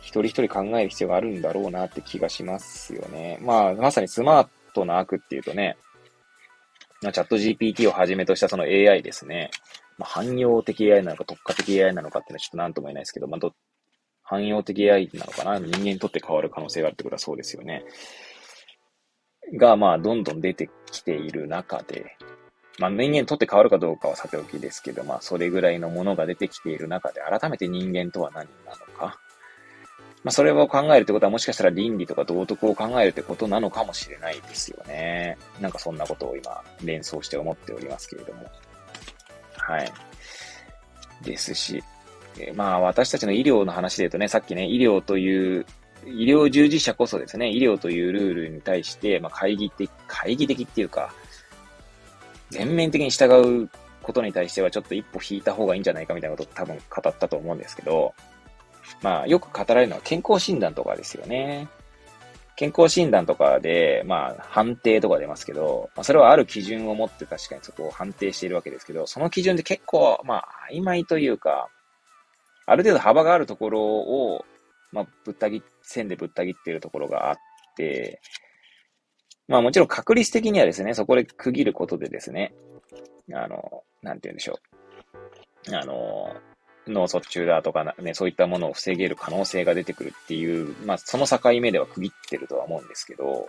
[0.01, 3.39] 一人一人考える必要があるんだろうなって気がしますよね。
[3.41, 5.77] まあ、まさにスマートな悪っていうとね、
[7.01, 9.51] チャット GPT をはじめとしたその AI ですね。
[9.99, 13.53] まあ、汎用的 AI なのか特化的 AI なのかっていうのはちょっと何とも言えないですけど、まあ、ど、
[14.23, 17.85] 汎用的 AI なのかな人間にとって変わる可能性があるってことはそうですよね。
[19.57, 22.17] が、まあ、どんどん出てきている中で、
[22.79, 28.88] まあ、人間にとって変わるかどうかはさておきですけど、まあ、それぐらいのものが出てきている中で、改めて人間とは何なの。
[30.25, 35.39] まあ、それを考えるってことはもしかしたら倫理とか道徳を考えるってことなのかもしれないですよね。
[35.61, 38.51] なんかそんなことを今連想して思っておりますけれども。
[39.57, 39.93] はい。
[41.23, 41.83] ですし、
[42.39, 45.67] えまあ私たちの医療の話で言うとね、さっきね、医療という、
[46.07, 51.13] 医療従事者こそですね、医療というルールに対して、まあ会議的、会議的っていうか、
[52.51, 53.69] 全面的に従う
[54.03, 58.15] ことに対してはちょっと一歩引いた方がいいんじゃないかみたいなことを多分語ったと思うんですけど、
[59.03, 61.69] まあ、よく語られるのは健康診断とかですよね。
[62.57, 71.69] 健康診断とかで、まあ、判定とか出ますけど、まあ、それはある基準を持って確かにそこを判定しているわけですけど、その基準で結構、まあ、曖昧というか、
[72.67, 74.45] ある程度幅があるところを、
[74.91, 77.37] まあ、ぶった切、線でぶった切っているところがあっ
[77.77, 78.21] て、
[79.49, 82.55] まあもちろん確率的にはですね、そこで区切ることでですね、
[83.33, 84.59] あの、なんて言うんでしょ
[85.71, 85.75] う。
[85.75, 86.37] あの、
[86.91, 93.49] 脳卒中だとかね、そういったものを防げる可能性が出てくるっていう、まあ、その境目では区切ってるとは思うんですけど、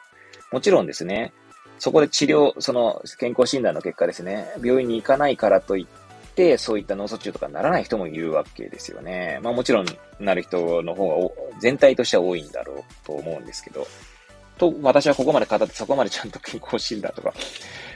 [0.52, 1.34] もちろんですね、
[1.80, 9.40] そこで治療、その健康診断の結果ですね、病院に行かないからといって、そういった脳卒中とかならない人もいるわけですよね。
[9.41, 9.86] まあもちろん
[10.20, 13.88] なる人の方が全体としては多いんだろうと思うんですけど、
[14.60, 17.34] と、私はここまで語ってそこまでちゃんと健康診断とか、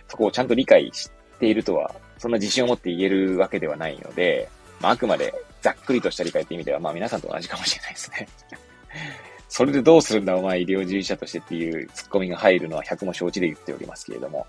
[0.07, 4.49] そこをちゃんと理解しているとは、そんな自信を持って言えるわけではないので、
[4.83, 8.27] まあ、あくまでざっくりとした理解って意味では、まあ皆さんと同じかもしれないですね。
[9.47, 14.45] それでどうするんだお前医療従事者としてっていうツッコミが入るのは100も承知で言っておりますけれども。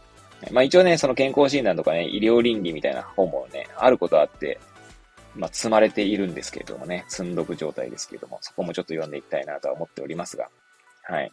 [0.51, 4.59] まあ一応ね、その健康診断とかね、医療倫理みたいな本もね、あることあって、
[5.36, 10.48] まあ積まれているんですけれどもね、積んどく状態ですけれども、そこもちょっと読んでいきたいなとは思っておりますが。
[11.05, 11.31] はい。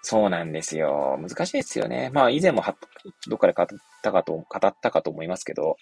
[0.00, 1.18] そうなんですよ。
[1.20, 2.10] 難しいですよね。
[2.14, 2.64] まあ以前も
[3.28, 3.66] どっかで語っ
[4.02, 5.76] たかと、語ったかと思いますけど、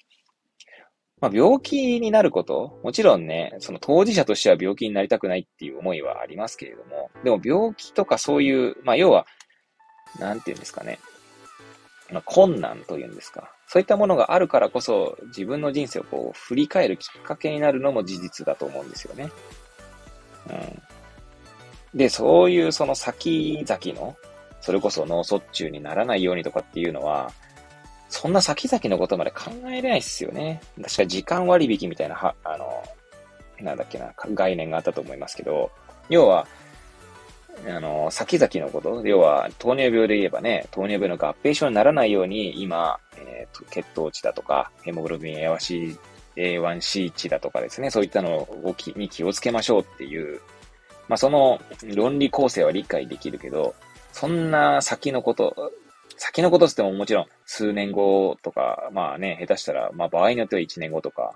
[1.23, 9.25] まあ、病気になること、もちろんね、その当事者としては病気になりたくないっていう思いはありますけれども、でも病気とかそういう、まあ、要は、
[10.19, 10.99] なんていうんですかね、
[12.11, 13.53] まあ、困難というんですか。
[13.69, 19.31] そういったものがあるからこそ、自分の人生をこう、振り返るきっかけになるのも事実だと思うんですよね。
[20.51, 20.83] うん。
[21.99, 24.17] で、そういうその先々の、
[24.61, 27.31] それこそ脳卒中にならないようにとかっていうのは、
[28.13, 30.61] そんな先々のことまで考えれないっすよね。
[30.83, 32.83] 確か時間割引みたいな、は、あの、
[33.59, 35.71] なんだっけな、概念があったと思いますけど、
[36.11, 36.47] 要は、
[37.67, 45.97] あの、先々のこと、要は、糖尿病で言えばね、糖尿病の合併症にならないように、今、えーと、血糖値だとか、ヘモグロビン A1C、
[46.37, 50.39] A1C 値だとかですね、そういったのをきに気をつけましょうっていう、
[51.09, 51.59] まあ、その
[51.95, 53.75] 論理構成は理解できるけど、
[54.13, 55.73] そんな先のこと、
[56.25, 61.35] 先のことってももちろん数年後とか、まあね、下手したら、まあ場合によっては1年後とか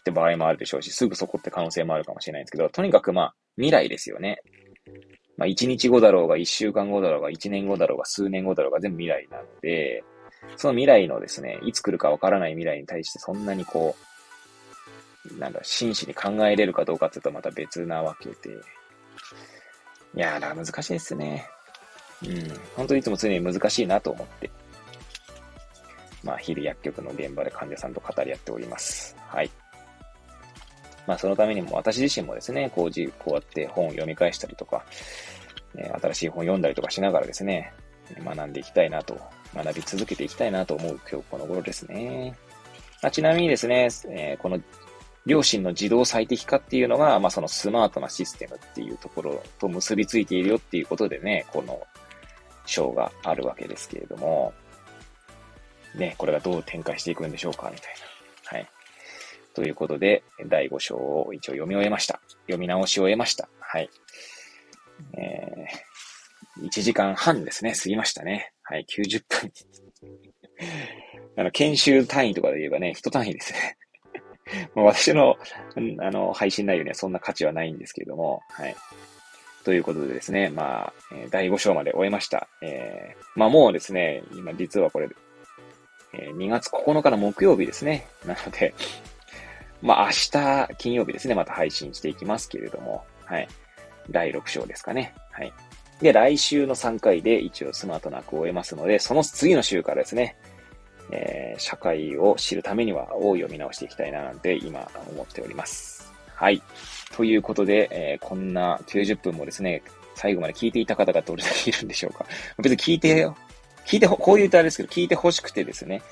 [0.00, 4.40] って場合もあるでしょうし、すぐそこって可能性もあるかもしれないんですけど、とにかくまあ未来ですよね。
[5.36, 10.02] まあ1日後だろうが、1週間後だろうが、1年後だろうが、数年後だろうが全部未来なので、
[10.56, 13.94] その未来のですね、いつ来るかわからない未来に対してそんなにこ
[15.32, 18.34] う、なんだ、真摯に考えれるかどうかって言うとまた別なわけで。
[20.16, 21.48] いやー、だか難しいですね。
[22.26, 22.60] うん。
[22.76, 24.50] 本当にいつも常に難しいなと思って。
[26.22, 29.14] まあ、日々薬局の現場で患者さんと語り合っております。
[29.28, 29.50] はい。
[31.06, 34.84] まあ、そのためにも私自身もですね、こうじ、こうやって本を読み返したりとか、
[35.74, 37.72] ね、新しい本を読んだりとかしながらですね、
[38.24, 39.20] 学んでいきたいなと、
[39.54, 42.34] 学び続けていきたいなと思う今日この頃ですね。
[43.02, 44.58] まあ、ちなみにですね、えー、この
[45.26, 51.82] 両親の自動最適化っていうのが、まあ、そのスマートなシステムっていうところと結びついているよっていうことでね、この
[52.66, 54.52] 章があるわけですけれども、
[55.94, 57.94] ね、これがどう展開していくんでしょうか、みたい
[58.52, 58.58] な。
[58.58, 58.68] はい。
[59.54, 62.20] ということで、第5章を一応読み終えました。
[62.46, 63.48] 読み直しを終えました。
[63.60, 63.88] はい。
[65.16, 68.52] えー、1時間半ですね、過ぎましたね。
[68.64, 69.52] はい、90分。
[71.36, 73.76] あの、研修単位とかで言えばね、一単位ですね。
[74.74, 75.36] ま、私の、
[76.00, 78.76] あの、配信内容にはそんな価値はないんですけれども、はい。
[79.64, 80.92] ということでですね、まあ、
[81.30, 82.48] 第5章まで終えました。
[82.60, 85.08] えー、まあもうですね、今実はこれ、
[86.12, 88.06] え、2月9日の木曜日ですね。
[88.26, 88.74] なので、
[89.80, 93.48] まあ明日、金曜日ですね、また配信していきますけれども、はい。
[94.10, 95.14] 第6章ですかね。
[95.30, 95.52] はい。
[96.00, 100.36] で、来週の3回で一応スマートな句を終えますので、その次の週からですね、
[101.10, 106.12] えー、社会を知るためには、を読み直していきたいななんて今思っております。
[106.34, 106.62] はい。
[107.16, 109.82] ということで、えー、こんな90分もですね、
[110.14, 112.26] 最後まで聞いていた方がどれだけいるんでしょうか。
[112.58, 113.28] 別に聞いて、
[113.86, 116.02] 聞いて、こういう歌ですけど、聞いて欲しくてですね、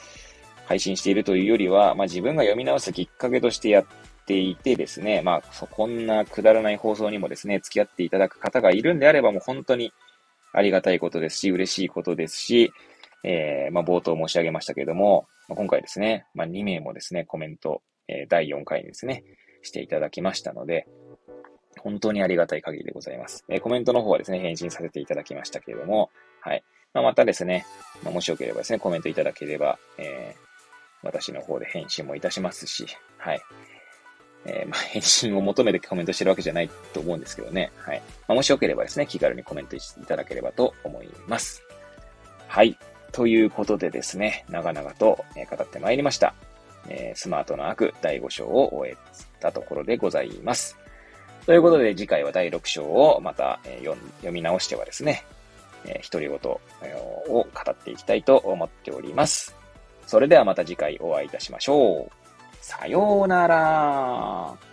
[0.66, 3.86] 配信しているというよりは、まあ自分が読み直すきっかけとしてやっ
[4.26, 9.92] ていてですね、まあこんなくだらない放送にもですね、付き合っていただく方がいるんであればもう本当に
[10.52, 12.72] ありがたいことですし、嬉しいことですし、
[13.24, 19.24] えー、まあ、冒頭申し上げましたけれどもま、今回ですね、まあ、2名もですね、コメント、えー、第4回にですね、
[19.62, 20.86] していただきましたので、
[21.78, 23.44] 本当にありがたい限りでございます。
[23.48, 26.10] えー、コメントの方はですね、返信させていただきましたけれども、
[26.40, 26.62] はい。
[26.92, 27.64] まあ、またですね、
[28.02, 30.40] まあ、もしよければですね、コメントいただければ、えー、
[31.02, 32.86] 私の方で返信もいたしますし、
[33.18, 33.40] はい。
[34.44, 37.72] えー、まあ、返信を求めてコメントしてるわけじゃないと思うんですけどね。
[37.78, 38.02] はい。
[38.28, 41.62] まあ、もしよければですね、気軽にコメントいただければと思います。
[42.48, 42.76] はい。
[43.12, 46.34] ということでですね、長々と語ってまいりました。
[46.88, 48.96] えスマートな悪第5章を終え
[49.42, 50.78] たところでございます。
[51.44, 53.96] ということで次回は第6章をまた、読
[54.30, 55.24] み直してはですね、
[55.84, 59.56] えー、独り言を語っていきたいと思っております。
[60.06, 62.12] それではまた次回お会いいたしましょう。
[62.60, 64.71] さようなら。